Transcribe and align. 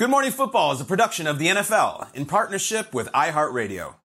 Good 0.00 0.08
Morning 0.08 0.30
Football 0.30 0.72
is 0.72 0.80
a 0.80 0.86
production 0.86 1.26
of 1.26 1.38
the 1.38 1.48
NFL 1.48 2.14
in 2.14 2.24
partnership 2.24 2.94
with 2.94 3.08
iHeartRadio. 3.12 3.96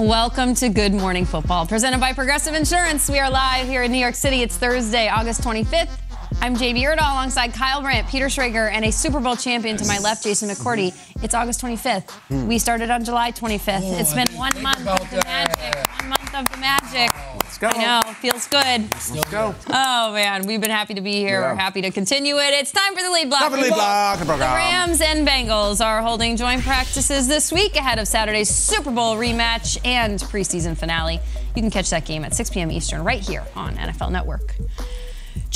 Welcome 0.00 0.54
to 0.56 0.68
Good 0.70 0.92
Morning 0.92 1.24
Football, 1.24 1.68
presented 1.68 2.00
by 2.00 2.12
Progressive 2.12 2.54
Insurance. 2.54 3.08
We 3.08 3.20
are 3.20 3.30
live 3.30 3.68
here 3.68 3.84
in 3.84 3.92
New 3.92 3.98
York 3.98 4.16
City. 4.16 4.42
It's 4.42 4.56
Thursday, 4.56 5.06
August 5.06 5.42
25th. 5.42 6.00
I'm 6.42 6.54
JB 6.54 6.80
Erdahl 6.82 7.10
alongside 7.12 7.54
Kyle 7.54 7.82
Brandt, 7.82 8.06
Peter 8.08 8.26
Schrager, 8.26 8.70
and 8.70 8.84
a 8.84 8.92
Super 8.92 9.18
Bowl 9.18 9.34
champion 9.34 9.76
to 9.78 9.86
my 9.86 9.98
left, 9.98 10.22
Jason 10.22 10.48
McCourty. 10.48 10.94
It's 11.22 11.34
August 11.34 11.60
25th. 11.60 12.10
Hmm. 12.10 12.46
We 12.46 12.58
started 12.60 12.88
on 12.90 13.04
July 13.04 13.32
25th. 13.32 13.98
it's 14.00 14.14
been 14.14 14.28
one 14.36 14.52
month 14.62 14.86
of 14.86 15.10
the 15.10 15.22
magic. 15.24 15.74
One 16.00 16.10
month 16.10 16.34
of 16.36 16.48
the 16.52 16.56
magic. 16.58 17.10
Let's 17.42 17.58
go. 17.58 17.68
I 17.68 18.02
know, 18.02 18.12
feels 18.12 18.46
good. 18.46 18.62
Let's 18.62 19.30
go. 19.30 19.54
Oh 19.70 20.12
man, 20.12 20.46
we've 20.46 20.60
been 20.60 20.70
happy 20.70 20.94
to 20.94 21.00
be 21.00 21.14
here. 21.14 21.40
Yeah. 21.40 21.50
We're 21.52 21.58
happy 21.58 21.82
to 21.82 21.90
continue 21.90 22.36
it. 22.36 22.54
It's 22.54 22.70
time 22.70 22.94
for 22.94 23.02
the 23.02 23.10
lead 23.10 23.28
block. 23.28 23.40
Time 23.40 23.50
for 23.50 23.56
the 23.56 23.62
lead 23.62 23.72
block, 23.74 24.18
the 24.20 24.24
The. 24.26 24.36
Rams 24.38 25.00
and 25.00 25.26
Bengals 25.26 25.84
are 25.84 26.00
holding 26.00 26.36
joint 26.36 26.62
practices 26.62 27.26
this 27.26 27.50
week 27.50 27.74
ahead 27.74 27.98
of 27.98 28.06
Saturday's 28.06 28.50
Super 28.50 28.92
Bowl 28.92 29.16
rematch 29.16 29.78
and 29.84 30.20
preseason 30.20 30.76
finale. 30.76 31.18
You 31.56 31.62
can 31.62 31.70
catch 31.72 31.90
that 31.90 32.04
game 32.04 32.24
at 32.24 32.34
6 32.34 32.50
p.m. 32.50 32.70
Eastern 32.70 33.02
right 33.02 33.20
here 33.20 33.42
on 33.56 33.74
NFL 33.76 34.12
Network. 34.12 34.54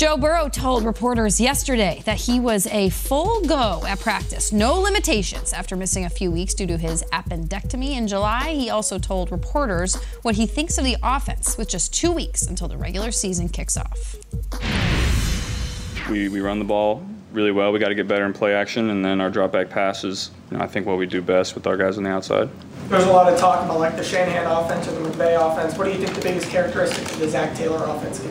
Joe 0.01 0.17
Burrow 0.17 0.49
told 0.49 0.83
reporters 0.83 1.39
yesterday 1.39 2.01
that 2.05 2.17
he 2.17 2.39
was 2.39 2.65
a 2.65 2.89
full 2.89 3.39
go 3.41 3.83
at 3.87 3.99
practice, 3.99 4.51
no 4.51 4.73
limitations 4.79 5.53
after 5.53 5.75
missing 5.75 6.05
a 6.05 6.09
few 6.09 6.31
weeks 6.31 6.55
due 6.55 6.65
to 6.65 6.75
his 6.79 7.03
appendectomy 7.13 7.91
in 7.91 8.07
July. 8.07 8.55
He 8.55 8.71
also 8.71 8.97
told 8.97 9.31
reporters 9.31 9.93
what 10.23 10.33
he 10.33 10.47
thinks 10.47 10.79
of 10.79 10.85
the 10.85 10.97
offense 11.03 11.55
with 11.55 11.69
just 11.69 11.93
two 11.93 12.11
weeks 12.11 12.47
until 12.47 12.67
the 12.67 12.77
regular 12.77 13.11
season 13.11 13.47
kicks 13.47 13.77
off. 13.77 14.15
We, 16.09 16.29
we 16.29 16.41
run 16.41 16.57
the 16.57 16.65
ball 16.65 17.05
really 17.31 17.51
well. 17.51 17.71
We 17.71 17.77
got 17.77 17.89
to 17.89 17.95
get 17.95 18.07
better 18.07 18.25
in 18.25 18.33
play 18.33 18.55
action, 18.55 18.89
and 18.89 19.05
then 19.05 19.21
our 19.21 19.29
drop 19.29 19.51
back 19.51 19.69
passes. 19.69 20.31
You 20.49 20.57
know, 20.57 20.63
I 20.63 20.67
think 20.67 20.87
what 20.87 20.97
we 20.97 21.05
do 21.05 21.21
best 21.21 21.53
with 21.53 21.67
our 21.67 21.77
guys 21.77 21.99
on 21.99 22.05
the 22.05 22.09
outside. 22.09 22.49
There's 22.87 23.03
a 23.03 23.11
lot 23.11 23.31
of 23.31 23.39
talk 23.39 23.63
about 23.63 23.79
like 23.79 23.95
the 23.97 24.03
Shanahan 24.03 24.47
offense 24.47 24.87
or 24.87 24.93
the 24.93 25.09
McVay 25.11 25.35
offense. 25.39 25.77
What 25.77 25.85
do 25.85 25.91
you 25.91 25.99
think 25.99 26.15
the 26.15 26.21
biggest 26.21 26.49
characteristic 26.49 27.05
of 27.05 27.19
the 27.19 27.29
Zac 27.29 27.55
Taylor 27.55 27.85
offense 27.85 28.19
could 28.19 28.30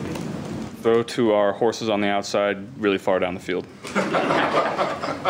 Throw 0.81 1.03
to 1.03 1.33
our 1.33 1.53
horses 1.53 1.89
on 1.89 2.01
the 2.01 2.07
outside 2.07 2.57
really 2.81 2.97
far 2.97 3.19
down 3.19 3.33
the 3.33 3.39
field. 3.39 3.67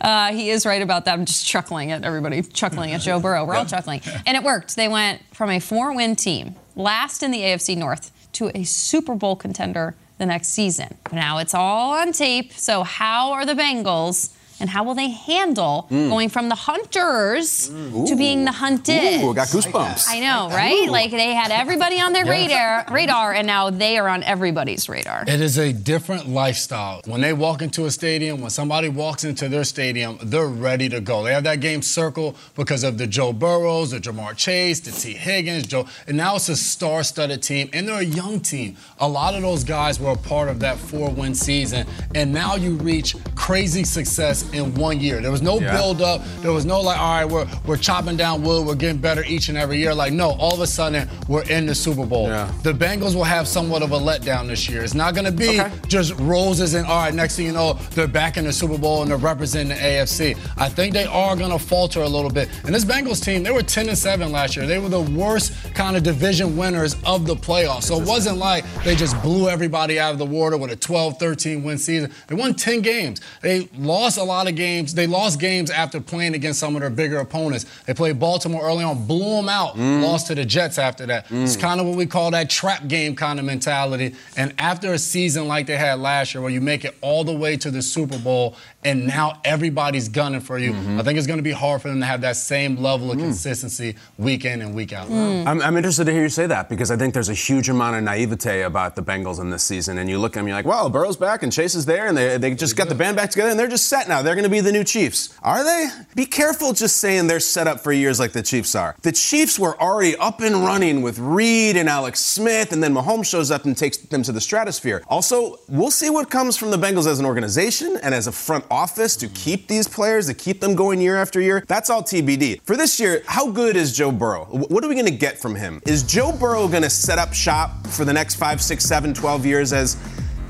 Uh, 0.00 0.32
he 0.32 0.48
is 0.48 0.64
right 0.64 0.80
about 0.80 1.04
that. 1.04 1.12
I'm 1.12 1.26
just 1.26 1.46
chuckling 1.46 1.92
at 1.92 2.04
everybody, 2.04 2.40
chuckling 2.42 2.92
at 2.92 3.02
Joe 3.02 3.20
Burrow. 3.20 3.44
We're 3.44 3.54
all 3.54 3.66
chuckling. 3.66 4.00
And 4.24 4.34
it 4.34 4.42
worked. 4.42 4.74
They 4.76 4.88
went 4.88 5.20
from 5.34 5.50
a 5.50 5.58
four 5.60 5.94
win 5.94 6.16
team, 6.16 6.54
last 6.74 7.22
in 7.22 7.30
the 7.30 7.40
AFC 7.40 7.76
North, 7.76 8.10
to 8.32 8.50
a 8.56 8.64
Super 8.64 9.14
Bowl 9.14 9.36
contender 9.36 9.94
the 10.16 10.24
next 10.24 10.48
season. 10.48 10.96
Now 11.12 11.36
it's 11.38 11.54
all 11.54 11.92
on 11.92 12.12
tape. 12.12 12.52
So, 12.54 12.82
how 12.82 13.32
are 13.32 13.44
the 13.44 13.54
Bengals? 13.54 14.34
And 14.60 14.68
how 14.68 14.84
will 14.84 14.94
they 14.94 15.10
handle 15.10 15.86
hmm. 15.88 16.08
going 16.08 16.28
from 16.28 16.48
the 16.48 16.54
hunters 16.54 17.68
to 17.68 18.14
being 18.16 18.44
the 18.44 18.52
hunted? 18.52 19.22
Ooh, 19.22 19.34
got 19.34 19.48
goosebumps. 19.48 20.06
I 20.08 20.20
know, 20.20 20.48
right? 20.50 20.88
Like 20.88 21.10
they 21.10 21.34
had 21.34 21.50
everybody 21.50 22.00
on 22.00 22.12
their 22.12 22.26
radar, 22.26 22.84
radar, 22.90 23.32
and 23.32 23.46
now 23.46 23.70
they 23.70 23.98
are 23.98 24.08
on 24.08 24.22
everybody's 24.22 24.88
radar. 24.88 25.24
It 25.26 25.40
is 25.40 25.58
a 25.58 25.72
different 25.72 26.28
lifestyle. 26.28 27.00
When 27.06 27.20
they 27.20 27.32
walk 27.32 27.62
into 27.62 27.86
a 27.86 27.90
stadium, 27.90 28.40
when 28.40 28.50
somebody 28.50 28.88
walks 28.88 29.24
into 29.24 29.48
their 29.48 29.64
stadium, 29.64 30.18
they're 30.22 30.46
ready 30.46 30.88
to 30.90 31.00
go. 31.00 31.22
They 31.24 31.32
have 31.32 31.44
that 31.44 31.60
game 31.60 31.82
circle 31.82 32.36
because 32.54 32.84
of 32.84 32.98
the 32.98 33.06
Joe 33.06 33.32
Burrows, 33.32 33.92
the 33.92 33.98
Ja'Marr 33.98 34.36
Chase, 34.36 34.80
the 34.80 34.90
Tee 34.90 35.14
Higgins, 35.14 35.66
Joe. 35.66 35.86
And 36.06 36.16
now 36.16 36.36
it's 36.36 36.48
a 36.48 36.56
star-studded 36.56 37.42
team, 37.42 37.70
and 37.72 37.88
they're 37.88 38.00
a 38.00 38.04
young 38.04 38.40
team. 38.40 38.76
A 38.98 39.08
lot 39.08 39.34
of 39.34 39.42
those 39.42 39.64
guys 39.64 39.98
were 39.98 40.12
a 40.12 40.16
part 40.16 40.48
of 40.48 40.60
that 40.60 40.76
four-win 40.76 41.34
season, 41.34 41.86
and 42.14 42.32
now 42.32 42.56
you 42.56 42.74
reach 42.74 43.16
crazy 43.34 43.84
success 43.84 44.49
in 44.52 44.74
one 44.74 45.00
year. 45.00 45.20
There 45.20 45.30
was 45.30 45.42
no 45.42 45.60
Yeah. 45.60 45.72
build-up. 45.76 46.22
There 46.42 46.52
was 46.52 46.64
no 46.64 46.80
like, 46.80 46.98
all 46.98 47.14
right, 47.14 47.24
we're 47.24 47.46
we're 47.66 47.76
chopping 47.76 48.16
down 48.16 48.42
wood, 48.42 48.66
we're 48.66 48.74
getting 48.74 48.98
better 48.98 49.24
each 49.24 49.48
and 49.48 49.56
every 49.58 49.78
year. 49.78 49.94
Like, 49.94 50.12
no, 50.12 50.30
all 50.32 50.54
of 50.54 50.60
a 50.60 50.66
sudden 50.66 51.08
we're 51.28 51.42
in 51.42 51.66
the 51.66 51.74
Super 51.74 52.04
Bowl. 52.06 52.28
Yeah. 52.28 52.50
The 52.62 52.72
Bengals 52.72 53.14
will 53.14 53.24
have 53.24 53.46
somewhat 53.48 53.82
of 53.82 53.92
a 53.92 53.98
letdown 53.98 54.48
this 54.48 54.68
year. 54.68 54.82
It's 54.82 54.94
not 54.94 55.14
going 55.14 55.26
to 55.26 55.32
be 55.32 55.60
Okay. 55.60 55.70
just 55.88 56.14
roses 56.18 56.74
and 56.74 56.86
all 56.86 57.02
right. 57.02 57.14
Next 57.14 57.36
thing 57.36 57.46
you 57.46 57.52
know, 57.52 57.74
they're 57.94 58.06
back 58.08 58.36
in 58.36 58.44
the 58.44 58.52
Super 58.52 58.78
Bowl 58.78 59.02
and 59.02 59.10
they're 59.10 59.18
representing 59.18 59.68
the 59.68 59.82
AFC. 59.82 60.36
I 60.56 60.68
think 60.68 60.92
they 60.94 61.04
are 61.06 61.36
going 61.36 61.50
to 61.50 61.58
falter 61.58 62.02
a 62.02 62.08
little 62.08 62.30
bit. 62.30 62.48
And 62.64 62.74
this 62.74 62.84
Bengals 62.84 63.22
team, 63.24 63.42
they 63.42 63.50
were 63.50 63.62
10 63.62 63.88
and 63.88 63.98
7 63.98 64.30
last 64.32 64.56
year. 64.56 64.66
They 64.66 64.78
were 64.78 64.88
the 64.88 65.00
worst 65.00 65.52
kind 65.74 65.96
of 65.96 66.02
division 66.02 66.56
winners 66.56 66.96
of 67.04 67.26
the 67.26 67.36
playoffs. 67.36 67.84
So 67.84 68.00
it 68.00 68.06
wasn't 68.06 68.38
like 68.38 68.64
they 68.84 68.94
just 68.96 69.20
blew 69.22 69.48
everybody 69.48 69.98
out 70.00 70.12
of 70.12 70.18
the 70.18 70.26
water 70.26 70.56
with 70.56 70.70
a 70.70 70.76
12, 70.76 71.18
13 71.18 71.62
win 71.62 71.78
season. 71.78 72.12
They 72.28 72.34
won 72.34 72.54
10 72.54 72.80
games. 72.82 73.20
They 73.42 73.68
lost 73.78 74.18
a 74.18 74.22
lot 74.22 74.39
of 74.48 74.54
games. 74.54 74.94
They 74.94 75.06
lost 75.06 75.40
games 75.40 75.70
after 75.70 76.00
playing 76.00 76.34
against 76.34 76.60
some 76.60 76.74
of 76.74 76.80
their 76.80 76.90
bigger 76.90 77.18
opponents. 77.18 77.66
They 77.86 77.94
played 77.94 78.18
Baltimore 78.18 78.62
early 78.62 78.84
on, 78.84 79.06
blew 79.06 79.36
them 79.36 79.48
out, 79.48 79.76
mm. 79.76 80.02
lost 80.02 80.28
to 80.28 80.34
the 80.34 80.44
Jets 80.44 80.78
after 80.78 81.06
that. 81.06 81.26
It's 81.30 81.56
mm. 81.56 81.60
kind 81.60 81.80
of 81.80 81.86
what 81.86 81.96
we 81.96 82.06
call 82.06 82.30
that 82.32 82.50
trap 82.50 82.88
game 82.88 83.16
kind 83.16 83.38
of 83.38 83.44
mentality. 83.44 84.14
And 84.36 84.54
after 84.58 84.92
a 84.92 84.98
season 84.98 85.48
like 85.48 85.66
they 85.66 85.76
had 85.76 85.98
last 85.98 86.34
year, 86.34 86.42
where 86.42 86.50
you 86.50 86.60
make 86.60 86.84
it 86.84 86.96
all 87.00 87.24
the 87.24 87.34
way 87.34 87.56
to 87.58 87.70
the 87.70 87.82
Super 87.82 88.18
Bowl 88.18 88.56
and 88.82 89.06
now 89.06 89.40
everybody's 89.44 90.08
gunning 90.08 90.40
for 90.40 90.58
you, 90.58 90.72
mm-hmm. 90.72 90.98
I 90.98 91.02
think 91.02 91.18
it's 91.18 91.26
going 91.26 91.38
to 91.38 91.42
be 91.42 91.52
hard 91.52 91.82
for 91.82 91.88
them 91.88 92.00
to 92.00 92.06
have 92.06 92.22
that 92.22 92.36
same 92.36 92.76
level 92.76 93.10
of 93.10 93.18
mm. 93.18 93.22
consistency 93.22 93.96
week 94.18 94.44
in 94.44 94.62
and 94.62 94.74
week 94.74 94.92
out. 94.92 95.10
I'm, 95.10 95.46
I'm, 95.46 95.62
I'm, 95.62 95.76
interested 95.76 96.04
to 96.04 96.12
hear 96.12 96.22
you 96.22 96.28
say 96.28 96.46
that 96.46 96.68
because 96.68 96.90
I 96.90 96.96
think 96.96 97.14
there's 97.14 97.28
a 97.28 97.34
huge 97.34 97.68
amount 97.68 97.96
of 97.96 98.02
naivete 98.04 98.62
about 98.62 98.96
the 98.96 99.02
Bengals 99.02 99.40
in 99.40 99.50
this 99.50 99.62
season. 99.62 99.98
And 99.98 100.08
you 100.08 100.18
look 100.18 100.32
at 100.32 100.40
them, 100.40 100.48
you're 100.48 100.56
like, 100.56 100.66
well, 100.66 100.88
Burrow's 100.88 101.16
back 101.16 101.42
and 101.42 101.52
Chase 101.52 101.74
is 101.74 101.86
there, 101.86 102.06
and 102.06 102.16
they, 102.16 102.38
they 102.38 102.54
just 102.54 102.76
got 102.76 102.88
the 102.88 102.94
band 102.94 103.16
back 103.16 103.30
together, 103.30 103.50
and 103.50 103.58
they're 103.58 103.68
just 103.68 103.88
set 103.88 104.08
now. 104.08 104.22
They're 104.22 104.29
going 104.34 104.44
to 104.44 104.50
be 104.50 104.60
the 104.60 104.72
new 104.72 104.84
Chiefs. 104.84 105.38
Are 105.42 105.64
they? 105.64 105.88
Be 106.14 106.26
careful 106.26 106.72
just 106.72 106.96
saying 106.96 107.26
they're 107.26 107.40
set 107.40 107.66
up 107.66 107.80
for 107.80 107.92
years 107.92 108.18
like 108.18 108.32
the 108.32 108.42
Chiefs 108.42 108.74
are. 108.74 108.96
The 109.02 109.12
Chiefs 109.12 109.58
were 109.58 109.80
already 109.80 110.16
up 110.16 110.40
and 110.40 110.64
running 110.64 111.02
with 111.02 111.18
Reid 111.18 111.76
and 111.76 111.88
Alex 111.88 112.20
Smith, 112.20 112.72
and 112.72 112.82
then 112.82 112.94
Mahomes 112.94 113.26
shows 113.26 113.50
up 113.50 113.64
and 113.64 113.76
takes 113.76 113.96
them 113.96 114.22
to 114.22 114.32
the 114.32 114.40
stratosphere. 114.40 115.02
Also, 115.08 115.58
we'll 115.68 115.90
see 115.90 116.10
what 116.10 116.30
comes 116.30 116.56
from 116.56 116.70
the 116.70 116.76
Bengals 116.76 117.06
as 117.06 117.18
an 117.18 117.26
organization 117.26 117.98
and 118.02 118.14
as 118.14 118.26
a 118.26 118.32
front 118.32 118.64
office 118.70 119.16
to 119.16 119.28
keep 119.28 119.68
these 119.68 119.88
players, 119.88 120.26
to 120.26 120.34
keep 120.34 120.60
them 120.60 120.74
going 120.74 121.00
year 121.00 121.16
after 121.16 121.40
year. 121.40 121.64
That's 121.66 121.90
all 121.90 122.02
TBD. 122.02 122.62
For 122.62 122.76
this 122.76 123.00
year, 123.00 123.22
how 123.26 123.50
good 123.50 123.76
is 123.76 123.96
Joe 123.96 124.12
Burrow? 124.12 124.44
What 124.46 124.84
are 124.84 124.88
we 124.88 124.94
going 124.94 125.06
to 125.06 125.10
get 125.10 125.38
from 125.38 125.54
him? 125.54 125.80
Is 125.86 126.02
Joe 126.02 126.32
Burrow 126.32 126.68
going 126.68 126.82
to 126.82 126.90
set 126.90 127.18
up 127.18 127.32
shop 127.32 127.86
for 127.86 128.04
the 128.04 128.12
next 128.12 128.36
five, 128.36 128.60
six, 128.60 128.84
seven, 128.84 129.14
12 129.14 129.46
years 129.46 129.72
as 129.72 129.96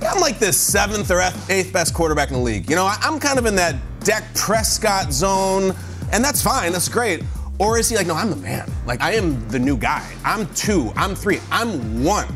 I'm 0.03 0.21
like 0.21 0.39
the 0.39 0.53
seventh 0.53 1.11
or 1.11 1.21
eighth 1.49 1.73
best 1.73 1.95
quarterback 1.95 2.29
in 2.29 2.35
the 2.35 2.41
league. 2.41 2.69
You 2.71 2.77
know, 2.77 2.91
I'm 3.01 3.21
kind 3.21 3.39
of 3.39 3.47
in 3.47 3.55
that 3.57 3.77
Dak 4.01 4.35
Prescott 4.35 5.13
zone, 5.13 5.75
and 6.13 6.25
that's 6.25 6.43
fine. 6.43 6.73
That's 6.73 6.89
great. 6.89 7.23
Or 7.59 7.79
is 7.79 7.91
he 7.91 7.97
like, 7.97 8.07
no, 8.07 8.15
I'm 8.15 8.31
the 8.31 8.37
man. 8.37 8.71
Like, 8.87 9.03
I 9.03 9.13
am 9.13 9.47
the 9.49 9.59
new 9.59 9.77
guy. 9.77 10.11
I'm 10.25 10.47
two. 10.55 10.93
I'm 10.97 11.15
three. 11.15 11.41
I'm 11.51 12.03
one. 12.03 12.27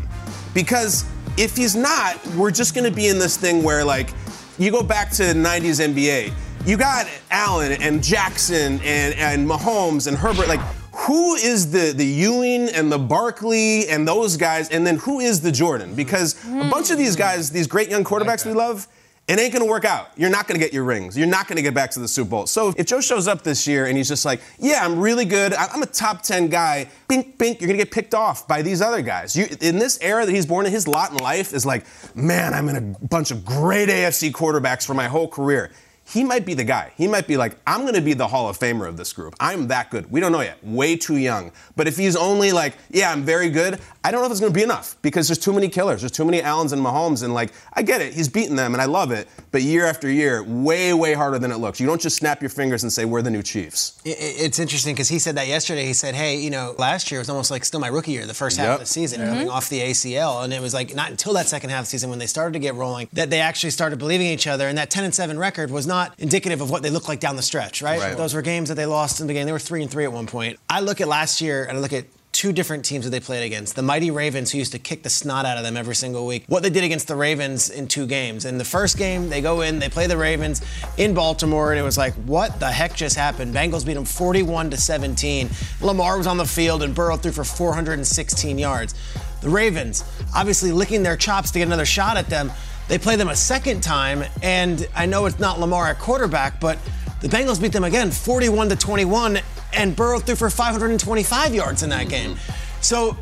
Because 0.53 1.07
if 1.39 1.57
he's 1.57 1.75
not, 1.75 2.25
we're 2.37 2.51
just 2.51 2.75
going 2.75 2.89
to 2.89 2.95
be 2.95 3.09
in 3.09 3.19
this 3.19 3.39
thing 3.39 3.63
where, 3.63 3.85
like, 3.85 4.11
you 4.59 4.71
go 4.71 4.83
back 4.83 5.11
to 5.13 5.23
90s 5.23 5.81
NBA. 5.95 6.33
You 6.67 6.77
got 6.77 7.09
Allen 7.31 7.73
and 7.73 8.03
Jackson 8.03 8.81
and, 8.85 9.15
and 9.15 9.49
Mahomes 9.49 10.07
and 10.07 10.17
Herbert. 10.17 10.47
Like, 10.47 10.61
who 11.07 11.35
is 11.35 11.71
the 11.71 11.93
the 11.93 12.05
Ewing 12.05 12.69
and 12.69 12.91
the 12.91 12.99
Barkley 12.99 13.89
and 13.89 14.07
those 14.07 14.37
guys, 14.37 14.69
and 14.71 14.87
then 14.87 14.97
who 14.99 15.21
is 15.21 15.41
the 15.41 15.53
Jordan? 15.53 15.95
Because 15.95 16.35
a 16.47 16.69
bunch 16.71 16.91
of 16.91 16.99
these 16.99 17.17
guys, 17.17 17.51
these 17.51 17.67
great 17.67 17.89
young 17.91 18.05
quarterbacks 18.05 18.47
we 18.47 18.53
love, 18.53 18.89
it 19.27 19.39
ain't 19.39 19.53
gonna 19.53 19.65
work 19.65 19.85
out. 19.85 20.11
You're 20.17 20.31
not 20.31 20.47
gonna 20.47 20.59
get 20.59 20.73
your 20.73 20.85
rings. 20.85 21.17
You're 21.17 21.27
not 21.27 21.49
gonna 21.49 21.63
get 21.63 21.75
back 21.75 21.91
to 21.93 22.01
the 22.01 22.09
Super 22.09 22.31
Bowl. 22.31 22.47
So 22.47 22.75
if 22.77 22.87
Joe 22.87 23.01
shows 23.01 23.27
up 23.27 23.43
this 23.43 23.67
year 23.67 23.87
and 23.87 23.97
he's 23.97 24.09
just 24.09 24.25
like, 24.25 24.41
yeah, 24.59 24.85
I'm 24.85 24.99
really 24.99 25.25
good. 25.25 25.55
I'm 25.55 25.83
a 25.83 25.87
top 25.87 26.23
10 26.23 26.49
guy, 26.49 26.89
bink, 27.09 27.39
bink, 27.39 27.61
you're 27.61 27.69
gonna 27.69 27.79
get 27.79 27.91
picked 27.91 28.15
off 28.15 28.47
by 28.47 28.61
these 28.63 28.83
other 28.83 29.01
guys. 29.01 29.35
You, 29.35 29.47
in 29.61 29.79
this 29.79 29.99
era 30.03 30.27
that 30.27 30.33
he's 30.33 30.47
born 30.47 30.67
in, 30.67 30.73
his 30.73 30.87
lot 30.87 31.11
in 31.11 31.19
life 31.19 31.53
is 31.55 31.65
like, 31.65 31.87
man, 32.15 32.53
I'm 32.53 32.69
in 32.69 32.77
a 32.77 33.07
bunch 33.07 33.31
of 33.31 33.45
great 33.45 33.89
AFC 33.89 34.31
quarterbacks 34.31 34.87
for 34.87 34.95
my 34.95 35.09
whole 35.09 35.29
career 35.29 35.71
he 36.07 36.23
might 36.23 36.45
be 36.45 36.55
the 36.55 36.65
guy. 36.65 36.93
He 36.97 37.09
might 37.09 37.27
be 37.27 37.37
like, 37.37 37.57
I'm 37.67 37.83
going 37.83 37.95
to 37.95 38.01
be 38.01 38.15
the 38.15 38.29
Hall 38.29 38.49
of 38.49 38.59
Famer 38.59 38.87
of 38.87 38.97
this 38.97 39.13
group. 39.13 39.35
I'm 39.41 39.69
that 39.69 39.91
good. 39.91 40.11
We 40.11 40.21
don't 40.21 40.33
know 40.33 40.43
yet. 40.43 40.63
Way 40.63 40.97
too 40.97 41.17
young. 41.17 41.51
But 41.77 41.89
if 41.89 41.97
he's 41.97 42.15
only 42.15 42.53
like, 42.53 42.75
yeah, 42.91 43.11
I'm 43.11 43.23
very 43.23 43.49
good, 43.51 43.81
I 44.05 44.11
don't 44.11 44.21
know 44.21 44.27
if 44.27 44.33
it's 44.33 44.41
going 44.41 44.53
to 44.53 44.57
be 44.57 44.63
enough 44.63 44.97
because 45.01 45.29
there's 45.29 45.39
too 45.39 45.55
many 45.55 45.67
killers. 45.67 46.03
There's 46.03 46.13
too 46.13 46.27
many 46.27 46.43
Allens 46.43 46.75
and 46.75 46.83
Mahomes. 46.85 47.23
And 47.23 47.33
like, 47.33 47.53
I 47.73 47.81
get 47.81 48.03
it. 48.03 48.13
He's 48.13 48.29
beaten 48.29 48.55
them 48.55 48.75
and 48.75 48.83
I 48.83 48.85
love 48.85 49.11
it. 49.13 49.29
But 49.51 49.63
year 49.63 49.87
after 49.87 50.11
year, 50.11 50.43
way, 50.43 50.93
way 50.93 51.15
harder 51.15 51.39
than 51.39 51.51
it 51.51 51.57
looks. 51.57 51.81
You 51.81 51.87
don't 51.87 52.01
just 52.01 52.17
snap 52.17 52.43
your 52.43 52.51
fingers 52.51 52.83
and 52.83 52.93
say, 52.93 53.07
we're 53.07 53.23
the 53.23 53.31
new 53.31 53.43
Chiefs. 53.43 53.99
It's 54.05 54.59
interesting 54.59 54.95
because 54.95 55.09
he 55.09 55.19
said 55.19 55.37
that 55.37 55.49
yesterday. 55.49 55.87
He 55.87 55.95
said, 55.95 56.15
hey, 56.15 56.39
you 56.39 56.51
know, 56.51 56.75
last 56.77 57.11
year 57.11 57.19
was 57.19 57.31
almost 57.31 57.51
like 57.51 57.65
still 57.65 57.81
my 57.81 57.89
rookie 57.89 58.13
year, 58.13 58.27
the 58.27 58.35
first 58.35 58.59
half 58.59 58.67
yep. 58.67 58.75
of 58.75 58.81
the 58.81 58.87
season, 58.87 59.21
mm-hmm. 59.21 59.31
coming 59.31 59.49
off 59.49 59.71
the 59.71 59.81
ACL. 59.81 60.45
And 60.45 60.53
it 60.53 60.61
was 60.61 60.75
like 60.75 60.95
not 60.95 61.11
until 61.11 61.33
that 61.33 61.47
second 61.47 61.71
half 61.71 61.81
of 61.81 61.87
the 61.87 61.91
season 61.91 62.11
when 62.11 62.19
they 62.19 62.27
started 62.27 62.53
to 62.53 62.59
get 62.59 62.75
rolling 62.75 63.09
that 63.15 63.31
they 63.31 63.41
actually 63.41 63.71
started 63.71 63.99
believing 63.99 64.27
in 64.27 64.35
each 64.35 64.47
other. 64.47 64.69
And 64.69 64.77
that 64.77 64.91
10 64.91 65.05
and 65.05 65.15
7 65.15 65.39
record 65.39 65.71
was 65.71 65.87
not 65.87 66.13
indicative 66.19 66.61
of 66.61 66.69
what 66.69 66.83
they 66.83 66.91
looked 66.91 67.09
like 67.09 67.21
down 67.21 67.37
the 67.37 67.43
stretch, 67.43 67.81
right? 67.81 67.99
right? 67.99 68.17
Those 68.19 68.35
were 68.35 68.43
games 68.43 68.69
that 68.69 68.75
they 68.75 68.85
lost 68.85 69.19
in 69.19 69.27
the 69.27 69.31
beginning. 69.31 69.47
They 69.47 69.53
were 69.53 69.59
three 69.59 69.81
and 69.81 69.91
three 69.91 70.05
at 70.05 70.13
one 70.13 70.27
point. 70.27 70.59
I 70.69 70.81
look 70.81 71.01
at 71.01 71.09
last 71.09 71.41
year 71.41 71.65
and 71.65 71.79
I 71.79 71.81
look 71.81 71.95
at 71.95 72.05
two 72.35 72.53
different 72.53 72.85
teams 72.85 73.05
that 73.05 73.11
they 73.11 73.21
played 73.21 73.45
against. 73.45 73.77
The 73.77 73.83
mighty 73.83 74.11
Ravens, 74.11 74.51
who 74.51 74.59
used 74.59 74.73
to 74.73 74.79
kick 74.79 75.05
the 75.05 75.09
snot 75.09 75.47
out 75.47 75.57
of 75.57 75.63
them 75.63 75.77
every 75.77 75.95
single 75.95 76.27
week. 76.27 76.45
What 76.49 76.65
they 76.65 76.69
did 76.69 76.83
against 76.83 77.07
the 77.07 77.15
Ravens 77.15 77.71
in 77.71 77.87
two 77.87 78.07
games. 78.07 78.45
In 78.45 78.59
the 78.59 78.65
first 78.65 78.99
game, 78.99 79.31
they 79.31 79.41
go 79.41 79.61
in, 79.61 79.79
they 79.79 79.89
play 79.89 80.09
the 80.09 80.17
Ravens 80.17 80.61
in 80.99 81.15
Baltimore, 81.15 81.71
and 81.71 81.79
it 81.79 81.85
was 81.85 81.97
like, 81.97 82.13
what 82.27 82.59
the 82.59 82.71
heck 82.71 82.95
just 82.95 83.17
happened? 83.17 83.55
Bengals 83.55 83.87
beat 83.87 83.95
them 83.95 84.05
41 84.05 84.71
to 84.71 84.77
17. 84.77 85.49
Lamar 85.81 86.19
was 86.19 86.27
on 86.27 86.37
the 86.37 86.45
field 86.45 86.83
and 86.83 86.93
Burrow 86.95 87.17
threw 87.17 87.31
for 87.31 87.45
416 87.45 88.59
yards. 88.59 88.95
The 89.41 89.49
Ravens, 89.49 90.05
obviously 90.35 90.73
licking 90.73 91.05
their 91.05 91.17
chops 91.17 91.53
to 91.53 91.61
get 91.61 91.69
another 91.69 91.87
shot 91.87 92.17
at 92.17 92.27
them. 92.27 92.51
They 92.89 92.99
play 92.99 93.15
them 93.17 93.29
a 93.29 93.37
second 93.37 93.83
time, 93.83 94.25
and 94.43 94.87
I 94.95 95.07
know 95.07 95.27
it's 95.27 95.39
not 95.39 95.61
Lamar 95.61 95.87
at 95.87 95.99
quarterback, 96.01 96.61
but 96.61 96.79
the 97.21 97.29
Bengals 97.29 97.63
beat 97.63 97.73
them 97.73 97.85
again, 97.85 98.11
41 98.11 98.69
to 98.71 98.77
21, 98.77 99.39
and 99.77 99.95
Burrow 99.95 100.19
threw 100.19 100.35
for 100.35 100.51
525 100.51 101.55
yards 101.55 101.83
in 101.83 101.91
that 101.91 102.09
game. 102.09 102.37
So 102.81 103.17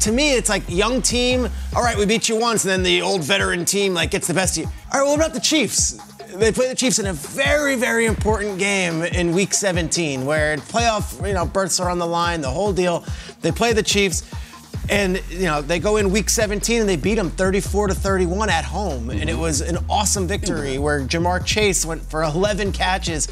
to 0.00 0.12
me, 0.12 0.34
it's 0.34 0.48
like 0.48 0.62
young 0.68 1.02
team. 1.02 1.48
All 1.74 1.82
right, 1.82 1.96
we 1.96 2.06
beat 2.06 2.28
you 2.28 2.36
once, 2.38 2.64
and 2.64 2.70
then 2.70 2.82
the 2.82 3.02
old 3.02 3.22
veteran 3.22 3.64
team 3.64 3.94
like 3.94 4.10
gets 4.10 4.26
the 4.26 4.34
best 4.34 4.56
of 4.56 4.64
you. 4.64 4.70
All 4.92 5.00
right, 5.00 5.08
what 5.08 5.16
about 5.16 5.34
the 5.34 5.40
Chiefs? 5.40 5.98
They 6.34 6.52
play 6.52 6.68
the 6.68 6.74
Chiefs 6.74 6.98
in 6.98 7.06
a 7.06 7.12
very, 7.12 7.76
very 7.76 8.06
important 8.06 8.58
game 8.58 9.02
in 9.02 9.32
Week 9.32 9.54
17, 9.54 10.26
where 10.26 10.56
playoff, 10.56 11.26
you 11.26 11.32
know, 11.32 11.46
berths 11.46 11.80
are 11.80 11.88
on 11.88 11.98
the 11.98 12.06
line, 12.06 12.40
the 12.40 12.50
whole 12.50 12.72
deal. 12.72 13.04
They 13.40 13.52
play 13.52 13.72
the 13.72 13.82
Chiefs. 13.82 14.22
And 14.88 15.20
you 15.30 15.46
know 15.46 15.62
they 15.62 15.80
go 15.80 15.96
in 15.96 16.12
week 16.12 16.30
17 16.30 16.80
and 16.80 16.88
they 16.88 16.94
beat 16.94 17.16
them 17.16 17.30
34 17.30 17.88
to 17.88 17.94
31 17.94 18.48
at 18.50 18.64
home, 18.64 19.10
and 19.10 19.28
it 19.28 19.36
was 19.36 19.60
an 19.60 19.78
awesome 19.90 20.28
victory 20.28 20.78
where 20.78 21.00
Ja'Marr 21.00 21.44
Chase 21.44 21.84
went 21.84 22.02
for 22.02 22.22
11 22.22 22.70
catches 22.70 23.26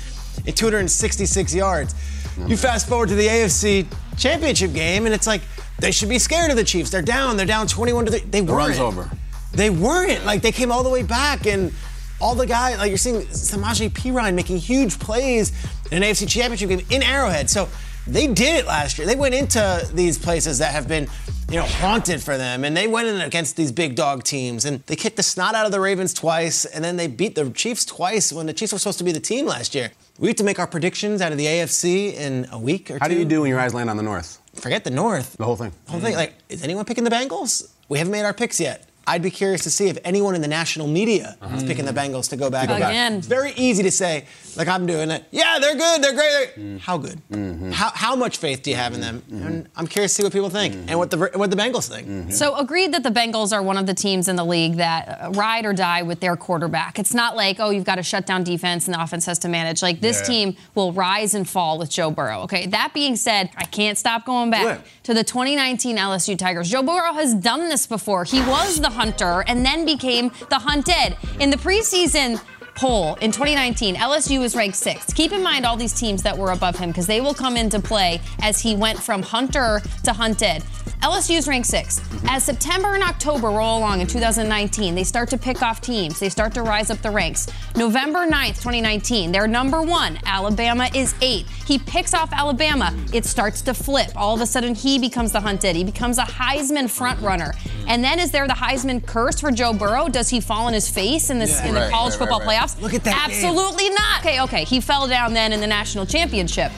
and 0.47 0.57
266 0.57 1.55
yards. 1.55 1.95
Mm-hmm. 1.95 2.49
You 2.49 2.57
fast 2.57 2.89
forward 2.89 3.09
to 3.11 3.15
the 3.15 3.27
AFC 3.27 3.87
Championship 4.17 4.73
game, 4.73 5.07
and 5.07 5.15
it's 5.15 5.27
like 5.27 5.43
they 5.79 5.91
should 5.91 6.09
be 6.09 6.19
scared 6.19 6.51
of 6.51 6.57
the 6.57 6.65
Chiefs. 6.65 6.91
They're 6.91 7.03
down. 7.03 7.37
They're 7.37 7.47
down 7.47 7.67
21 7.67 8.07
to 8.07 8.11
3. 8.13 8.21
They 8.31 8.41
weren't. 8.41 8.57
runs 8.57 8.79
over. 8.79 9.11
They 9.53 9.71
weren't. 9.71 10.25
Like 10.25 10.43
they 10.43 10.53
came 10.53 10.73
all 10.73 10.83
the 10.83 10.91
way 10.91 11.03
back 11.03 11.47
and 11.47 11.73
all 12.21 12.35
the 12.35 12.47
guys, 12.47 12.79
like 12.79 12.89
you're 12.89 12.99
seeing 12.99 13.23
Samaje 13.23 13.91
Perine 13.91 14.35
making 14.35 14.59
huge 14.59 14.99
plays 14.99 15.53
in 15.91 16.03
an 16.03 16.09
AFC 16.09 16.29
Championship 16.29 16.69
game 16.69 16.81
in 16.91 17.03
Arrowhead. 17.03 17.51
So 17.51 17.69
they 18.07 18.27
did 18.27 18.57
it 18.57 18.67
last 18.67 18.99
year. 18.99 19.07
They 19.07 19.17
went 19.17 19.35
into 19.35 19.89
these 19.93 20.19
places 20.19 20.59
that 20.59 20.73
have 20.73 20.87
been, 20.87 21.09
you 21.49 21.57
know, 21.57 21.65
haunted 21.65 22.23
for 22.23 22.37
them, 22.37 22.65
and 22.65 22.77
they 22.77 22.87
went 22.87 23.09
in 23.09 23.21
against 23.21 23.57
these 23.57 23.73
big 23.73 23.95
dog 23.95 24.25
teams, 24.25 24.65
and 24.65 24.81
they 24.87 24.97
kicked 24.97 25.17
the 25.17 25.23
snot 25.23 25.55
out 25.55 25.67
of 25.67 25.73
the 25.73 25.81
Ravens 25.81 26.13
twice, 26.13 26.65
and 26.65 26.85
then 26.85 26.97
they 26.97 27.07
beat 27.07 27.35
the 27.35 27.51
Chiefs 27.51 27.85
twice 27.85 28.33
when 28.33 28.47
the 28.47 28.53
Chiefs 28.53 28.73
were 28.73 28.79
supposed 28.79 28.99
to 28.99 29.05
be 29.05 29.13
the 29.13 29.21
team 29.21 29.47
last 29.47 29.75
year. 29.75 29.91
We 30.19 30.29
have 30.29 30.37
to 30.37 30.45
make 30.45 30.59
our 30.61 30.67
predictions 30.67 31.21
out 31.21 31.33
of 31.33 31.39
the 31.39 31.47
AFC 31.47 32.15
in 32.15 32.47
a 32.53 32.59
week 32.59 32.91
or 32.91 32.99
How 33.01 33.09
two. 33.09 33.15
do 33.15 33.19
you 33.19 33.25
do 33.27 33.41
when 33.41 33.51
your 33.51 33.59
eyes 33.59 33.75
land 33.75 33.91
on 33.91 33.97
the 33.97 34.03
North? 34.03 34.41
Forget 34.55 34.85
the 34.85 34.91
North. 34.91 35.37
The 35.37 35.45
whole 35.45 35.57
thing. 35.57 35.73
The 35.87 35.91
whole 35.93 36.01
thing. 36.01 36.15
Mm. 36.15 36.19
Like, 36.19 36.35
is 36.49 36.63
anyone 36.63 36.85
picking 36.85 37.03
the 37.03 37.11
Bengals? 37.11 37.69
We 37.89 37.99
haven't 37.99 38.13
made 38.13 38.25
our 38.25 38.33
picks 38.33 38.61
yet. 38.61 38.89
I'd 39.07 39.23
be 39.23 39.31
curious 39.31 39.63
to 39.65 39.71
see 39.71 39.89
if 39.89 39.99
anyone 40.05 40.35
in 40.35 40.41
the 40.41 40.49
national 40.49 40.87
media 40.87 41.37
uh-huh. 41.41 41.57
is 41.57 41.65
picking 41.65 41.85
the 41.85 41.93
Bengals 41.93 42.29
to 42.31 42.37
go 42.37 42.51
back. 42.51 42.69
To 42.69 42.69
go 42.69 42.77
Again. 42.77 43.15
It's 43.15 43.27
very 43.27 43.53
easy 43.53 43.83
to 43.83 43.91
say, 43.91 44.27
like 44.57 44.69
I'm 44.69 44.87
doing 44.87 45.11
it. 45.11 45.25
Yeah, 45.31 45.59
they're 45.61 45.77
good. 45.77 46.03
They're 46.03 46.15
great. 46.15 46.55
They're... 46.57 46.65
Mm. 46.65 46.81
How 46.81 46.99
good? 46.99 47.21
Mm-hmm. 47.31 47.71
How, 47.73 47.91
how 47.95 48.17
much 48.17 48.39
faith 48.39 48.63
do 48.63 48.71
you 48.71 48.77
have 48.77 48.95
in 48.95 49.01
them? 49.01 49.23
Mm-hmm. 49.23 49.47
And 49.47 49.69
I'm 49.77 49.87
curious 49.87 50.13
to 50.13 50.17
see 50.17 50.23
what 50.25 50.33
people 50.33 50.51
think 50.51 50.75
mm-hmm. 50.75 50.89
and 50.89 50.99
what 50.99 51.11
the 51.11 51.31
what 51.35 51.51
the 51.51 51.57
Bengals 51.57 51.89
think. 51.89 52.09
Mm-hmm. 52.09 52.31
So 52.31 52.57
agreed 52.57 52.93
that 52.93 53.03
the 53.03 53.11
Bengals 53.11 53.53
are 53.53 53.63
one 53.63 53.77
of 53.77 53.87
the 53.87 53.95
teams 53.95 54.29
in 54.29 54.37
the 54.37 54.45
league 54.45 54.77
that 54.77 55.21
uh, 55.21 55.31
ride 55.31 55.65
or 55.65 55.73
die 55.73 56.03
with 56.03 56.21
their 56.21 56.37
quarterback. 56.37 56.99
It's 56.99 57.15
not 57.15 57.37
like 57.37 57.61
oh 57.61 57.71
you've 57.71 57.85
got 57.85 57.99
a 57.99 58.03
shutdown 58.03 58.45
defense 58.45 58.87
and 58.87 58.95
the 58.95 59.03
offense 59.03 59.27
has 59.27 59.39
to 59.41 59.49
manage. 59.49 59.83
Like 59.83 60.01
this 60.01 60.21
yeah. 60.21 60.27
team 60.27 60.57
will 60.75 60.93
rise 60.93 61.35
and 61.35 61.49
fall 61.49 61.79
with 61.79 61.91
Joe 61.91 62.11
Burrow. 62.11 62.41
Okay. 62.43 62.67
That 62.67 62.93
being 62.95 63.17
said, 63.17 63.51
I 63.57 63.65
can't 63.65 63.99
stop 63.99 64.25
going 64.25 64.51
back 64.51 64.85
to 65.05 65.15
the 65.15 65.25
2019 65.25 65.97
LSU 65.97 66.39
Tigers. 66.39 66.71
Joe 66.71 66.83
Burrow 66.83 67.13
has 67.15 67.35
done 67.35 67.69
this 67.69 67.87
before. 67.87 68.25
He 68.25 68.41
was 68.41 68.81
the 68.81 68.91
hunter 68.95 69.45
and 69.47 69.65
then 69.65 69.85
became 69.85 70.31
the 70.49 70.59
hunted. 70.59 71.17
In 71.41 71.51
the 71.51 71.57
preseason 71.57 72.41
poll 72.75 73.15
in 73.17 73.31
2019, 73.31 73.97
LSU 73.97 74.41
was 74.41 74.55
ranked 74.55 74.77
sixth. 74.77 75.15
Keep 75.15 75.33
in 75.33 75.43
mind 75.43 75.65
all 75.65 75.77
these 75.77 75.93
teams 75.93 76.23
that 76.23 76.37
were 76.37 76.53
above 76.53 76.77
him 76.77 76.91
because 76.91 77.07
they 77.07 77.21
will 77.21 77.35
come 77.35 77.57
into 77.57 77.81
play 77.81 78.21
as 78.41 78.61
he 78.61 78.77
went 78.77 78.99
from 78.99 79.23
hunter 79.23 79.81
to 80.03 80.13
hunted. 80.13 80.63
LSU 81.03 81.37
is 81.37 81.47
ranked 81.47 81.69
sixth. 81.69 82.03
As 82.29 82.45
September 82.45 82.95
and 82.95 83.03
October 83.03 83.49
roll 83.49 83.79
along 83.79 84.01
in 84.01 84.07
2019, 84.07 84.95
they 84.95 85.05
start 85.05 85.29
to 85.31 85.37
pick 85.37 85.63
off 85.63 85.83
teams. 85.83 86.19
They 86.19 86.31
start 86.31 86.55
to 86.55 86.63
rise 86.63 86.89
up 86.89 86.99
the 87.03 87.11
ranks. 87.11 87.47
November 87.77 88.21
9th, 88.27 88.57
2019, 88.63 89.31
they're 89.31 89.47
number 89.47 89.83
one. 89.83 90.19
Alabama 90.25 90.89
is 90.95 91.15
eight. 91.21 91.47
He 91.67 91.79
picks 91.79 92.15
off 92.15 92.33
Alabama. 92.33 92.97
It 93.13 93.27
starts 93.27 93.61
to 93.63 93.75
flip. 93.75 94.11
All 94.17 94.35
of 94.35 94.41
a 94.41 94.47
sudden, 94.47 94.75
he 94.75 94.99
becomes 94.99 95.33
the 95.33 95.41
hunted. 95.41 95.77
He 95.77 95.85
becomes 95.85 96.17
a 96.17 96.23
Heisman 96.23 96.85
frontrunner. 96.85 97.55
And 97.87 98.03
then 98.03 98.19
is 98.19 98.31
there 98.31 98.47
the 98.47 98.55
Heisman 98.55 99.05
curse 99.05 99.41
for 99.41 99.51
Joe 99.51 99.75
Burrow? 99.75 100.09
Does 100.09 100.31
he 100.31 100.41
fall 100.41 100.67
on 100.67 100.73
his 100.73 100.89
face 100.89 101.29
in, 101.29 101.39
this, 101.39 101.61
yeah, 101.61 101.69
in 101.69 101.75
the 101.75 101.89
college 101.91 102.13
right, 102.13 102.19
football 102.19 102.41
right, 102.41 102.47
playoffs? 102.65 102.81
Look 102.81 102.95
at 102.95 103.05
that. 103.05 103.29
Absolutely 103.29 103.85
game. 103.85 103.95
not. 103.95 104.21
Okay, 104.21 104.41
okay. 104.43 104.65
He 104.65 104.81
fell 104.81 105.07
down 105.07 105.33
then 105.33 105.53
in 105.53 105.61
the 105.61 105.67
national 105.67 106.07
championship. 106.07 106.73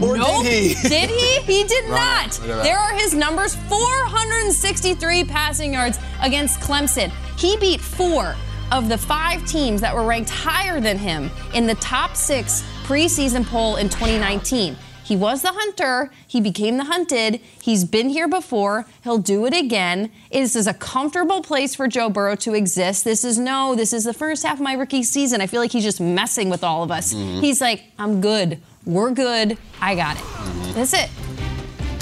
Or 0.00 0.16
nope. 0.16 0.44
did 0.44 0.76
he? 0.76 0.88
did 0.88 1.10
he? 1.10 1.40
He 1.42 1.64
did 1.64 1.88
not. 1.90 2.32
There 2.42 2.78
are 2.78 2.94
his 2.94 3.14
numbers 3.14 3.54
463 3.68 5.24
passing 5.24 5.74
yards 5.74 5.98
against 6.22 6.60
Clemson. 6.60 7.10
He 7.38 7.56
beat 7.58 7.80
four 7.80 8.34
of 8.72 8.88
the 8.88 8.96
five 8.96 9.44
teams 9.46 9.80
that 9.80 9.94
were 9.94 10.04
ranked 10.04 10.30
higher 10.30 10.80
than 10.80 10.96
him 10.96 11.30
in 11.54 11.66
the 11.66 11.74
top 11.76 12.16
six 12.16 12.62
preseason 12.84 13.44
poll 13.44 13.76
in 13.76 13.88
2019. 13.88 14.76
He 15.10 15.16
was 15.16 15.42
the 15.42 15.50
hunter. 15.50 16.12
He 16.28 16.40
became 16.40 16.76
the 16.76 16.84
hunted. 16.84 17.40
He's 17.60 17.84
been 17.84 18.10
here 18.10 18.28
before. 18.28 18.86
He'll 19.02 19.18
do 19.18 19.44
it 19.44 19.52
again. 19.52 20.12
This 20.30 20.54
is 20.54 20.68
a 20.68 20.74
comfortable 20.74 21.42
place 21.42 21.74
for 21.74 21.88
Joe 21.88 22.08
Burrow 22.08 22.36
to 22.36 22.54
exist. 22.54 23.02
This 23.02 23.24
is 23.24 23.36
no, 23.36 23.74
this 23.74 23.92
is 23.92 24.04
the 24.04 24.14
first 24.14 24.44
half 24.44 24.58
of 24.58 24.60
my 24.60 24.74
rookie 24.74 25.02
season. 25.02 25.40
I 25.40 25.48
feel 25.48 25.60
like 25.60 25.72
he's 25.72 25.82
just 25.82 26.00
messing 26.00 26.48
with 26.48 26.62
all 26.62 26.84
of 26.84 26.92
us. 26.92 27.12
Mm-hmm. 27.12 27.40
He's 27.40 27.60
like, 27.60 27.82
I'm 27.98 28.20
good. 28.20 28.60
We're 28.86 29.10
good. 29.10 29.58
I 29.80 29.96
got 29.96 30.16
it. 30.16 30.22
Mm-hmm. 30.22 30.72
That's 30.74 30.94
it. 30.94 31.10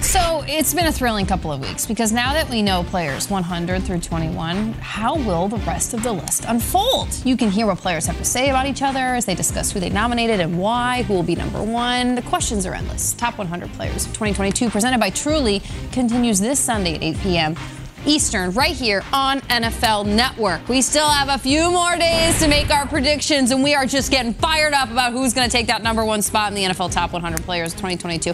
So 0.09 0.43
it's 0.47 0.73
been 0.73 0.87
a 0.87 0.93
thrilling 0.93 1.27
couple 1.27 1.53
of 1.53 1.61
weeks 1.61 1.85
because 1.85 2.13
now 2.13 2.33
that 2.33 2.49
we 2.49 2.63
know 2.63 2.83
players 2.83 3.29
100 3.29 3.83
through 3.83 4.01
21, 4.01 4.73
how 4.73 5.17
will 5.17 5.49
the 5.49 5.59
rest 5.59 5.93
of 5.93 6.03
the 6.03 6.11
list 6.11 6.47
unfold? 6.49 7.09
You 7.27 7.37
can 7.37 7.51
hear 7.51 7.67
what 7.67 7.77
players 7.77 8.07
have 8.07 8.17
to 8.17 8.25
say 8.25 8.49
about 8.49 8.65
each 8.65 8.81
other 8.81 9.01
as 9.01 9.27
they 9.27 9.35
discuss 9.35 9.71
who 9.71 9.81
they 9.81 9.91
nominated 9.91 10.41
and 10.41 10.59
why, 10.59 11.03
who 11.03 11.13
will 11.13 11.23
be 11.23 11.35
number 11.35 11.63
one. 11.63 12.15
The 12.15 12.23
questions 12.23 12.65
are 12.65 12.73
endless. 12.73 13.13
Top 13.13 13.37
100 13.37 13.71
players 13.75 14.07
of 14.07 14.13
2022, 14.13 14.71
presented 14.71 14.99
by 14.99 15.11
Truly, 15.11 15.61
continues 15.93 16.41
this 16.41 16.59
Sunday 16.59 16.95
at 16.95 17.03
8 17.03 17.19
p.m. 17.19 17.57
Eastern, 18.07 18.53
right 18.53 18.75
here 18.75 19.03
on 19.13 19.41
NFL 19.43 20.07
Network. 20.07 20.67
We 20.69 20.81
still 20.81 21.09
have 21.09 21.29
a 21.29 21.37
few 21.37 21.71
more 21.71 21.97
days 21.97 22.39
to 22.39 22.49
make 22.49 22.71
our 22.71 22.87
predictions, 22.87 23.51
and 23.51 23.63
we 23.63 23.75
are 23.75 23.85
just 23.85 24.11
getting 24.11 24.33
fired 24.33 24.73
up 24.73 24.91
about 24.91 25.13
who's 25.13 25.35
going 25.35 25.47
to 25.47 25.53
take 25.53 25.67
that 25.67 25.83
number 25.83 26.05
one 26.05 26.23
spot 26.23 26.51
in 26.51 26.55
the 26.55 26.65
NFL 26.65 26.93
Top 26.93 27.13
100 27.13 27.43
Players 27.43 27.73
2022. 27.75 28.33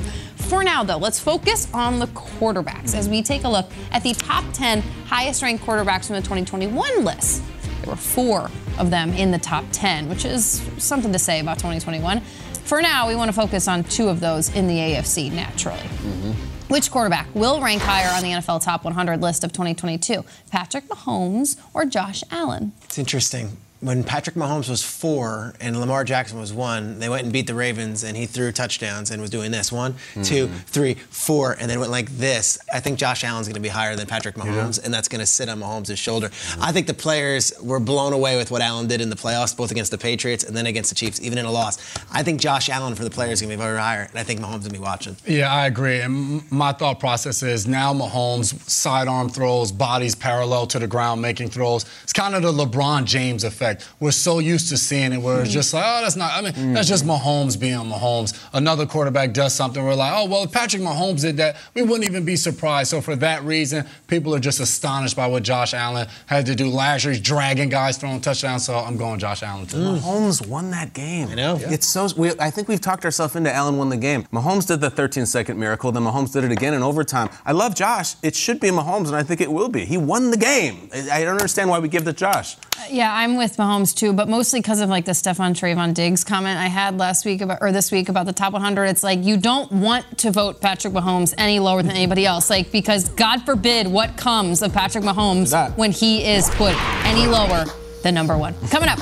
For 0.54 0.62
now, 0.62 0.84
though, 0.84 0.98
let's 0.98 1.18
focus 1.18 1.66
on 1.74 1.98
the 1.98 2.06
quarterbacks 2.06 2.94
as 2.94 3.08
we 3.08 3.24
take 3.24 3.42
a 3.42 3.48
look 3.48 3.68
at 3.90 4.04
the 4.04 4.14
top 4.14 4.44
10 4.52 4.82
highest 5.06 5.42
ranked 5.42 5.64
quarterbacks 5.64 6.06
from 6.06 6.14
the 6.14 6.22
2021 6.22 7.04
list. 7.04 7.42
There 7.80 7.90
were 7.90 7.96
four 7.96 8.48
of 8.78 8.88
them 8.88 9.10
in 9.14 9.32
the 9.32 9.38
top 9.40 9.64
10, 9.72 10.08
which 10.08 10.24
is 10.24 10.62
something 10.78 11.12
to 11.12 11.18
say 11.18 11.40
about 11.40 11.58
2021. 11.58 12.20
For 12.20 12.80
now, 12.80 13.08
we 13.08 13.16
want 13.16 13.30
to 13.30 13.32
focus 13.32 13.66
on 13.66 13.82
two 13.82 14.08
of 14.08 14.20
those 14.20 14.54
in 14.54 14.68
the 14.68 14.78
AFC 14.78 15.32
naturally. 15.32 15.80
Mm-hmm. 15.80 16.30
Which 16.72 16.88
quarterback 16.88 17.26
will 17.34 17.60
rank 17.60 17.82
higher 17.82 18.14
on 18.14 18.22
the 18.22 18.28
NFL 18.28 18.62
Top 18.62 18.84
100 18.84 19.20
list 19.20 19.42
of 19.42 19.52
2022? 19.52 20.24
Patrick 20.52 20.84
Mahomes 20.84 21.60
or 21.74 21.84
Josh 21.84 22.22
Allen? 22.30 22.74
It's 22.84 22.96
interesting 22.96 23.56
when 23.80 24.02
Patrick 24.02 24.34
Mahomes 24.34 24.68
was 24.68 24.82
four 24.82 25.54
and 25.60 25.78
Lamar 25.78 26.04
Jackson 26.04 26.38
was 26.38 26.52
one, 26.52 26.98
they 26.98 27.08
went 27.08 27.24
and 27.24 27.32
beat 27.32 27.46
the 27.46 27.54
Ravens 27.54 28.02
and 28.02 28.16
he 28.16 28.24
threw 28.24 28.50
touchdowns 28.50 29.10
and 29.10 29.20
was 29.20 29.30
doing 29.30 29.50
this 29.50 29.70
one, 29.70 29.92
mm-hmm. 29.92 30.22
two, 30.22 30.48
three, 30.66 30.94
four, 30.94 31.52
and 31.60 31.68
then 31.68 31.80
went 31.80 31.92
like 31.92 32.08
this. 32.10 32.58
I 32.72 32.80
think 32.80 32.98
Josh 32.98 33.24
Allen's 33.24 33.46
going 33.46 33.56
to 33.56 33.60
be 33.60 33.68
higher 33.68 33.94
than 33.94 34.06
Patrick 34.06 34.36
Mahomes, 34.36 34.78
yeah. 34.78 34.86
and 34.86 34.94
that's 34.94 35.08
going 35.08 35.20
to 35.20 35.26
sit 35.26 35.48
on 35.48 35.60
Mahomes' 35.60 35.98
shoulder. 35.98 36.28
Mm-hmm. 36.28 36.62
I 36.62 36.72
think 36.72 36.86
the 36.86 36.94
players 36.94 37.52
were 37.60 37.80
blown 37.80 38.12
away 38.12 38.36
with 38.36 38.50
what 38.50 38.62
Allen 38.62 38.86
did 38.86 39.00
in 39.00 39.10
the 39.10 39.16
playoffs, 39.16 39.54
both 39.54 39.70
against 39.70 39.90
the 39.90 39.98
Patriots 39.98 40.44
and 40.44 40.56
then 40.56 40.66
against 40.66 40.88
the 40.90 40.96
Chiefs, 40.96 41.20
even 41.20 41.36
in 41.36 41.44
a 41.44 41.52
loss. 41.52 41.78
I 42.10 42.22
think 42.22 42.40
Josh 42.40 42.70
Allen 42.70 42.94
for 42.94 43.04
the 43.04 43.10
players 43.10 43.34
is 43.34 43.40
going 43.42 43.50
to 43.50 43.56
be 43.56 43.62
very 43.62 43.78
higher, 43.78 44.02
and 44.02 44.18
I 44.18 44.22
think 44.22 44.40
Mahomes 44.40 44.60
going 44.60 44.62
to 44.62 44.70
be 44.70 44.78
watching. 44.78 45.16
Yeah, 45.26 45.52
I 45.52 45.66
agree. 45.66 46.00
And 46.00 46.50
my 46.50 46.72
thought 46.72 47.00
process 47.00 47.42
is 47.42 47.66
now 47.66 47.92
Mahomes 47.92 48.58
sidearm 48.68 49.28
throws, 49.28 49.72
bodies 49.72 50.14
parallel 50.14 50.66
to 50.68 50.78
the 50.78 50.86
ground, 50.86 51.20
making 51.20 51.50
throws. 51.50 51.84
It's 52.02 52.12
kind 52.12 52.34
of 52.34 52.42
the 52.42 52.52
LeBron 52.52 53.04
James 53.04 53.44
effect. 53.44 53.73
We're 54.00 54.10
so 54.10 54.38
used 54.38 54.54
used 54.54 54.68
to 54.68 54.76
seeing 54.76 55.12
it 55.12 55.18
where 55.18 55.42
it's 55.42 55.52
just 55.52 55.74
like, 55.74 55.84
oh, 55.84 56.00
that's 56.02 56.16
not, 56.16 56.32
I 56.32 56.40
mean, 56.40 56.52
mm. 56.52 56.74
that's 56.74 56.88
just 56.88 57.04
Mahomes 57.04 57.58
being 57.58 57.74
Mahomes. 57.74 58.32
Another 58.52 58.86
quarterback 58.86 59.32
does 59.32 59.52
something, 59.52 59.82
we're 59.84 59.94
like, 59.94 60.12
oh, 60.16 60.26
well, 60.26 60.44
if 60.44 60.52
Patrick 60.52 60.80
Mahomes 60.80 61.20
did 61.20 61.36
that, 61.38 61.56
we 61.74 61.82
wouldn't 61.82 62.08
even 62.08 62.24
be 62.24 62.36
surprised. 62.36 62.90
So 62.90 63.00
for 63.00 63.16
that 63.16 63.42
reason, 63.42 63.84
people 64.06 64.34
are 64.34 64.38
just 64.38 64.60
astonished 64.60 65.16
by 65.16 65.26
what 65.26 65.42
Josh 65.42 65.74
Allen 65.74 66.06
had 66.26 66.46
to 66.46 66.54
do 66.54 66.68
last 66.68 67.04
year. 67.04 67.12
He's 67.12 67.22
dragging 67.22 67.68
guys, 67.68 67.98
throwing 67.98 68.20
touchdowns, 68.20 68.64
so 68.64 68.76
I'm 68.78 68.96
going 68.96 69.18
Josh 69.18 69.42
Allen 69.42 69.66
too. 69.66 69.76
Mm. 69.76 69.98
Mahomes 69.98 70.46
won 70.46 70.70
that 70.70 70.94
game. 70.94 71.28
I 71.28 71.34
know. 71.34 71.58
Yeah. 71.58 71.72
It's 71.72 71.86
so, 71.86 72.08
we, 72.16 72.30
I 72.38 72.50
think 72.50 72.68
we've 72.68 72.80
talked 72.80 73.04
ourselves 73.04 73.36
into 73.36 73.52
Allen 73.52 73.76
won 73.76 73.88
the 73.88 73.96
game. 73.96 74.24
Mahomes 74.32 74.66
did 74.66 74.80
the 74.80 74.90
13 74.90 75.26
second 75.26 75.58
miracle, 75.58 75.90
then 75.90 76.04
Mahomes 76.04 76.32
did 76.32 76.44
it 76.44 76.52
again 76.52 76.74
in 76.74 76.82
overtime. 76.82 77.28
I 77.44 77.52
love 77.52 77.74
Josh. 77.74 78.14
It 78.22 78.36
should 78.36 78.60
be 78.60 78.68
Mahomes, 78.68 79.08
and 79.08 79.16
I 79.16 79.22
think 79.22 79.40
it 79.40 79.50
will 79.50 79.68
be. 79.68 79.84
He 79.84 79.96
won 79.96 80.30
the 80.30 80.36
game. 80.36 80.88
I 81.12 81.22
don't 81.22 81.32
understand 81.32 81.70
why 81.70 81.78
we 81.80 81.88
give 81.88 82.04
the 82.04 82.12
Josh. 82.12 82.56
Yeah, 82.90 83.12
I'm 83.12 83.36
with 83.36 83.56
Mahomes 83.56 83.94
too, 83.94 84.12
but 84.12 84.28
mostly 84.28 84.60
because 84.60 84.80
of 84.80 84.88
like 84.88 85.04
the 85.04 85.12
Stefon 85.12 85.52
Trevon 85.52 85.94
Diggs 85.94 86.24
comment 86.24 86.58
I 86.58 86.66
had 86.66 86.98
last 86.98 87.24
week 87.24 87.40
about 87.40 87.58
or 87.60 87.72
this 87.72 87.90
week 87.90 88.08
about 88.08 88.26
the 88.26 88.32
top 88.32 88.52
100. 88.52 88.84
It's 88.86 89.02
like 89.02 89.24
you 89.24 89.36
don't 89.36 89.70
want 89.72 90.18
to 90.18 90.30
vote 90.30 90.60
Patrick 90.60 90.92
Mahomes 90.92 91.34
any 91.38 91.60
lower 91.60 91.82
than 91.82 91.92
anybody 91.92 92.26
else, 92.26 92.50
like 92.50 92.72
because 92.72 93.08
God 93.10 93.42
forbid 93.46 93.86
what 93.86 94.16
comes 94.16 94.62
of 94.62 94.72
Patrick 94.72 95.04
Mahomes 95.04 95.76
when 95.76 95.92
he 95.92 96.24
is 96.24 96.50
put 96.50 96.74
any 97.04 97.26
lower 97.26 97.64
than 98.02 98.14
number 98.14 98.36
one. 98.36 98.54
Coming 98.68 98.88
up. 98.88 98.98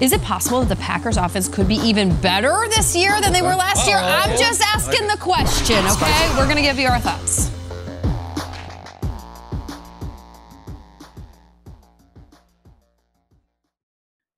Is 0.00 0.12
it 0.12 0.22
possible 0.22 0.60
that 0.60 0.68
the 0.68 0.82
Packers 0.82 1.18
offense 1.18 1.46
could 1.46 1.68
be 1.68 1.76
even 1.76 2.18
better 2.22 2.64
this 2.70 2.96
year 2.96 3.20
than 3.20 3.34
they 3.34 3.42
were 3.42 3.54
last 3.54 3.86
year? 3.86 3.98
Oh, 4.00 4.02
I'm 4.02 4.38
just 4.38 4.62
asking 4.62 5.06
the 5.08 5.18
question, 5.18 5.76
okay? 5.76 6.36
We're 6.38 6.44
going 6.44 6.56
to 6.56 6.62
give 6.62 6.78
you 6.78 6.88
our 6.88 6.98
thoughts. 6.98 7.50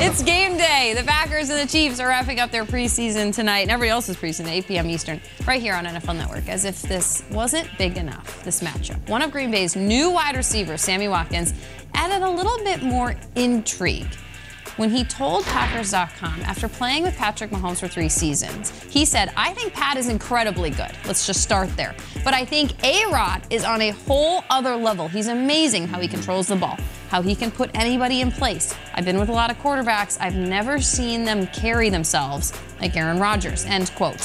It's 0.00 0.22
game 0.22 0.56
day. 0.56 0.94
The 0.96 1.02
Packers 1.02 1.50
and 1.50 1.58
the 1.58 1.70
Chiefs 1.70 1.98
are 1.98 2.06
wrapping 2.06 2.38
up 2.38 2.52
their 2.52 2.64
preseason 2.64 3.34
tonight, 3.34 3.62
and 3.62 3.70
everybody 3.72 3.90
else's 3.90 4.16
preseason, 4.16 4.46
8 4.46 4.66
p.m. 4.66 4.88
Eastern, 4.88 5.20
right 5.44 5.60
here 5.60 5.74
on 5.74 5.86
NFL 5.86 6.16
Network. 6.16 6.48
As 6.48 6.64
if 6.64 6.80
this 6.82 7.24
wasn't 7.32 7.68
big 7.78 7.96
enough, 7.96 8.44
this 8.44 8.62
matchup. 8.62 9.08
One 9.08 9.22
of 9.22 9.32
Green 9.32 9.50
Bay's 9.50 9.74
new 9.74 10.10
wide 10.10 10.36
receivers, 10.36 10.82
Sammy 10.82 11.08
Watkins, 11.08 11.52
added 11.94 12.24
a 12.24 12.30
little 12.30 12.58
bit 12.58 12.82
more 12.82 13.16
intrigue 13.34 14.06
when 14.78 14.90
he 14.90 15.02
told 15.02 15.44
Packers.com 15.46 16.42
after 16.42 16.68
playing 16.68 17.02
with 17.02 17.16
Patrick 17.16 17.50
Mahomes 17.50 17.80
for 17.80 17.88
three 17.88 18.08
seasons, 18.08 18.70
he 18.84 19.04
said, 19.04 19.32
I 19.36 19.52
think 19.52 19.72
Pat 19.72 19.96
is 19.96 20.08
incredibly 20.08 20.70
good. 20.70 20.92
Let's 21.04 21.26
just 21.26 21.42
start 21.42 21.76
there. 21.76 21.96
But 22.22 22.32
I 22.32 22.44
think 22.44 22.80
A 22.84 23.04
Rod 23.12 23.42
is 23.50 23.64
on 23.64 23.82
a 23.82 23.90
whole 23.90 24.44
other 24.50 24.76
level. 24.76 25.08
He's 25.08 25.26
amazing 25.26 25.88
how 25.88 25.98
he 25.98 26.06
controls 26.06 26.46
the 26.46 26.54
ball, 26.54 26.78
how 27.08 27.22
he 27.22 27.34
can 27.34 27.50
put 27.50 27.70
anybody 27.74 28.20
in 28.20 28.30
place. 28.30 28.74
I've 28.94 29.04
been 29.04 29.18
with 29.18 29.28
a 29.28 29.32
lot 29.32 29.50
of 29.50 29.58
quarterbacks. 29.58 30.18
I've 30.20 30.36
never 30.36 30.80
seen 30.80 31.24
them 31.24 31.46
carry 31.48 31.90
themselves 31.90 32.52
like 32.80 32.96
Aaron 32.96 33.18
Rodgers. 33.18 33.64
End 33.64 33.90
quote. 33.94 34.20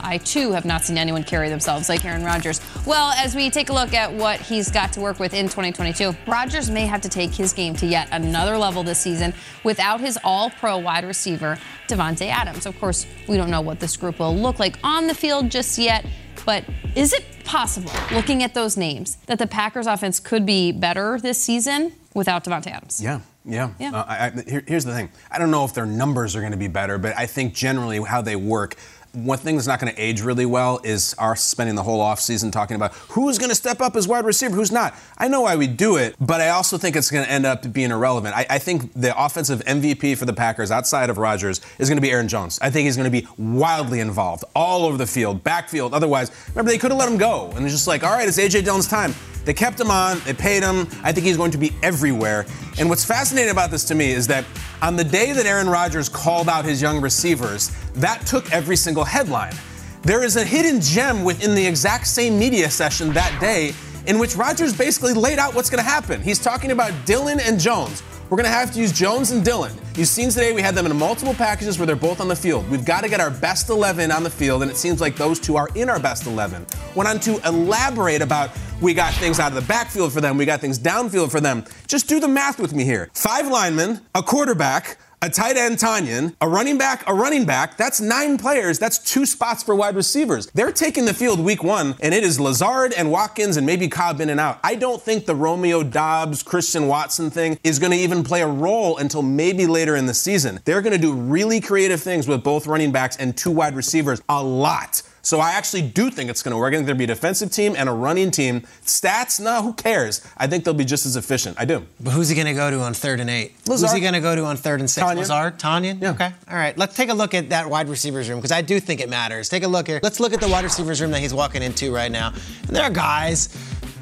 I 0.00 0.18
too 0.18 0.52
have 0.52 0.64
not 0.64 0.84
seen 0.84 0.98
anyone 0.98 1.24
carry 1.24 1.48
themselves 1.48 1.88
like 1.88 2.04
Aaron 2.04 2.24
Rodgers. 2.24 2.60
Well, 2.86 3.10
as 3.12 3.34
we 3.34 3.50
take 3.50 3.70
a 3.70 3.72
look 3.72 3.94
at 3.94 4.12
what 4.12 4.40
he's 4.40 4.70
got 4.70 4.92
to 4.94 5.00
work 5.00 5.18
with 5.18 5.34
in 5.34 5.46
2022, 5.46 6.14
Rodgers 6.26 6.70
may 6.70 6.86
have 6.86 7.00
to 7.02 7.08
take 7.08 7.32
his 7.32 7.52
game 7.52 7.74
to 7.76 7.86
yet 7.86 8.08
another 8.12 8.56
level 8.58 8.82
this 8.82 8.98
season 8.98 9.34
without 9.64 10.00
his 10.00 10.18
all 10.22 10.50
pro 10.50 10.78
wide 10.78 11.04
receiver, 11.04 11.58
Davante 11.88 12.28
Adams. 12.28 12.66
Of 12.66 12.78
course, 12.78 13.06
we 13.26 13.36
don't 13.36 13.50
know 13.50 13.60
what 13.62 13.80
this 13.80 13.96
group 13.96 14.18
will 14.18 14.36
look 14.36 14.58
like 14.58 14.78
on 14.84 15.06
the 15.06 15.14
field 15.14 15.50
just 15.50 15.78
yet. 15.78 16.04
But 16.44 16.64
is 16.94 17.12
it 17.12 17.24
possible, 17.44 17.90
looking 18.12 18.42
at 18.44 18.54
those 18.54 18.76
names, 18.76 19.16
that 19.26 19.38
the 19.38 19.46
Packers 19.48 19.86
offense 19.86 20.20
could 20.20 20.46
be 20.46 20.70
better 20.70 21.18
this 21.20 21.42
season 21.42 21.92
without 22.16 22.42
Davante 22.44 22.68
Adams? 22.68 23.00
Yeah. 23.00 23.20
Yeah. 23.44 23.70
Yeah. 23.78 23.94
Uh, 23.94 24.04
I, 24.08 24.26
I, 24.26 24.30
here, 24.48 24.64
here's 24.66 24.84
the 24.84 24.92
thing. 24.94 25.10
I 25.30 25.38
don't 25.38 25.50
know 25.50 25.64
if 25.64 25.74
their 25.74 25.86
numbers 25.86 26.34
are 26.34 26.40
going 26.40 26.52
to 26.52 26.58
be 26.58 26.66
better, 26.66 26.98
but 26.98 27.16
I 27.16 27.26
think 27.26 27.54
generally 27.54 28.00
how 28.02 28.22
they 28.22 28.34
work. 28.34 28.74
One 29.12 29.38
thing 29.38 29.56
that's 29.56 29.66
not 29.66 29.80
going 29.80 29.94
to 29.94 29.98
age 29.98 30.20
really 30.20 30.44
well 30.44 30.78
is 30.84 31.14
our 31.14 31.36
spending 31.36 31.74
the 31.74 31.82
whole 31.82 32.00
offseason 32.00 32.52
talking 32.52 32.74
about 32.76 32.92
who's 32.94 33.38
going 33.38 33.48
to 33.48 33.54
step 33.54 33.80
up 33.80 33.96
as 33.96 34.06
wide 34.06 34.26
receiver, 34.26 34.54
who's 34.54 34.72
not. 34.72 34.94
I 35.16 35.28
know 35.28 35.42
why 35.42 35.56
we 35.56 35.66
do 35.66 35.96
it, 35.96 36.16
but 36.20 36.42
I 36.42 36.50
also 36.50 36.76
think 36.76 36.96
it's 36.96 37.10
going 37.10 37.24
to 37.24 37.30
end 37.30 37.46
up 37.46 37.72
being 37.72 37.92
irrelevant. 37.92 38.36
I, 38.36 38.44
I 38.50 38.58
think 38.58 38.92
the 38.92 39.18
offensive 39.18 39.60
MVP 39.64 40.18
for 40.18 40.26
the 40.26 40.34
Packers 40.34 40.70
outside 40.70 41.08
of 41.08 41.16
Rodgers 41.16 41.62
is 41.78 41.88
going 41.88 41.96
to 41.96 42.02
be 42.02 42.10
Aaron 42.10 42.28
Jones. 42.28 42.58
I 42.60 42.68
think 42.68 42.84
he's 42.86 42.96
going 42.96 43.10
to 43.10 43.20
be 43.22 43.26
wildly 43.38 44.00
involved 44.00 44.44
all 44.54 44.84
over 44.84 44.98
the 44.98 45.06
field, 45.06 45.42
backfield, 45.42 45.94
otherwise. 45.94 46.30
Remember, 46.50 46.70
they 46.70 46.78
could 46.78 46.90
have 46.90 46.98
let 46.98 47.08
him 47.10 47.16
go, 47.16 47.50
and 47.54 47.64
it's 47.64 47.74
just 47.74 47.86
like, 47.86 48.04
all 48.04 48.12
right, 48.12 48.28
it's 48.28 48.38
A.J. 48.38 48.62
Dillon's 48.62 48.88
time. 48.88 49.14
They 49.46 49.54
kept 49.54 49.80
him 49.80 49.92
on, 49.92 50.18
they 50.26 50.34
paid 50.34 50.62
him. 50.64 50.88
I 51.04 51.12
think 51.12 51.24
he's 51.24 51.36
going 51.36 51.52
to 51.52 51.58
be 51.58 51.72
everywhere. 51.82 52.44
And 52.78 52.88
what's 52.88 53.04
fascinating 53.04 53.52
about 53.52 53.70
this 53.70 53.84
to 53.84 53.94
me 53.94 54.10
is 54.10 54.26
that 54.26 54.44
on 54.82 54.96
the 54.96 55.04
day 55.04 55.32
that 55.32 55.46
Aaron 55.46 55.68
Rodgers 55.68 56.08
called 56.08 56.48
out 56.48 56.64
his 56.64 56.82
young 56.82 57.00
receivers, 57.00 57.70
that 57.94 58.26
took 58.26 58.52
every 58.52 58.76
single 58.76 59.04
headline. 59.04 59.54
There 60.02 60.24
is 60.24 60.36
a 60.36 60.44
hidden 60.44 60.80
gem 60.80 61.22
within 61.22 61.54
the 61.54 61.64
exact 61.64 62.08
same 62.08 62.38
media 62.38 62.68
session 62.68 63.12
that 63.12 63.40
day 63.40 63.72
in 64.06 64.18
which 64.18 64.36
Rodgers 64.36 64.76
basically 64.76 65.14
laid 65.14 65.38
out 65.38 65.54
what's 65.54 65.70
going 65.70 65.82
to 65.82 65.88
happen. 65.88 66.20
He's 66.20 66.38
talking 66.40 66.72
about 66.72 66.92
Dillon 67.06 67.40
and 67.40 67.58
Jones. 67.58 68.02
We're 68.28 68.36
going 68.36 68.46
to 68.46 68.50
have 68.50 68.72
to 68.72 68.80
use 68.80 68.90
Jones 68.90 69.30
and 69.30 69.44
Dillon. 69.44 69.72
You've 69.94 70.08
seen 70.08 70.30
today 70.30 70.52
we 70.52 70.60
had 70.60 70.74
them 70.74 70.84
in 70.84 70.96
multiple 70.96 71.32
packages 71.32 71.78
where 71.78 71.86
they're 71.86 71.94
both 71.94 72.20
on 72.20 72.26
the 72.26 72.34
field. 72.34 72.68
We've 72.68 72.84
got 72.84 73.04
to 73.04 73.08
get 73.08 73.20
our 73.20 73.30
best 73.30 73.68
11 73.68 74.10
on 74.10 74.24
the 74.24 74.30
field, 74.30 74.62
and 74.62 74.70
it 74.70 74.76
seems 74.76 75.00
like 75.00 75.14
those 75.14 75.38
two 75.38 75.56
are 75.56 75.68
in 75.76 75.88
our 75.88 76.00
best 76.00 76.26
11. 76.26 76.66
Went 76.96 77.08
on 77.08 77.20
to 77.20 77.40
elaborate 77.46 78.22
about 78.22 78.50
we 78.80 78.94
got 78.94 79.14
things 79.14 79.38
out 79.38 79.52
of 79.52 79.54
the 79.54 79.68
backfield 79.68 80.12
for 80.12 80.20
them, 80.20 80.36
we 80.36 80.44
got 80.44 80.60
things 80.60 80.76
downfield 80.76 81.30
for 81.30 81.40
them. 81.40 81.64
Just 81.86 82.08
do 82.08 82.18
the 82.18 82.26
math 82.26 82.58
with 82.58 82.74
me 82.74 82.82
here. 82.84 83.08
Five 83.14 83.46
linemen, 83.46 84.00
a 84.16 84.24
quarterback, 84.24 84.98
a 85.22 85.30
tight 85.30 85.56
end 85.56 85.78
Tonyan, 85.78 86.34
a 86.40 86.48
running 86.48 86.78
back, 86.78 87.02
a 87.06 87.14
running 87.14 87.44
back. 87.44 87.76
That's 87.76 88.00
nine 88.00 88.38
players. 88.38 88.78
That's 88.78 88.98
two 88.98 89.24
spots 89.26 89.62
for 89.62 89.74
wide 89.74 89.96
receivers. 89.96 90.46
They're 90.54 90.72
taking 90.72 91.04
the 91.04 91.14
field 91.14 91.40
week 91.40 91.62
one, 91.64 91.94
and 92.00 92.12
it 92.12 92.22
is 92.22 92.38
Lazard 92.38 92.92
and 92.92 93.10
Watkins 93.10 93.56
and 93.56 93.66
maybe 93.66 93.88
Cobb 93.88 94.20
in 94.20 94.28
and 94.28 94.38
out. 94.38 94.58
I 94.62 94.74
don't 94.74 95.00
think 95.00 95.26
the 95.26 95.34
Romeo 95.34 95.82
Doubs, 95.82 96.42
Christian 96.42 96.86
Watson 96.86 97.30
thing 97.30 97.58
is 97.64 97.78
going 97.78 97.92
to 97.92 97.98
even 97.98 98.22
play 98.22 98.42
a 98.42 98.46
role 98.46 98.98
until 98.98 99.22
maybe 99.22 99.66
later 99.66 99.96
in 99.96 100.06
the 100.06 100.14
season. 100.14 100.60
They're 100.64 100.82
going 100.82 100.92
to 100.92 100.98
do 100.98 101.14
really 101.14 101.60
creative 101.60 102.02
things 102.02 102.28
with 102.28 102.44
both 102.44 102.66
running 102.66 102.92
backs 102.92 103.16
and 103.16 103.36
two 103.36 103.50
wide 103.50 103.74
receivers 103.74 104.20
a 104.28 104.42
lot. 104.42 105.02
So 105.26 105.40
I 105.40 105.54
actually 105.54 105.82
do 105.82 106.08
think 106.08 106.30
it's 106.30 106.40
going 106.40 106.52
to 106.52 106.56
work. 106.56 106.72
I 106.72 106.76
think 106.76 106.86
there'll 106.86 106.96
be 106.96 107.02
a 107.02 107.08
defensive 107.08 107.50
team 107.50 107.74
and 107.76 107.88
a 107.88 107.92
running 107.92 108.30
team. 108.30 108.60
Stats, 108.84 109.40
no, 109.40 109.60
who 109.60 109.72
cares? 109.72 110.24
I 110.36 110.46
think 110.46 110.62
they'll 110.62 110.72
be 110.72 110.84
just 110.84 111.04
as 111.04 111.16
efficient. 111.16 111.56
I 111.58 111.64
do. 111.64 111.84
But 111.98 112.12
who's 112.12 112.28
he 112.28 112.36
going 112.36 112.46
to 112.46 112.54
go 112.54 112.70
to 112.70 112.78
on 112.78 112.94
third 112.94 113.18
and 113.18 113.28
eight? 113.28 113.56
Lazard. 113.66 113.88
Who's 113.88 113.94
he 113.96 114.00
going 114.00 114.12
to 114.12 114.20
go 114.20 114.36
to 114.36 114.44
on 114.44 114.56
third 114.56 114.78
and 114.78 114.88
six? 114.88 115.04
Tonyan. 115.04 115.16
Lazard? 115.16 115.58
Tonyan? 115.58 116.00
Yeah. 116.00 116.12
Okay. 116.12 116.30
All 116.48 116.56
right. 116.56 116.78
Let's 116.78 116.94
take 116.94 117.08
a 117.08 117.12
look 117.12 117.34
at 117.34 117.48
that 117.48 117.68
wide 117.68 117.88
receivers 117.88 118.28
room 118.28 118.38
because 118.38 118.52
I 118.52 118.62
do 118.62 118.78
think 118.78 119.00
it 119.00 119.08
matters. 119.08 119.48
Take 119.48 119.64
a 119.64 119.68
look 119.68 119.88
here. 119.88 119.98
Let's 120.00 120.20
look 120.20 120.32
at 120.32 120.40
the 120.40 120.46
wide 120.46 120.62
receivers 120.62 121.00
room 121.00 121.10
that 121.10 121.18
he's 121.18 121.34
walking 121.34 121.60
into 121.60 121.92
right 121.92 122.12
now. 122.12 122.32
And 122.68 122.76
there 122.76 122.84
are 122.84 122.90
guys. 122.90 123.48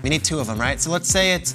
We 0.03 0.11
need 0.11 0.25
two 0.25 0.41
of 0.41 0.47
them, 0.47 0.61
right? 0.61 0.79
So 0.79 0.91
let's 0.91 1.09
say 1.09 1.33
it's 1.33 1.55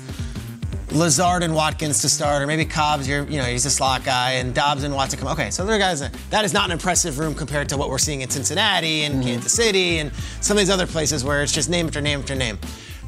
Lazard 0.91 1.43
and 1.43 1.53
Watkins 1.53 2.01
to 2.01 2.09
start, 2.09 2.41
or 2.41 2.47
maybe 2.47 2.65
Cobb's 2.65 3.07
you 3.07 3.25
know, 3.25 3.43
he's 3.43 3.65
a 3.65 3.69
slot 3.69 4.03
guy, 4.03 4.33
and 4.33 4.53
Doubs 4.53 4.83
and 4.83 4.93
Watson 4.93 5.19
come. 5.19 5.27
Okay, 5.29 5.49
so 5.51 5.65
there 5.65 5.75
are 5.75 5.79
guys 5.79 5.99
that, 5.99 6.13
that 6.29 6.45
is 6.45 6.53
not 6.53 6.65
an 6.65 6.71
impressive 6.71 7.19
room 7.19 7.35
compared 7.35 7.69
to 7.69 7.77
what 7.77 7.89
we're 7.89 7.97
seeing 7.97 8.21
in 8.21 8.29
Cincinnati 8.29 9.03
and 9.03 9.15
mm-hmm. 9.15 9.23
Kansas 9.23 9.53
City 9.53 9.99
and 9.99 10.11
some 10.41 10.57
of 10.57 10.59
these 10.59 10.69
other 10.69 10.87
places 10.87 11.23
where 11.23 11.43
it's 11.43 11.51
just 11.51 11.69
name 11.69 11.87
after 11.87 12.01
name 12.01 12.19
after 12.19 12.35
name. 12.35 12.57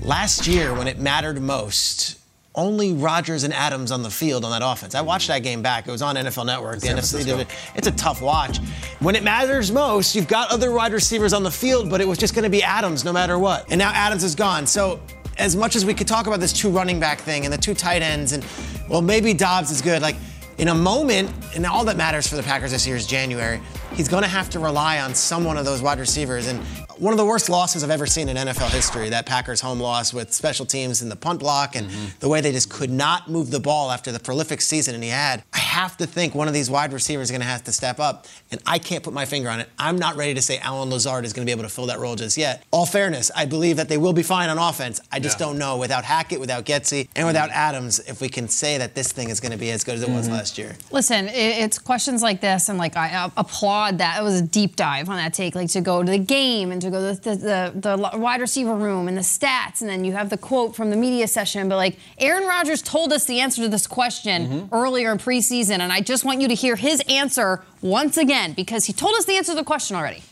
Last 0.02 0.48
year, 0.48 0.74
when 0.74 0.88
it 0.88 1.00
mattered 1.00 1.42
most, 1.42 2.20
only 2.54 2.94
Rodgers 2.94 3.44
and 3.44 3.54
Adams 3.54 3.92
on 3.92 4.04
the 4.04 4.10
field 4.10 4.44
on 4.44 4.52
that 4.52 4.66
offense. 4.66 4.94
I 4.94 5.02
watched 5.02 5.28
that 5.30 5.40
game 5.40 5.62
back. 5.62 5.88
It 5.88 5.92
was 5.92 6.02
on 6.02 6.16
NFL 6.16 6.46
Network. 6.46 6.80
The 6.80 6.88
NFC 6.88 7.26
division. 7.26 7.48
It's 7.76 7.88
a 7.88 7.92
tough 7.92 8.22
watch. 8.22 8.58
When 9.00 9.16
it 9.16 9.24
matters 9.24 9.72
most, 9.72 10.16
you've 10.16 10.28
got 10.28 10.52
other 10.52 10.72
wide 10.72 10.92
receivers 10.92 11.34
on 11.34 11.44
the 11.44 11.52
field, 11.52 11.90
but 11.90 12.02
it 12.02 12.08
was 12.08 12.18
just 12.18 12.36
going 12.36 12.44
to 12.44 12.50
be 12.50 12.62
Adams 12.62 13.06
no 13.06 13.14
matter 13.14 13.40
what. 13.40 13.72
And 13.72 13.80
now 13.80 13.92
Adams 13.94 14.24
is 14.24 14.36
gone. 14.36 14.68
So 14.68 15.00
as 15.38 15.56
much 15.56 15.76
as 15.76 15.86
we 15.86 15.94
could 15.94 16.08
talk 16.08 16.28
about 16.28 16.40
this 16.40 16.54
two 16.54 16.70
running 16.70 17.00
back 17.00 17.20
thing 17.20 17.46
and 17.46 17.54
the 17.54 17.58
two 17.58 17.74
tight 17.74 18.02
ends, 18.02 18.34
and 18.34 18.46
well, 18.90 19.02
maybe 19.02 19.34
Doubs 19.34 19.72
is 19.72 19.82
good. 19.82 20.02
Like 20.02 20.16
in 20.58 20.68
a 20.68 20.76
moment, 20.76 21.32
and 21.56 21.66
all 21.66 21.84
that 21.86 21.98
matters 21.98 22.28
for 22.28 22.36
the 22.36 22.44
Packers 22.44 22.72
this 22.72 22.86
year 22.86 22.96
is 22.96 23.08
January. 23.08 23.60
He's 23.94 24.08
going 24.08 24.24
to 24.24 24.30
have 24.30 24.50
to 24.52 24.60
rely 24.60 25.00
on 25.00 25.16
some 25.16 25.44
one 25.44 25.58
of 25.58 25.66
those 25.66 25.82
wide 25.82 26.00
receivers. 26.00 26.48
And 26.48 26.62
one 27.02 27.14
of 27.14 27.18
the 27.18 27.26
worst 27.26 27.50
losses 27.50 27.84
I've 27.84 27.90
ever 27.90 28.06
seen 28.06 28.30
in 28.30 28.38
NFL 28.38 28.70
history, 28.70 29.10
that 29.10 29.26
Packers 29.26 29.60
home 29.60 29.80
loss 29.80 30.14
with 30.14 30.32
special 30.32 30.68
teams 30.68 31.02
and 31.02 31.10
the 31.10 31.16
punt 31.16 31.40
block 31.40 31.76
and 31.76 31.90
the 32.20 32.30
way 32.30 32.42
they 32.42 32.52
just 32.52 32.70
could 32.70 32.92
not 32.92 33.28
move 33.28 33.50
the 33.50 33.60
ball 33.60 33.90
after 33.90 34.12
the 34.12 34.20
prolific 34.20 34.62
season 34.62 34.94
and 34.94 35.04
he 35.04 35.10
had. 35.10 35.42
I 35.52 35.58
have 35.58 35.98
to 35.98 36.06
think 36.06 36.36
one 36.36 36.48
of 36.48 36.54
these 36.54 36.70
wide 36.70 36.94
receivers 36.94 37.28
is 37.28 37.32
going 37.32 37.42
to 37.42 37.48
have 37.48 37.64
to 37.64 37.72
step 37.72 38.00
up. 38.00 38.28
And 38.52 38.62
I 38.68 38.78
can't 38.78 39.04
put 39.04 39.16
my 39.16 39.26
finger 39.26 39.50
on 39.50 39.60
it. 39.60 39.70
I'm 39.80 39.98
not 39.98 40.16
ready 40.16 40.36
to 40.36 40.44
say 40.44 40.60
Allen 40.60 40.92
Lazard 40.92 41.26
is 41.26 41.34
going 41.34 41.44
to 41.44 41.50
be 41.50 41.52
able 41.52 41.68
to 41.68 41.74
fill 41.74 41.88
that 41.88 41.98
role 41.98 42.16
just 42.16 42.38
yet. 42.38 42.66
All 42.70 42.86
fairness, 42.86 43.32
I 43.36 43.48
believe 43.48 43.78
that 43.78 43.90
they 43.90 43.98
will 43.98 44.14
be 44.14 44.22
fine 44.22 44.50
on 44.50 44.60
offense. 44.60 45.02
I 45.12 45.20
just 45.20 45.40
don't 45.40 45.58
know 45.58 45.78
without 45.78 46.04
Hackett, 46.04 46.40
without 46.40 46.66
Getsy, 46.68 47.08
and 47.16 47.26
without 47.26 47.50
Adams 47.50 47.98
if 48.02 48.22
we 48.22 48.30
can 48.30 48.48
say 48.48 48.78
that 48.78 48.94
this 48.94 49.12
thing 49.12 49.32
is 49.32 49.40
going 49.40 49.54
to 49.54 49.58
be 49.58 49.72
as 49.72 49.84
good 49.84 49.96
as 49.96 50.04
it 50.04 50.10
was 50.10 50.30
last 50.30 50.60
year. 50.60 50.76
Listen, 50.92 51.30
it's 51.30 51.80
questions 51.80 52.22
like 52.22 52.42
this, 52.42 52.70
and 52.70 52.78
like 52.78 52.96
I 52.96 53.12
uh, 53.16 53.30
applaud 53.38 53.98
that. 53.98 54.20
It 54.20 54.24
was 54.24 54.40
a 54.40 54.44
deep 54.44 54.76
dive 54.76 55.10
on 55.10 55.16
that 55.16 55.34
take, 55.34 55.56
like 55.56 55.70
to 55.70 55.82
go 55.82 56.04
to 56.04 56.12
the 56.12 56.20
game 56.20 56.72
and 56.72 56.80
to 56.84 56.91
go 56.92 57.14
to 57.14 57.20
the, 57.22 57.36
the, 57.36 57.72
the, 57.76 58.10
the 58.12 58.18
wide 58.18 58.42
receiver 58.42 58.76
room 58.76 59.08
and 59.08 59.18
the 59.18 59.22
stats, 59.22 59.82
and 59.82 59.90
then 59.90 60.04
you 60.04 60.12
have 60.14 60.30
the 60.30 60.38
quote 60.38 60.76
from 60.76 60.90
the 60.90 60.96
media 60.96 61.28
session. 61.28 61.70
But 61.70 61.78
like 61.78 61.98
Aaron 62.18 62.48
Rodgers 62.48 62.82
told 62.82 63.12
us 63.14 63.26
the 63.26 63.40
answer 63.40 63.64
to 63.64 63.70
this 63.70 63.88
question 63.88 64.70
earlier 64.72 65.12
in 65.12 65.18
preseason, 65.18 65.80
and 65.80 65.92
I 65.92 66.02
just 66.02 66.26
want 66.26 66.42
you 66.42 66.48
to 66.48 66.54
hear 66.56 66.76
his 66.76 67.02
answer 67.10 67.64
once 67.82 68.18
again 68.18 68.54
because 68.54 68.86
he 68.86 68.94
told 68.94 69.16
us 69.16 69.26
the 69.26 69.36
answer 69.38 69.54
to 69.54 69.58
the 69.58 69.64
question 69.64 69.96
already. 69.96 70.24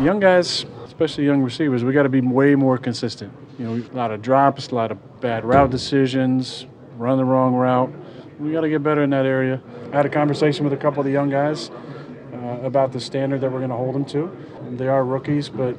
young 0.00 0.20
guys, 0.20 0.64
especially 0.84 1.24
young 1.24 1.42
receivers, 1.42 1.82
we 1.82 1.92
got 1.92 2.04
to 2.04 2.08
be 2.08 2.20
way 2.20 2.54
more 2.54 2.78
consistent. 2.78 3.32
You 3.58 3.66
know, 3.66 3.86
a 3.92 3.96
lot 3.96 4.10
of 4.10 4.22
drops, 4.22 4.68
a 4.68 4.74
lot 4.74 4.90
of 4.90 5.20
bad 5.20 5.44
route 5.44 5.70
decisions, 5.70 6.66
run 6.96 7.18
the 7.18 7.24
wrong 7.24 7.54
route. 7.54 7.92
We 8.38 8.52
got 8.52 8.62
to 8.62 8.68
get 8.68 8.82
better 8.82 9.02
in 9.02 9.10
that 9.10 9.26
area. 9.26 9.62
I 9.92 9.96
had 9.96 10.06
a 10.06 10.10
conversation 10.10 10.64
with 10.64 10.72
a 10.72 10.76
couple 10.76 11.00
of 11.00 11.06
the 11.06 11.12
young 11.12 11.30
guys 11.30 11.70
uh, 12.32 12.58
about 12.62 12.92
the 12.92 13.00
standard 13.00 13.40
that 13.40 13.50
we're 13.50 13.60
going 13.60 13.70
to 13.70 13.76
hold 13.76 13.94
them 13.94 14.04
to. 14.06 14.30
They 14.72 14.88
are 14.88 15.04
rookies, 15.04 15.48
but 15.48 15.76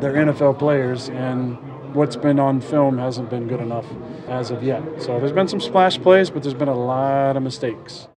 they're 0.00 0.14
NFL 0.14 0.58
players, 0.58 1.08
and 1.08 1.56
what's 1.94 2.16
been 2.16 2.38
on 2.38 2.60
film 2.60 2.98
hasn't 2.98 3.30
been 3.30 3.48
good 3.48 3.60
enough 3.60 3.86
as 4.28 4.50
of 4.50 4.62
yet. 4.62 4.82
So 5.02 5.18
there's 5.18 5.32
been 5.32 5.48
some 5.48 5.60
splash 5.60 6.00
plays, 6.00 6.30
but 6.30 6.42
there's 6.42 6.54
been 6.54 6.68
a 6.68 6.74
lot 6.74 7.36
of 7.36 7.42
mistakes. 7.42 8.08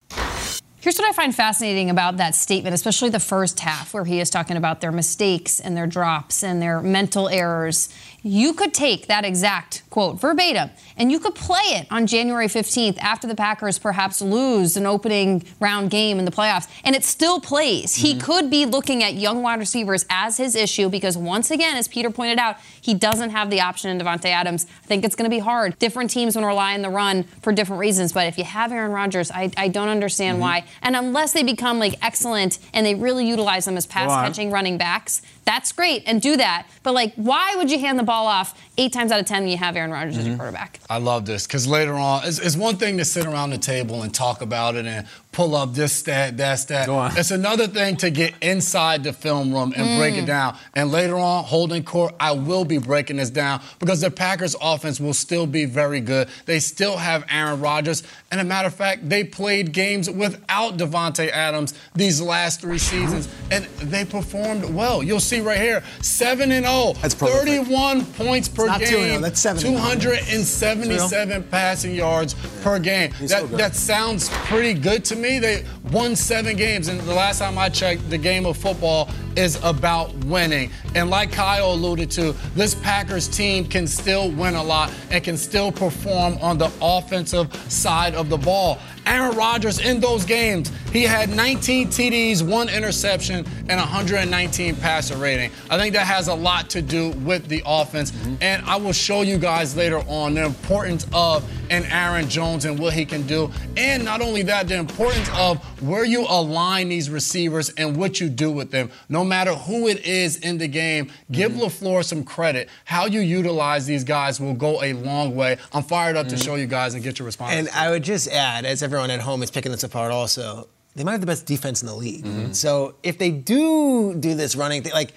Here's 0.84 0.98
what 0.98 1.08
I 1.08 1.12
find 1.12 1.34
fascinating 1.34 1.88
about 1.88 2.18
that 2.18 2.34
statement, 2.34 2.74
especially 2.74 3.08
the 3.08 3.18
first 3.18 3.60
half, 3.60 3.94
where 3.94 4.04
he 4.04 4.20
is 4.20 4.28
talking 4.28 4.58
about 4.58 4.82
their 4.82 4.92
mistakes 4.92 5.58
and 5.58 5.74
their 5.74 5.86
drops 5.86 6.44
and 6.44 6.60
their 6.60 6.82
mental 6.82 7.26
errors. 7.30 7.88
you 8.22 8.52
could 8.52 8.74
take 8.74 9.06
that 9.06 9.24
exact 9.24 9.82
quote 9.94 10.20
verbatim 10.20 10.70
and 10.96 11.12
you 11.12 11.20
could 11.20 11.36
play 11.36 11.62
it 11.66 11.86
on 11.88 12.04
January 12.04 12.48
15th 12.48 12.98
after 12.98 13.28
the 13.28 13.34
Packers 13.36 13.78
perhaps 13.78 14.20
lose 14.20 14.76
an 14.76 14.86
opening 14.86 15.44
round 15.60 15.88
game 15.88 16.18
in 16.18 16.24
the 16.24 16.32
playoffs 16.32 16.68
and 16.82 16.96
it 16.96 17.04
still 17.04 17.38
plays. 17.38 17.96
Mm-hmm. 17.96 18.04
He 18.04 18.18
could 18.18 18.50
be 18.50 18.66
looking 18.66 19.04
at 19.04 19.14
young 19.14 19.40
wide 19.40 19.60
receivers 19.60 20.04
as 20.10 20.36
his 20.36 20.56
issue 20.56 20.88
because 20.88 21.16
once 21.16 21.52
again, 21.52 21.76
as 21.76 21.86
Peter 21.86 22.10
pointed 22.10 22.40
out, 22.40 22.56
he 22.80 22.92
doesn't 22.92 23.30
have 23.30 23.50
the 23.50 23.60
option 23.60 23.88
in 23.88 24.04
Davante 24.04 24.24
Adams. 24.24 24.66
I 24.82 24.86
think 24.88 25.04
it's 25.04 25.14
going 25.14 25.30
to 25.30 25.34
be 25.34 25.38
hard. 25.38 25.78
Different 25.78 26.10
teams 26.10 26.34
want 26.34 26.42
to 26.42 26.48
rely 26.48 26.74
on 26.74 26.82
the 26.82 26.90
run 26.90 27.22
for 27.40 27.52
different 27.52 27.78
reasons, 27.78 28.12
but 28.12 28.26
if 28.26 28.36
you 28.36 28.42
have 28.42 28.72
Aaron 28.72 28.90
Rodgers, 28.90 29.30
I, 29.30 29.52
I 29.56 29.68
don't 29.68 29.88
understand 29.88 30.34
mm-hmm. 30.34 30.42
why. 30.42 30.64
And 30.82 30.96
unless 30.96 31.32
they 31.32 31.44
become 31.44 31.78
like 31.78 32.04
excellent 32.04 32.58
and 32.72 32.84
they 32.84 32.96
really 32.96 33.28
utilize 33.28 33.64
them 33.64 33.76
as 33.76 33.86
pass 33.86 34.10
catching 34.10 34.50
running 34.50 34.76
backs, 34.76 35.22
that's 35.44 35.72
great 35.72 36.02
and 36.06 36.20
do 36.20 36.36
that. 36.36 36.66
But 36.82 36.94
like, 36.94 37.14
why 37.14 37.54
would 37.56 37.70
you 37.70 37.78
hand 37.78 37.98
the 37.98 38.02
ball 38.02 38.26
off 38.26 38.60
eight 38.76 38.92
times 38.92 39.12
out 39.12 39.20
of 39.20 39.26
ten 39.26 39.42
when 39.42 39.50
you 39.50 39.58
have 39.58 39.76
Aaron 39.76 39.83
Rodgers 39.90 40.14
mm-hmm. 40.14 40.20
as 40.20 40.26
your 40.28 40.36
quarterback? 40.36 40.80
I 40.88 40.98
love 40.98 41.26
this 41.26 41.46
because 41.46 41.66
later 41.66 41.94
on, 41.94 42.22
it's, 42.24 42.38
it's, 42.38 42.56
one 42.56 42.76
thing 42.76 42.98
to 42.98 43.04
sit 43.04 43.26
around 43.26 43.50
the 43.50 43.58
table 43.58 44.02
and 44.02 44.14
talk 44.14 44.40
about 44.40 44.76
it 44.76 44.86
and 44.86 45.06
pull 45.32 45.56
up 45.56 45.74
this 45.74 45.92
stat, 45.92 46.36
that 46.36 46.54
stat. 46.56 46.88
It's 47.18 47.32
another 47.32 47.66
thing 47.66 47.96
to 47.98 48.10
get 48.10 48.34
inside 48.40 49.02
the 49.02 49.12
film 49.12 49.52
room 49.52 49.72
and 49.76 49.86
mm. 49.86 49.98
break 49.98 50.14
it 50.14 50.22
mm. 50.22 50.26
down. 50.26 50.56
And 50.74 50.92
later 50.92 51.16
on, 51.16 51.44
holding 51.44 51.82
court, 51.82 52.14
I 52.20 52.32
will 52.32 52.64
be 52.64 52.78
breaking 52.78 53.16
this 53.16 53.30
down 53.30 53.60
because 53.80 54.00
the 54.00 54.10
Packers 54.10 54.54
offense 54.60 55.00
will 55.00 55.14
still 55.14 55.46
be 55.46 55.64
very 55.64 56.00
good. 56.00 56.28
They 56.46 56.60
still 56.60 56.96
have 56.96 57.24
Aaron 57.28 57.60
Rodgers. 57.60 58.04
And 58.30 58.40
a 58.40 58.44
matter 58.44 58.68
of 58.68 58.74
fact, 58.74 59.08
they 59.08 59.24
played 59.24 59.72
games 59.72 60.08
without 60.08 60.76
Davante 60.76 61.28
Adams 61.30 61.74
these 61.94 62.20
last 62.20 62.60
three 62.60 62.78
seasons, 62.78 63.28
and 63.50 63.64
they 63.80 64.04
performed 64.04 64.64
well. 64.64 65.02
You'll 65.02 65.20
see 65.20 65.40
right 65.40 65.60
here, 65.60 65.82
7 66.00 66.50
and 66.52 66.66
0. 66.66 66.94
That's 67.02 67.14
31 67.14 68.04
points 68.06 68.48
per 68.48 68.68
it's 68.68 68.90
game. 68.90 69.20
That's 69.20 69.40
7 69.40 69.60
277 69.80 71.42
passing 71.50 71.94
yards 71.94 72.34
per 72.62 72.78
game. 72.78 73.10
That, 73.20 73.28
so 73.28 73.46
that 73.48 73.74
sounds 73.74 74.28
pretty 74.46 74.74
good 74.74 75.04
to 75.06 75.16
me 75.16 75.24
me, 75.24 75.38
they 75.38 75.64
won 75.90 76.14
seven 76.14 76.56
games. 76.56 76.88
And 76.88 77.00
the 77.00 77.14
last 77.14 77.38
time 77.38 77.58
I 77.58 77.68
checked, 77.68 78.08
the 78.10 78.18
game 78.18 78.46
of 78.46 78.56
football 78.56 79.08
is 79.36 79.62
about 79.62 80.12
winning. 80.24 80.70
And 80.94 81.10
like 81.10 81.32
Kyle 81.32 81.72
alluded 81.72 82.10
to, 82.12 82.32
this 82.54 82.74
Packers 82.74 83.28
team 83.28 83.66
can 83.66 83.86
still 83.86 84.30
win 84.30 84.54
a 84.54 84.62
lot 84.62 84.92
and 85.10 85.22
can 85.22 85.36
still 85.36 85.72
perform 85.72 86.38
on 86.40 86.58
the 86.58 86.70
offensive 86.80 87.54
side 87.70 88.14
of 88.14 88.28
the 88.28 88.38
ball. 88.38 88.78
Aaron 89.06 89.36
Rodgers 89.36 89.78
in 89.80 90.00
those 90.00 90.24
games, 90.24 90.72
he 90.90 91.02
had 91.02 91.28
19 91.28 91.88
TDs, 91.88 92.42
one 92.42 92.68
interception, 92.68 93.44
and 93.68 93.78
119 93.78 94.76
passer 94.76 95.16
rating. 95.16 95.50
I 95.68 95.76
think 95.76 95.94
that 95.94 96.06
has 96.06 96.28
a 96.28 96.34
lot 96.34 96.70
to 96.70 96.82
do 96.82 97.10
with 97.10 97.48
the 97.48 97.62
offense. 97.66 98.12
Mm-hmm. 98.12 98.34
And 98.40 98.64
I 98.64 98.76
will 98.76 98.92
show 98.92 99.22
you 99.22 99.38
guys 99.38 99.76
later 99.76 99.98
on 100.06 100.34
the 100.34 100.44
importance 100.44 101.06
of 101.12 101.48
an 101.70 101.84
Aaron 101.84 102.28
Jones 102.28 102.64
and 102.64 102.78
what 102.78 102.94
he 102.94 103.04
can 103.04 103.26
do. 103.26 103.50
And 103.76 104.04
not 104.04 104.20
only 104.20 104.42
that, 104.42 104.68
the 104.68 104.76
importance 104.76 105.28
of 105.34 105.58
where 105.82 106.04
you 106.04 106.26
align 106.28 106.88
these 106.88 107.10
receivers 107.10 107.70
and 107.70 107.96
what 107.96 108.20
you 108.20 108.28
do 108.28 108.50
with 108.50 108.70
them. 108.70 108.90
No 109.08 109.23
matter 109.24 109.54
who 109.54 109.88
it 109.88 110.04
is 110.04 110.36
in 110.36 110.58
the 110.58 110.68
game, 110.68 111.10
give 111.30 111.52
mm-hmm. 111.52 111.62
LaFleur 111.62 112.04
some 112.04 112.24
credit. 112.24 112.68
How 112.84 113.06
you 113.06 113.20
utilize 113.20 113.86
these 113.86 114.04
guys 114.04 114.40
will 114.40 114.54
go 114.54 114.82
a 114.82 114.92
long 114.92 115.34
way. 115.34 115.58
I'm 115.72 115.82
fired 115.82 116.16
up 116.16 116.26
mm-hmm. 116.26 116.36
to 116.36 116.42
show 116.42 116.54
you 116.54 116.66
guys 116.66 116.94
and 116.94 117.02
get 117.02 117.18
your 117.18 117.26
response. 117.26 117.54
And 117.54 117.68
I 117.70 117.90
would 117.90 118.04
just 118.04 118.28
add, 118.28 118.64
as 118.64 118.82
everyone 118.82 119.10
at 119.10 119.20
home 119.20 119.42
is 119.42 119.50
picking 119.50 119.72
this 119.72 119.82
apart 119.82 120.12
also, 120.12 120.68
they 120.94 121.04
might 121.04 121.12
have 121.12 121.20
the 121.20 121.26
best 121.26 121.46
defense 121.46 121.82
in 121.82 121.88
the 121.88 121.94
league. 121.94 122.24
Mm-hmm. 122.24 122.52
So 122.52 122.94
if 123.02 123.18
they 123.18 123.30
do 123.30 124.14
do 124.14 124.34
this 124.34 124.54
running 124.54 124.82
thing, 124.82 124.92
like 124.92 125.12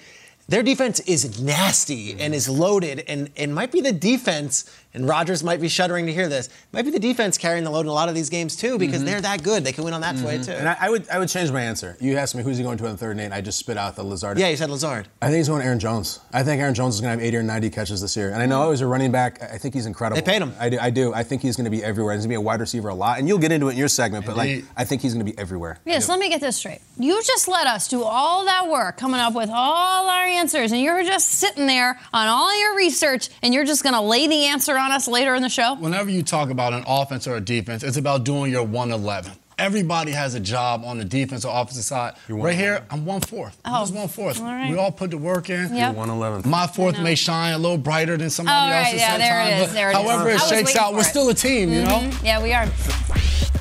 their 0.48 0.62
defense 0.62 0.98
is 1.00 1.40
nasty 1.40 2.18
and 2.18 2.34
is 2.34 2.48
loaded 2.48 3.04
and, 3.06 3.30
and 3.36 3.54
might 3.54 3.70
be 3.70 3.82
the 3.82 3.92
defense 3.92 4.64
and 4.94 5.08
Rodgers 5.08 5.44
might 5.44 5.60
be 5.60 5.68
shuddering 5.68 6.06
to 6.06 6.12
hear 6.12 6.28
this. 6.28 6.48
Might 6.72 6.84
be 6.84 6.90
the 6.90 6.98
defense 6.98 7.38
carrying 7.38 7.64
the 7.64 7.70
load 7.70 7.82
in 7.82 7.88
a 7.88 7.92
lot 7.92 8.08
of 8.08 8.14
these 8.14 8.30
games 8.30 8.56
too, 8.56 8.78
because 8.78 8.98
mm-hmm. 8.98 9.06
they're 9.06 9.20
that 9.20 9.42
good. 9.42 9.64
They 9.64 9.72
can 9.72 9.84
win 9.84 9.94
on 9.94 10.00
that 10.00 10.16
mm-hmm. 10.16 10.26
way 10.26 10.38
too. 10.42 10.52
And 10.52 10.68
I, 10.68 10.76
I, 10.80 10.90
would 10.90 11.08
I 11.08 11.18
would 11.18 11.28
change 11.28 11.50
my 11.50 11.60
answer. 11.60 11.96
You 12.00 12.16
asked 12.16 12.34
me 12.34 12.42
who's 12.42 12.56
he 12.56 12.62
going 12.62 12.78
to 12.78 12.88
on 12.88 12.96
third 12.96 13.12
and 13.12 13.20
eight. 13.20 13.32
I 13.32 13.40
just 13.40 13.58
spit 13.58 13.76
out 13.76 13.96
the 13.96 14.02
Lazard. 14.02 14.38
Yeah, 14.38 14.48
you 14.48 14.56
said 14.56 14.70
Lazard. 14.70 15.08
I 15.20 15.26
think 15.26 15.38
he's 15.38 15.48
going 15.48 15.62
Aaron 15.62 15.78
Jones. 15.78 16.20
I 16.32 16.42
think 16.42 16.60
Aaron 16.60 16.74
Jones 16.74 16.94
is 16.94 17.00
going 17.00 17.16
to 17.16 17.22
have 17.22 17.26
80 17.26 17.36
or 17.36 17.42
90 17.42 17.70
catches 17.70 18.00
this 18.00 18.16
year. 18.16 18.30
And 18.30 18.42
I 18.42 18.46
know 18.46 18.70
he's 18.70 18.80
a 18.80 18.86
running 18.86 19.12
back. 19.12 19.42
I 19.42 19.58
think 19.58 19.74
he's 19.74 19.86
incredible. 19.86 20.20
They 20.20 20.30
paid 20.30 20.42
him. 20.42 20.54
I 20.58 20.68
do. 20.68 20.78
I 20.78 20.90
do. 20.90 21.14
I 21.14 21.22
think 21.22 21.42
he's 21.42 21.56
going 21.56 21.64
to 21.64 21.70
be 21.70 21.84
everywhere. 21.84 22.14
He's 22.14 22.22
going 22.22 22.30
to 22.30 22.32
be 22.32 22.36
a 22.36 22.40
wide 22.40 22.60
receiver 22.60 22.88
a 22.88 22.94
lot. 22.94 23.18
And 23.18 23.28
you'll 23.28 23.38
get 23.38 23.52
into 23.52 23.68
it 23.68 23.72
in 23.72 23.78
your 23.78 23.88
segment, 23.88 24.26
but 24.26 24.36
like 24.36 24.64
I 24.76 24.84
think 24.84 25.02
he's 25.02 25.14
going 25.14 25.24
to 25.24 25.30
be 25.30 25.38
everywhere. 25.38 25.78
Yes. 25.84 26.08
Let 26.08 26.18
me 26.18 26.28
get 26.28 26.40
this 26.40 26.56
straight. 26.56 26.80
You 26.98 27.22
just 27.22 27.48
let 27.48 27.66
us 27.66 27.88
do 27.88 28.02
all 28.02 28.44
that 28.46 28.68
work, 28.68 28.96
coming 28.96 29.20
up 29.20 29.34
with 29.34 29.50
all 29.50 30.08
our 30.08 30.24
answers, 30.24 30.72
and 30.72 30.80
you're 30.80 31.04
just 31.04 31.28
sitting 31.28 31.66
there 31.66 32.00
on 32.12 32.28
all 32.28 32.58
your 32.58 32.76
research, 32.76 33.28
and 33.42 33.54
you're 33.54 33.64
just 33.64 33.82
going 33.82 33.94
to 33.94 34.00
lay 34.00 34.26
the 34.26 34.46
answer 34.46 34.78
on 34.78 34.87
us 34.92 35.08
later 35.08 35.34
in 35.34 35.42
the 35.42 35.48
show. 35.48 35.74
Whenever 35.74 36.10
you 36.10 36.22
talk 36.22 36.50
about 36.50 36.72
an 36.72 36.84
offense 36.86 37.26
or 37.26 37.36
a 37.36 37.40
defense, 37.40 37.82
it's 37.82 37.96
about 37.96 38.24
doing 38.24 38.50
your 38.50 38.62
111. 38.64 39.32
Everybody 39.58 40.12
has 40.12 40.34
a 40.36 40.40
job 40.40 40.84
on 40.84 40.98
the 40.98 41.04
defense 41.04 41.44
or 41.44 41.52
offensive 41.52 41.82
side. 41.82 42.14
Right 42.28 42.54
here, 42.54 42.84
I'm 42.90 43.04
one 43.04 43.20
fourth. 43.20 43.60
Oh, 43.64 43.74
I'm 43.74 43.82
just 43.82 43.94
one 43.94 44.06
fourth. 44.06 44.38
All 44.38 44.46
right. 44.46 44.70
We 44.70 44.78
all 44.78 44.92
put 44.92 45.10
the 45.10 45.18
work 45.18 45.50
in. 45.50 45.62
Yep. 45.62 45.70
You're 45.72 45.92
111. 45.94 46.48
My 46.48 46.68
fourth 46.68 47.00
may 47.00 47.16
shine 47.16 47.54
a 47.54 47.58
little 47.58 47.76
brighter 47.76 48.16
than 48.16 48.30
somebody 48.30 48.56
oh, 48.56 48.70
right, 48.70 48.84
else's. 48.84 49.00
Yeah, 49.00 49.18
there 49.18 49.42
it 49.42 49.62
is. 49.64 49.72
There 49.74 49.90
it 49.90 49.94
however 49.94 50.28
is. 50.28 50.42
it 50.42 50.48
shakes 50.48 50.76
out, 50.76 50.92
we're 50.92 51.00
it. 51.00 51.04
still 51.04 51.28
a 51.28 51.34
team, 51.34 51.72
you 51.72 51.82
mm-hmm. 51.82 52.10
know? 52.10 52.18
Yeah, 52.22 52.40
we 52.40 52.52
are. 52.52 52.66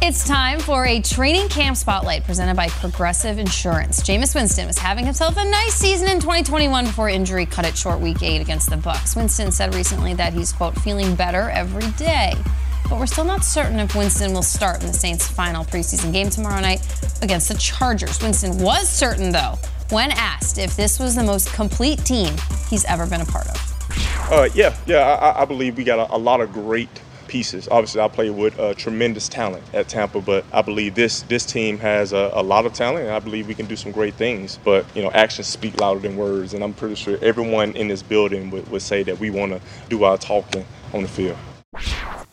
It's 0.02 0.26
time 0.26 0.60
for 0.60 0.86
a 0.86 1.02
training 1.02 1.50
camp 1.50 1.76
spotlight 1.76 2.24
presented 2.24 2.56
by 2.56 2.70
Progressive 2.70 3.40
Insurance. 3.40 4.02
Jameis 4.02 4.36
Winston 4.36 4.68
was 4.68 4.78
having 4.78 5.06
himself 5.06 5.36
a 5.38 5.44
nice 5.44 5.74
season 5.74 6.08
in 6.08 6.20
2021 6.20 6.86
before 6.86 7.10
injury 7.10 7.46
cut 7.46 7.66
it 7.66 7.76
short 7.76 8.00
week 8.00 8.22
eight 8.22 8.40
against 8.40 8.70
the 8.70 8.76
Bucs. 8.76 9.16
Winston 9.16 9.52
said 9.52 9.74
recently 9.74 10.14
that 10.14 10.34
he's, 10.34 10.54
quote, 10.54 10.76
feeling 10.80 11.16
better 11.16 11.50
every 11.50 11.90
day 11.92 12.34
but 12.90 13.00
we're 13.00 13.06
still 13.06 13.26
not 13.26 13.44
certain 13.44 13.80
if 13.80 13.96
Winston 13.96 14.34
will 14.34 14.42
start 14.42 14.82
in 14.82 14.88
the 14.88 14.94
Saints' 14.94 15.28
final 15.28 15.66
preseason 15.66 16.14
game 16.14 16.30
tomorrow 16.30 16.62
night 16.62 16.80
against 17.22 17.50
the 17.50 17.56
Chargers. 17.56 18.22
Winston 18.22 18.58
was 18.60 18.88
certain, 18.88 19.32
though, 19.32 19.56
when 19.90 20.12
asked 20.12 20.58
if 20.58 20.76
this 20.76 21.00
was 21.00 21.16
the 21.16 21.24
most 21.24 21.52
complete 21.54 22.00
team 22.06 22.34
he's 22.70 22.86
ever 22.86 23.06
been 23.06 23.22
a 23.22 23.26
part 23.26 23.48
of. 23.48 23.74
Uh, 24.30 24.50
yeah, 24.54 24.76
yeah, 24.86 25.00
I, 25.00 25.42
I 25.42 25.46
believe 25.46 25.78
we 25.78 25.84
got 25.84 26.00
a, 26.00 26.16
a, 26.16 26.18
lot 26.18 26.42
of 26.42 26.52
great 26.52 26.90
pieces. 27.28 27.68
Obviously, 27.70 28.02
I 28.02 28.08
play 28.08 28.30
with 28.30 28.58
uh, 28.60 28.74
tremendous 28.74 29.30
talent 29.30 29.64
at 29.74 29.88
Tampa, 29.88 30.22
but 30.22 30.46
I 30.52 30.62
believe 30.62 30.96
this 30.96 31.22
this 31.24 31.46
team 31.46 31.78
has 31.80 32.14
a, 32.14 32.32
a, 32.34 32.44
lot 32.44 32.66
of 32.66 32.74
talent, 32.74 33.06
and 33.06 33.14
I 33.14 33.20
believe 33.20 33.48
we 33.48 33.56
can 33.56 33.66
do 33.66 33.76
some 33.76 33.92
great 33.92 34.16
things. 34.16 34.60
But 34.64 34.86
you 34.96 35.02
know, 35.02 35.12
actions 35.12 35.48
speak 35.48 35.80
louder 35.80 36.00
than 36.00 36.18
words, 36.18 36.54
and 36.54 36.64
I'm 36.64 36.74
pretty 36.74 36.96
sure 36.96 37.18
everyone 37.22 37.76
in 37.76 37.88
this 37.88 38.04
building 38.04 38.50
would, 38.52 38.70
would 38.70 38.82
say 38.82 39.04
that 39.04 39.20
we 39.20 39.30
want 39.30 39.52
to 39.52 39.62
do 39.90 40.04
our 40.04 40.18
talking 40.18 40.66
on 40.94 41.04
the 41.04 41.10
field. 41.10 41.38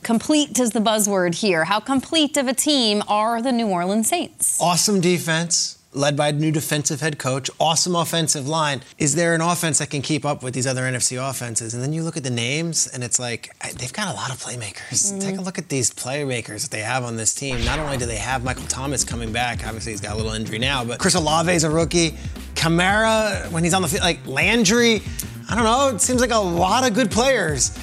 Complete 0.03 0.59
is 0.59 0.71
the 0.71 0.81
buzzword 0.81 1.35
here. 1.35 1.65
How 1.65 1.81
complete 1.81 2.37
of 2.37 2.47
a 2.47 2.53
team 2.53 3.03
are 3.09 3.41
the 3.41 3.53
New 3.53 3.69
Orleans 3.69 4.09
Saints? 4.09 4.61
Awesome 4.61 5.01
defense, 5.01 5.79
led 5.95 6.17
by 6.17 6.29
a 6.29 6.33
new 6.33 6.51
defensive 6.51 7.01
head 7.01 7.19
coach, 7.19 7.49
awesome 7.59 7.95
offensive 7.95 8.49
line. 8.49 8.83
Is 8.99 9.15
there 9.15 9.35
an 9.35 9.41
offense 9.41 9.79
that 9.79 9.91
can 9.91 10.03
keep 10.03 10.25
up 10.25 10.43
with 10.43 10.55
these 10.55 10.67
other 10.67 10.83
NFC 10.83 11.17
offenses? 11.19 11.75
And 11.75 11.83
then 11.83 11.93
you 11.93 12.03
look 12.03 12.17
at 12.17 12.25
the 12.25 12.31
names, 12.31 12.87
and 12.87 13.03
it's 13.05 13.19
like 13.19 13.51
they've 13.79 13.93
got 13.93 14.13
a 14.13 14.17
lot 14.17 14.31
of 14.31 14.43
playmakers. 14.43 15.13
Mm-hmm. 15.13 15.19
Take 15.21 15.39
a 15.39 15.41
look 15.41 15.59
at 15.59 15.69
these 15.69 15.91
playmakers 15.91 16.63
that 16.63 16.71
they 16.71 16.81
have 16.81 17.05
on 17.05 17.17
this 17.17 17.35
team. 17.35 17.65
Not 17.65 17.79
only 17.79 17.97
do 17.97 18.07
they 18.07 18.17
have 18.17 18.45
Michael 18.45 18.67
Thomas 18.67 19.05
coming 19.05 19.33
back, 19.33 19.67
obviously 19.67 19.93
he's 19.93 20.01
got 20.01 20.15
a 20.15 20.17
little 20.17 20.33
injury 20.33 20.59
now, 20.59 20.85
but 20.85 20.99
Chris 20.99 21.15
Olave 21.15 21.53
is 21.53 21.65
a 21.65 21.71
rookie. 21.71 22.17
Kamara, 22.55 23.51
when 23.51 23.65
he's 23.65 23.75
on 23.75 23.83
the 23.83 23.89
field, 23.89 24.03
like 24.03 24.27
Landry, 24.27 25.03
I 25.49 25.55
don't 25.55 25.65
know, 25.65 25.95
it 25.95 26.01
seems 26.01 26.21
like 26.21 26.31
a 26.31 26.39
lot 26.39 26.87
of 26.87 26.95
good 26.95 27.11
players. 27.11 27.79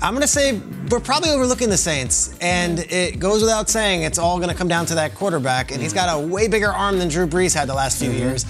I'm 0.00 0.12
going 0.12 0.22
to 0.22 0.28
say 0.28 0.60
we're 0.90 1.00
probably 1.00 1.30
overlooking 1.30 1.70
the 1.70 1.76
Saints, 1.76 2.36
and 2.40 2.80
it 2.80 3.18
goes 3.18 3.40
without 3.40 3.70
saying 3.70 4.02
it's 4.02 4.18
all 4.18 4.38
going 4.38 4.50
to 4.50 4.54
come 4.54 4.68
down 4.68 4.86
to 4.86 4.94
that 4.96 5.14
quarterback, 5.14 5.70
and 5.70 5.80
he's 5.80 5.92
got 5.92 6.14
a 6.14 6.26
way 6.26 6.48
bigger 6.48 6.68
arm 6.68 6.98
than 6.98 7.08
Drew 7.08 7.26
Brees 7.26 7.54
had 7.54 7.68
the 7.68 7.74
last 7.74 7.98
few 7.98 8.10
mm-hmm. 8.10 8.18
years. 8.18 8.44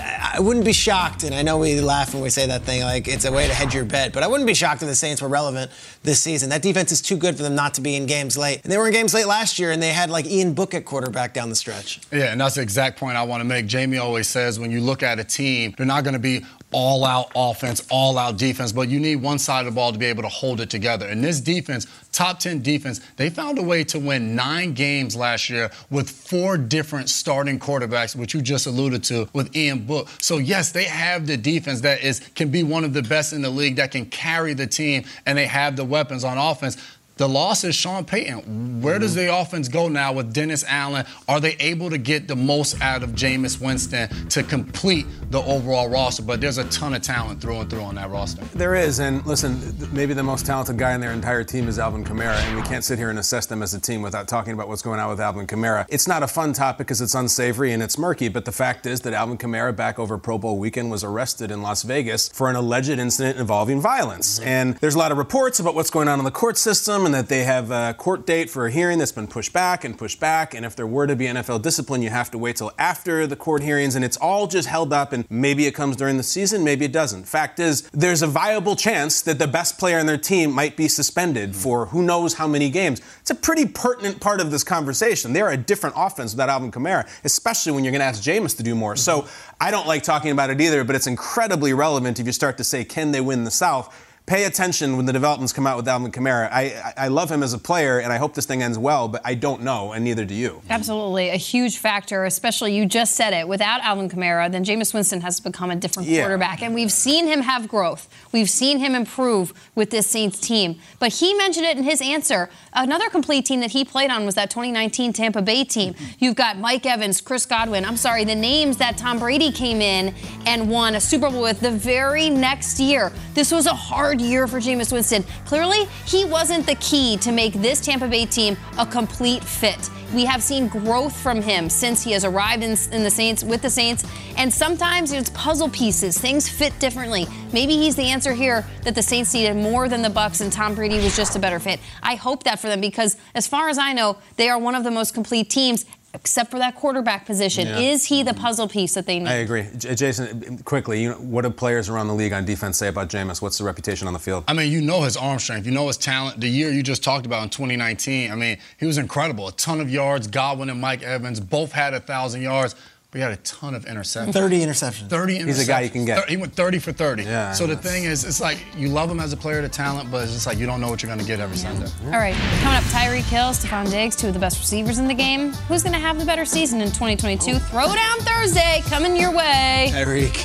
I 0.00 0.38
wouldn't 0.40 0.64
be 0.64 0.72
shocked, 0.72 1.22
and 1.22 1.34
I 1.34 1.42
know 1.42 1.58
we 1.58 1.80
laugh 1.82 2.14
when 2.14 2.22
we 2.22 2.30
say 2.30 2.46
that 2.46 2.62
thing, 2.62 2.82
like 2.82 3.08
it's 3.08 3.26
a 3.26 3.32
way 3.32 3.46
to 3.46 3.52
hedge 3.52 3.74
your 3.74 3.84
bet, 3.84 4.12
but 4.14 4.22
I 4.22 4.26
wouldn't 4.26 4.46
be 4.46 4.54
shocked 4.54 4.80
if 4.82 4.88
the 4.88 4.94
Saints 4.94 5.20
were 5.20 5.28
relevant 5.28 5.70
this 6.02 6.20
season. 6.20 6.48
That 6.48 6.62
defense 6.62 6.92
is 6.92 7.02
too 7.02 7.18
good 7.18 7.36
for 7.36 7.42
them 7.42 7.54
not 7.54 7.74
to 7.74 7.82
be 7.82 7.94
in 7.94 8.06
games 8.06 8.38
late. 8.38 8.62
And 8.62 8.72
they 8.72 8.78
were 8.78 8.86
in 8.86 8.94
games 8.94 9.12
late 9.12 9.26
last 9.26 9.58
year, 9.58 9.72
and 9.72 9.82
they 9.82 9.92
had 9.92 10.08
like 10.08 10.24
Ian 10.26 10.54
Book 10.54 10.72
at 10.72 10.86
quarterback 10.86 11.34
down 11.34 11.50
the 11.50 11.54
stretch. 11.54 12.00
Yeah, 12.10 12.32
and 12.32 12.40
that's 12.40 12.54
the 12.54 12.62
exact 12.62 12.98
point 12.98 13.18
I 13.18 13.22
want 13.24 13.42
to 13.42 13.44
make. 13.44 13.66
Jamie 13.66 13.98
always 13.98 14.28
says 14.28 14.58
when 14.58 14.70
you 14.70 14.80
look 14.80 15.02
at 15.02 15.18
a 15.18 15.24
team, 15.24 15.74
they're 15.76 15.84
not 15.84 16.04
going 16.04 16.14
to 16.14 16.20
be 16.20 16.42
all 16.72 17.04
out 17.04 17.30
offense, 17.36 17.86
all 17.90 18.18
out 18.18 18.38
defense, 18.38 18.72
but 18.72 18.88
you 18.88 18.98
need 18.98 19.16
one 19.16 19.38
side 19.38 19.66
of 19.66 19.72
the 19.72 19.76
ball 19.76 19.92
to 19.92 19.98
be 19.98 20.06
able 20.06 20.22
to 20.22 20.28
hold 20.28 20.60
it 20.60 20.70
together. 20.70 21.06
And 21.06 21.22
this 21.22 21.40
defense, 21.40 21.86
top 22.16 22.38
10 22.38 22.62
defense, 22.62 23.00
they 23.16 23.28
found 23.28 23.58
a 23.58 23.62
way 23.62 23.84
to 23.84 23.98
win 23.98 24.34
nine 24.34 24.72
games 24.72 25.14
last 25.14 25.50
year 25.50 25.70
with 25.90 26.08
four 26.08 26.56
different 26.56 27.10
starting 27.10 27.58
quarterbacks, 27.58 28.16
which 28.16 28.32
you 28.32 28.40
just 28.40 28.66
alluded 28.66 29.04
to 29.04 29.28
with 29.34 29.54
Ian 29.54 29.84
Book. 29.84 30.08
So, 30.22 30.38
yes, 30.38 30.72
they 30.72 30.84
have 30.84 31.26
the 31.26 31.36
defense 31.36 31.82
that 31.82 32.02
is 32.02 32.20
can 32.34 32.48
be 32.48 32.62
one 32.62 32.84
of 32.84 32.94
the 32.94 33.02
best 33.02 33.34
in 33.34 33.42
the 33.42 33.50
league 33.50 33.76
that 33.76 33.90
can 33.90 34.06
carry 34.06 34.54
the 34.54 34.66
team, 34.66 35.04
and 35.26 35.36
they 35.36 35.46
have 35.46 35.76
the 35.76 35.84
weapons 35.84 36.24
on 36.24 36.38
offense 36.38 36.78
The 37.18 37.26
loss 37.26 37.64
is 37.64 37.74
Sean 37.74 38.04
Payton. 38.04 38.82
Where 38.82 38.98
does 38.98 39.14
the 39.14 39.34
offense 39.34 39.68
go 39.68 39.88
now 39.88 40.12
with 40.12 40.34
Dennis 40.34 40.66
Allen? 40.68 41.06
Are 41.26 41.40
they 41.40 41.56
able 41.60 41.88
to 41.88 41.96
get 41.96 42.28
the 42.28 42.36
most 42.36 42.78
out 42.82 43.02
of 43.02 43.12
Jameis 43.12 43.58
Winston 43.58 44.10
to 44.28 44.42
complete 44.42 45.06
the 45.30 45.40
overall 45.40 45.88
roster? 45.88 46.22
But 46.22 46.42
there's 46.42 46.58
a 46.58 46.64
ton 46.64 46.92
of 46.92 47.00
talent 47.00 47.40
through 47.40 47.60
and 47.60 47.70
through 47.70 47.80
on 47.80 47.94
that 47.94 48.10
roster. 48.10 48.44
There 48.54 48.74
is, 48.74 48.98
and 48.98 49.24
listen, 49.24 49.58
maybe 49.94 50.12
the 50.12 50.22
most 50.22 50.44
talented 50.44 50.76
guy 50.76 50.92
in 50.92 51.00
their 51.00 51.12
entire 51.12 51.42
team 51.42 51.68
is 51.68 51.78
Alvin 51.78 52.04
Kamara, 52.04 52.36
and 52.48 52.54
we 52.54 52.62
can't 52.64 52.84
sit 52.84 52.98
here 52.98 53.08
and 53.08 53.18
assess 53.18 53.46
them 53.46 53.62
as 53.62 53.72
a 53.72 53.80
team 53.80 54.02
without 54.02 54.28
talking 54.28 54.52
about 54.52 54.68
what's 54.68 54.82
going 54.82 55.00
on 55.00 55.08
with 55.08 55.18
Alvin 55.18 55.46
Kamara. 55.46 55.86
It's 55.88 56.06
not 56.06 56.22
a 56.22 56.28
fun 56.28 56.52
topic 56.52 56.86
because 56.86 57.00
it's 57.00 57.14
unsavory 57.14 57.72
and 57.72 57.82
it's 57.82 57.96
murky, 57.96 58.28
but 58.28 58.44
the 58.44 58.52
fact 58.52 58.84
is 58.84 59.00
that 59.00 59.14
Alvin 59.14 59.38
Kamara, 59.38 59.74
back 59.74 59.98
over 59.98 60.18
Pro 60.18 60.36
Bowl 60.36 60.58
weekend, 60.58 60.90
was 60.90 61.02
arrested 61.02 61.50
in 61.50 61.62
Las 61.62 61.82
Vegas 61.82 62.28
for 62.28 62.50
an 62.50 62.56
alleged 62.56 62.90
incident 62.90 63.38
involving 63.38 63.80
violence. 63.80 64.38
Mm-hmm. 64.38 64.48
And 64.48 64.74
there's 64.76 64.96
a 64.96 64.98
lot 64.98 65.12
of 65.12 65.16
reports 65.16 65.58
about 65.58 65.74
what's 65.74 65.88
going 65.88 66.08
on 66.08 66.18
in 66.18 66.26
the 66.26 66.30
court 66.30 66.58
system 66.58 67.05
and 67.06 67.14
that 67.14 67.28
they 67.28 67.44
have 67.44 67.70
a 67.70 67.94
court 67.96 68.26
date 68.26 68.50
for 68.50 68.66
a 68.66 68.70
hearing 68.70 68.98
that's 68.98 69.12
been 69.12 69.26
pushed 69.26 69.52
back 69.52 69.84
and 69.84 69.96
pushed 69.96 70.20
back. 70.20 70.54
And 70.54 70.66
if 70.66 70.76
there 70.76 70.86
were 70.86 71.06
to 71.06 71.16
be 71.16 71.24
NFL 71.24 71.62
discipline, 71.62 72.02
you 72.02 72.10
have 72.10 72.30
to 72.32 72.38
wait 72.38 72.56
till 72.56 72.72
after 72.78 73.26
the 73.26 73.36
court 73.36 73.62
hearings, 73.62 73.94
and 73.94 74.04
it's 74.04 74.16
all 74.18 74.46
just 74.46 74.68
held 74.68 74.92
up. 74.92 75.12
And 75.12 75.24
maybe 75.30 75.66
it 75.66 75.72
comes 75.72 75.96
during 75.96 76.18
the 76.18 76.22
season, 76.22 76.64
maybe 76.64 76.84
it 76.84 76.92
doesn't. 76.92 77.24
Fact 77.24 77.60
is, 77.60 77.88
there's 77.92 78.22
a 78.22 78.26
viable 78.26 78.76
chance 78.76 79.22
that 79.22 79.38
the 79.38 79.46
best 79.46 79.78
player 79.78 79.98
in 79.98 80.06
their 80.06 80.18
team 80.18 80.52
might 80.52 80.76
be 80.76 80.88
suspended 80.88 81.56
for 81.56 81.86
who 81.86 82.02
knows 82.02 82.34
how 82.34 82.46
many 82.46 82.68
games. 82.68 83.00
It's 83.20 83.30
a 83.30 83.34
pretty 83.34 83.66
pertinent 83.66 84.20
part 84.20 84.40
of 84.40 84.50
this 84.50 84.64
conversation. 84.64 85.32
They're 85.32 85.50
a 85.50 85.56
different 85.56 85.94
offense 85.96 86.32
without 86.32 86.48
Alvin 86.48 86.70
Kamara, 86.70 87.08
especially 87.24 87.72
when 87.72 87.84
you're 87.84 87.92
going 87.92 88.00
to 88.00 88.06
ask 88.06 88.22
Jameis 88.22 88.56
to 88.56 88.62
do 88.62 88.74
more. 88.74 88.96
So 88.96 89.26
I 89.60 89.70
don't 89.70 89.86
like 89.86 90.02
talking 90.02 90.32
about 90.32 90.50
it 90.50 90.60
either, 90.60 90.84
but 90.84 90.96
it's 90.96 91.06
incredibly 91.06 91.72
relevant 91.72 92.20
if 92.20 92.26
you 92.26 92.32
start 92.32 92.58
to 92.58 92.64
say, 92.64 92.84
can 92.84 93.12
they 93.12 93.20
win 93.20 93.44
the 93.44 93.50
South? 93.50 94.05
Pay 94.26 94.44
attention 94.44 94.96
when 94.96 95.06
the 95.06 95.12
developments 95.12 95.52
come 95.52 95.68
out 95.68 95.76
with 95.76 95.86
Alvin 95.86 96.10
Kamara. 96.10 96.48
I, 96.50 96.94
I 96.96 97.08
love 97.08 97.30
him 97.30 97.44
as 97.44 97.52
a 97.52 97.58
player, 97.58 98.00
and 98.00 98.12
I 98.12 98.16
hope 98.16 98.34
this 98.34 98.44
thing 98.44 98.60
ends 98.60 98.76
well, 98.76 99.06
but 99.06 99.20
I 99.24 99.34
don't 99.34 99.62
know, 99.62 99.92
and 99.92 100.04
neither 100.04 100.24
do 100.24 100.34
you. 100.34 100.62
Absolutely. 100.68 101.28
A 101.28 101.36
huge 101.36 101.78
factor, 101.78 102.24
especially 102.24 102.74
you 102.74 102.86
just 102.86 103.14
said 103.14 103.32
it. 103.32 103.46
Without 103.46 103.80
Alvin 103.82 104.08
Kamara, 104.08 104.50
then 104.50 104.64
Jameis 104.64 104.92
Winston 104.92 105.20
has 105.20 105.38
become 105.38 105.70
a 105.70 105.76
different 105.76 106.08
yeah. 106.08 106.22
quarterback. 106.22 106.60
And 106.60 106.74
we've 106.74 106.90
seen 106.90 107.28
him 107.28 107.42
have 107.42 107.68
growth. 107.68 108.08
We've 108.32 108.50
seen 108.50 108.80
him 108.80 108.96
improve 108.96 109.52
with 109.76 109.90
this 109.90 110.08
Saints 110.08 110.40
team. 110.40 110.80
But 110.98 111.12
he 111.12 111.32
mentioned 111.34 111.66
it 111.66 111.76
in 111.76 111.84
his 111.84 112.02
answer. 112.02 112.50
Another 112.72 113.08
complete 113.08 113.46
team 113.46 113.60
that 113.60 113.70
he 113.70 113.84
played 113.84 114.10
on 114.10 114.26
was 114.26 114.34
that 114.34 114.50
2019 114.50 115.12
Tampa 115.12 115.40
Bay 115.40 115.62
team. 115.62 115.94
You've 116.18 116.34
got 116.34 116.58
Mike 116.58 116.84
Evans, 116.84 117.20
Chris 117.20 117.46
Godwin. 117.46 117.84
I'm 117.84 117.96
sorry, 117.96 118.24
the 118.24 118.34
names 118.34 118.76
that 118.78 118.98
Tom 118.98 119.20
Brady 119.20 119.52
came 119.52 119.80
in 119.80 120.14
and 120.46 120.68
won 120.68 120.96
a 120.96 121.00
Super 121.00 121.30
Bowl 121.30 121.42
with 121.42 121.60
the 121.60 121.70
very 121.70 122.28
next 122.28 122.80
year. 122.80 123.12
This 123.34 123.52
was 123.52 123.66
a 123.66 123.74
hard 123.74 124.15
year 124.20 124.46
for 124.46 124.58
Jameis 124.58 124.92
Winston. 124.92 125.24
Clearly, 125.44 125.84
he 126.06 126.24
wasn't 126.24 126.66
the 126.66 126.74
key 126.76 127.16
to 127.18 127.32
make 127.32 127.54
this 127.54 127.80
Tampa 127.80 128.08
Bay 128.08 128.26
team 128.26 128.56
a 128.78 128.86
complete 128.86 129.42
fit. 129.42 129.90
We 130.14 130.24
have 130.24 130.42
seen 130.42 130.68
growth 130.68 131.18
from 131.20 131.42
him 131.42 131.68
since 131.68 132.02
he 132.02 132.12
has 132.12 132.24
arrived 132.24 132.62
in, 132.62 132.76
in, 132.92 133.02
the 133.02 133.10
Saints 133.10 133.42
with 133.42 133.60
the 133.60 133.70
Saints, 133.70 134.04
and 134.36 134.52
sometimes 134.52 135.12
it's 135.12 135.30
puzzle 135.30 135.68
pieces. 135.68 136.16
Things 136.16 136.48
fit 136.48 136.78
differently. 136.78 137.26
Maybe 137.52 137.76
he's 137.76 137.96
the 137.96 138.04
answer 138.04 138.32
here 138.32 138.64
that 138.82 138.94
the 138.94 139.02
Saints 139.02 139.34
needed 139.34 139.56
more 139.56 139.88
than 139.88 140.02
the 140.02 140.08
Bucs, 140.08 140.40
and 140.40 140.52
Tom 140.52 140.76
Brady 140.76 140.96
was 140.98 141.16
just 141.16 141.34
a 141.34 141.40
better 141.40 141.58
fit. 141.58 141.80
I 142.02 142.14
hope 142.14 142.44
that 142.44 142.60
for 142.60 142.68
them 142.68 142.80
because, 142.80 143.16
as 143.34 143.48
far 143.48 143.68
as 143.68 143.78
I 143.78 143.92
know, 143.92 144.16
they 144.36 144.48
are 144.48 144.58
one 144.58 144.76
of 144.76 144.84
the 144.84 144.92
most 144.92 145.12
complete 145.12 145.50
teams 145.50 145.84
except 146.16 146.50
for 146.50 146.58
that 146.58 146.74
quarterback 146.74 147.26
position. 147.26 147.66
Yeah. 147.66 147.78
Is 147.78 148.04
he 148.06 148.22
the 148.22 148.32
mm-hmm. 148.32 148.40
puzzle 148.40 148.68
piece 148.68 148.94
that 148.94 149.06
they 149.06 149.18
need? 149.18 149.28
I 149.28 149.34
agree. 149.34 149.66
J- 149.76 149.94
Jason, 149.94 150.58
quickly, 150.64 151.02
you 151.02 151.10
know, 151.10 151.16
what 151.16 151.42
do 151.42 151.50
players 151.50 151.88
around 151.88 152.08
the 152.08 152.14
league 152.14 152.32
on 152.32 152.44
defense 152.44 152.78
say 152.78 152.88
about 152.88 153.08
Jameis? 153.08 153.40
What's 153.42 153.58
the 153.58 153.64
reputation 153.64 154.06
on 154.06 154.12
the 154.12 154.18
field? 154.18 154.44
I 154.48 154.54
mean, 154.54 154.72
you 154.72 154.80
know 154.80 155.02
his 155.02 155.16
arm 155.16 155.38
strength. 155.38 155.66
You 155.66 155.72
know 155.72 155.86
his 155.86 155.96
talent. 155.96 156.40
The 156.40 156.48
year 156.48 156.70
you 156.70 156.82
just 156.82 157.04
talked 157.04 157.26
about 157.26 157.42
in 157.42 157.50
2019, 157.50 158.32
I 158.32 158.34
mean, 158.34 158.58
he 158.78 158.86
was 158.86 158.98
incredible. 158.98 159.48
A 159.48 159.52
ton 159.52 159.80
of 159.80 159.90
yards. 159.90 160.26
Godwin 160.26 160.70
and 160.70 160.80
Mike 160.80 161.02
Evans 161.02 161.38
both 161.38 161.72
had 161.72 161.92
a 161.92 161.98
1,000 161.98 162.42
yards. 162.42 162.74
We 163.16 163.22
had 163.22 163.32
a 163.32 163.36
ton 163.38 163.74
of 163.74 163.86
interceptions. 163.86 164.34
30 164.34 164.60
interceptions. 164.60 165.08
30 165.08 165.38
interceptions. 165.38 165.46
He's 165.46 165.58
a 165.60 165.64
guy 165.64 165.80
you 165.80 165.88
can 165.88 166.04
get. 166.04 166.28
He 166.28 166.36
went 166.36 166.52
30 166.52 166.78
for 166.80 166.92
30. 166.92 167.22
Yeah, 167.22 167.52
so 167.52 167.66
the 167.66 167.74
thing 167.74 168.04
is, 168.04 168.24
it's 168.24 168.42
like 168.42 168.58
you 168.76 168.90
love 168.90 169.10
him 169.10 169.20
as 169.20 169.32
a 169.32 169.38
player 169.38 169.62
to 169.62 169.70
talent, 169.70 170.10
but 170.10 170.24
it's 170.24 170.34
just 170.34 170.46
like 170.46 170.58
you 170.58 170.66
don't 170.66 170.82
know 170.82 170.90
what 170.90 171.02
you're 171.02 171.08
going 171.08 171.20
to 171.20 171.24
get 171.26 171.40
every 171.40 171.56
yeah. 171.56 171.62
Sunday. 171.62 171.90
Yeah. 172.04 172.12
All 172.12 172.18
right, 172.18 172.34
coming 172.60 172.76
up, 172.76 172.84
Tyreek 172.84 173.22
Hill, 173.22 173.54
Stefon 173.54 173.90
Diggs, 173.90 174.16
two 174.16 174.28
of 174.28 174.34
the 174.34 174.38
best 174.38 174.58
receivers 174.58 174.98
in 174.98 175.08
the 175.08 175.14
game. 175.14 175.54
Who's 175.66 175.82
going 175.82 175.94
to 175.94 175.98
have 175.98 176.18
the 176.18 176.26
better 176.26 176.44
season 176.44 176.82
in 176.82 176.88
2022? 176.88 177.52
Oh. 177.52 177.58
Throwdown 177.58 178.18
Thursday 178.18 178.82
coming 178.84 179.16
your 179.16 179.34
way. 179.34 179.88
Tyreek. 179.92 180.36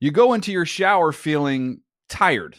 You 0.00 0.10
go 0.10 0.34
into 0.34 0.52
your 0.52 0.66
shower 0.66 1.12
feeling 1.12 1.80
tired 2.10 2.58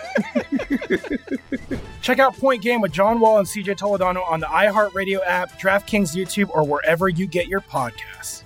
Check 2.01 2.19
out 2.19 2.35
Point 2.37 2.61
Game 2.61 2.81
with 2.81 2.91
John 2.91 3.19
Wall 3.19 3.37
and 3.39 3.47
CJ 3.47 3.77
Toledano 3.77 4.27
on 4.29 4.39
the 4.39 4.47
iHeartRadio 4.47 5.19
app, 5.25 5.59
DraftKings 5.59 6.15
YouTube, 6.15 6.49
or 6.49 6.63
wherever 6.63 7.07
you 7.07 7.27
get 7.27 7.47
your 7.47 7.61
podcasts. 7.61 8.43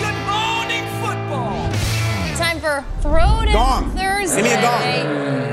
Good 0.00 0.18
morning, 0.26 0.84
football. 1.00 1.70
Time 2.36 2.60
for 2.60 2.84
Throwdown 3.00 3.52
gong. 3.52 3.90
Thursday. 3.96 4.36
Give 4.36 4.44
me 4.44 4.52
a 4.52 4.60
gong. 4.60 4.82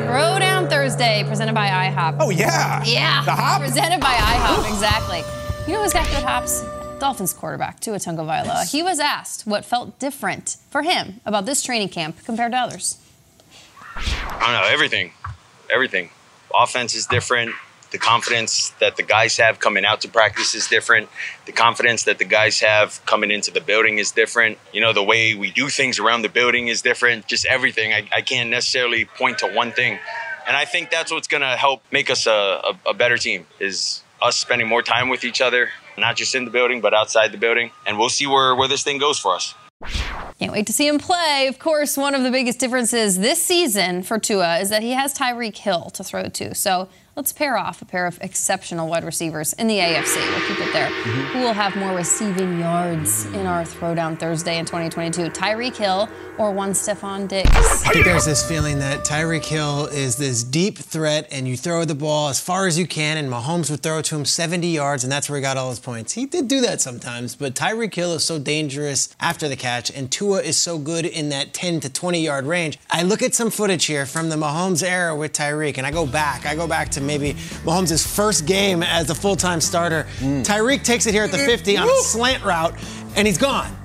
Throwdown 0.07 0.69
Thursday, 0.69 1.23
presented 1.27 1.53
by 1.53 1.67
IHOP. 1.67 2.17
Oh 2.19 2.29
yeah. 2.29 2.83
Yeah. 2.83 3.23
The 3.25 3.31
hop. 3.31 3.61
Presented 3.61 3.99
by 3.99 4.13
IHOP. 4.13 4.71
Exactly. 4.73 5.21
You 5.67 5.73
know 5.73 5.83
who's 5.83 5.93
got 5.93 6.05
good 6.07 6.23
hops? 6.23 6.63
Dolphins 6.99 7.33
quarterback 7.33 7.79
Tua 7.79 7.97
Tagovailoa. 7.97 8.69
He 8.69 8.83
was 8.83 8.99
asked 8.99 9.47
what 9.47 9.65
felt 9.65 9.97
different 9.99 10.57
for 10.69 10.83
him 10.83 11.21
about 11.25 11.45
this 11.45 11.61
training 11.61 11.89
camp 11.89 12.17
compared 12.25 12.51
to 12.51 12.57
others. 12.57 12.97
I 13.95 14.39
don't 14.41 14.53
know 14.53 14.67
everything. 14.73 15.11
everything. 15.69 16.09
Offense 16.53 16.95
is 16.95 17.05
different. 17.05 17.53
The 17.91 17.97
confidence 17.97 18.69
that 18.79 18.97
the 18.97 19.03
guys 19.03 19.37
have 19.37 19.59
coming 19.59 19.83
out 19.83 20.01
to 20.01 20.09
practice 20.09 20.53
is 20.53 20.67
different. 20.67 21.09
The 21.45 21.51
confidence 21.51 22.03
that 22.03 22.19
the 22.19 22.25
guys 22.25 22.59
have 22.59 23.03
coming 23.07 23.31
into 23.31 23.49
the 23.49 23.61
building 23.61 23.97
is 23.97 24.11
different. 24.11 24.59
You 24.71 24.81
know, 24.81 24.93
the 24.93 25.03
way 25.03 25.33
we 25.33 25.49
do 25.49 25.69
things 25.69 25.97
around 25.97 26.21
the 26.21 26.29
building 26.29 26.67
is 26.67 26.83
different. 26.83 27.25
Just 27.25 27.45
everything. 27.47 27.91
I, 27.93 28.07
I 28.15 28.21
can't 28.21 28.49
necessarily 28.51 29.05
point 29.05 29.39
to 29.39 29.47
one 29.47 29.71
thing. 29.71 29.97
And 30.47 30.55
I 30.55 30.65
think 30.65 30.91
that's 30.91 31.11
what's 31.11 31.27
going 31.27 31.41
to 31.41 31.55
help 31.55 31.81
make 31.91 32.11
us 32.11 32.27
a, 32.27 32.31
a, 32.85 32.89
a 32.89 32.93
better 32.93 33.17
team 33.17 33.47
is 33.59 34.03
us 34.21 34.37
spending 34.37 34.67
more 34.67 34.81
time 34.81 35.09
with 35.09 35.23
each 35.23 35.41
other, 35.41 35.69
not 35.97 36.15
just 36.15 36.35
in 36.35 36.45
the 36.45 36.51
building, 36.51 36.81
but 36.81 36.93
outside 36.93 37.31
the 37.31 37.37
building. 37.37 37.71
And 37.85 37.97
we'll 37.97 38.09
see 38.09 38.27
where, 38.27 38.55
where 38.55 38.67
this 38.67 38.83
thing 38.83 38.97
goes 38.97 39.19
for 39.19 39.35
us. 39.35 39.55
Can't 40.39 40.51
wait 40.51 40.67
to 40.67 40.73
see 40.73 40.87
him 40.87 40.99
play. 40.99 41.47
Of 41.47 41.59
course, 41.59 41.97
one 41.97 42.15
of 42.15 42.23
the 42.23 42.31
biggest 42.31 42.59
differences 42.59 43.19
this 43.19 43.41
season 43.41 44.03
for 44.03 44.17
Tua 44.19 44.59
is 44.59 44.69
that 44.69 44.81
he 44.81 44.91
has 44.91 45.13
Tyreek 45.13 45.57
Hill 45.57 45.89
to 45.91 46.03
throw 46.03 46.27
to. 46.29 46.55
So 46.55 46.89
let's 47.19 47.33
pair 47.33 47.57
off 47.57 47.81
a 47.81 47.85
pair 47.85 48.07
of 48.07 48.17
exceptional 48.21 48.87
wide 48.87 49.03
receivers 49.03 49.51
in 49.51 49.67
the 49.67 49.77
AFC. 49.77 50.15
We'll 50.15 50.47
keep 50.47 50.65
it 50.65 50.71
there. 50.71 50.87
Mm-hmm. 50.87 51.21
Who 51.33 51.39
will 51.41 51.51
have 51.51 51.75
more 51.75 51.93
receiving 51.93 52.61
yards 52.61 53.25
in 53.25 53.45
our 53.45 53.63
Throwdown 53.63 54.17
Thursday 54.17 54.57
in 54.57 54.63
2022? 54.63 55.23
Tyreek 55.31 55.75
Hill 55.75 56.07
or 56.37 56.53
one 56.53 56.71
Stefon 56.71 57.27
Diggs? 57.27 57.49
I 57.53 57.91
think 57.91 58.05
there's 58.05 58.23
this 58.23 58.47
feeling 58.47 58.79
that 58.79 59.03
Tyreek 59.03 59.43
Hill 59.43 59.87
is 59.87 60.15
this 60.15 60.45
deep 60.45 60.77
threat, 60.77 61.27
and 61.29 61.45
you 61.45 61.57
throw 61.57 61.83
the 61.83 61.93
ball 61.93 62.29
as 62.29 62.39
far 62.39 62.65
as 62.65 62.79
you 62.79 62.87
can, 62.87 63.17
and 63.17 63.29
Mahomes 63.29 63.69
would 63.69 63.83
throw 63.83 63.99
it 63.99 64.05
to 64.05 64.15
him 64.15 64.23
70 64.23 64.65
yards, 64.65 65.03
and 65.03 65.11
that's 65.11 65.29
where 65.29 65.37
he 65.37 65.41
got 65.41 65.57
all 65.57 65.69
his 65.69 65.79
points. 65.79 66.13
He 66.13 66.25
did 66.25 66.47
do 66.47 66.61
that 66.61 66.79
sometimes, 66.79 67.35
but 67.35 67.53
Tyreek 67.53 67.93
Hill 67.93 68.13
is 68.13 68.23
so 68.23 68.39
dangerous 68.39 69.13
after 69.19 69.49
the 69.49 69.57
catch, 69.57 69.91
and 69.91 70.09
Tua 70.09 70.41
is 70.41 70.55
so 70.55 70.77
good 70.77 71.05
in 71.05 71.27
that 71.29 71.53
10 71.53 71.81
to 71.81 71.89
20 71.89 72.23
yard 72.23 72.45
range. 72.45 72.79
I 72.89 73.03
look 73.03 73.21
at 73.21 73.35
some 73.35 73.51
footage 73.51 73.85
here 73.87 74.05
from 74.05 74.29
the 74.29 74.37
Mahomes 74.37 74.81
era 74.81 75.13
with 75.13 75.33
Tyreek, 75.33 75.77
and 75.77 75.85
I 75.85 75.91
go 75.91 76.07
back. 76.07 76.45
I 76.45 76.55
go 76.55 76.65
back 76.65 76.87
to 76.91 77.01
maybe 77.09 77.33
Mahomes' 77.65 78.05
first 78.05 78.45
game 78.45 78.83
as 78.83 79.09
a 79.09 79.15
full 79.15 79.35
time 79.35 79.59
starter. 79.59 80.05
Mm. 80.19 80.45
Tyreek 80.45 80.83
takes 80.83 81.07
it 81.07 81.13
here 81.13 81.23
at 81.23 81.31
the 81.31 81.39
50 81.39 81.77
on 81.77 81.89
a 81.89 82.01
slant 82.03 82.43
route, 82.45 82.75
and 83.15 83.27
he's 83.27 83.37
gone. 83.37 83.75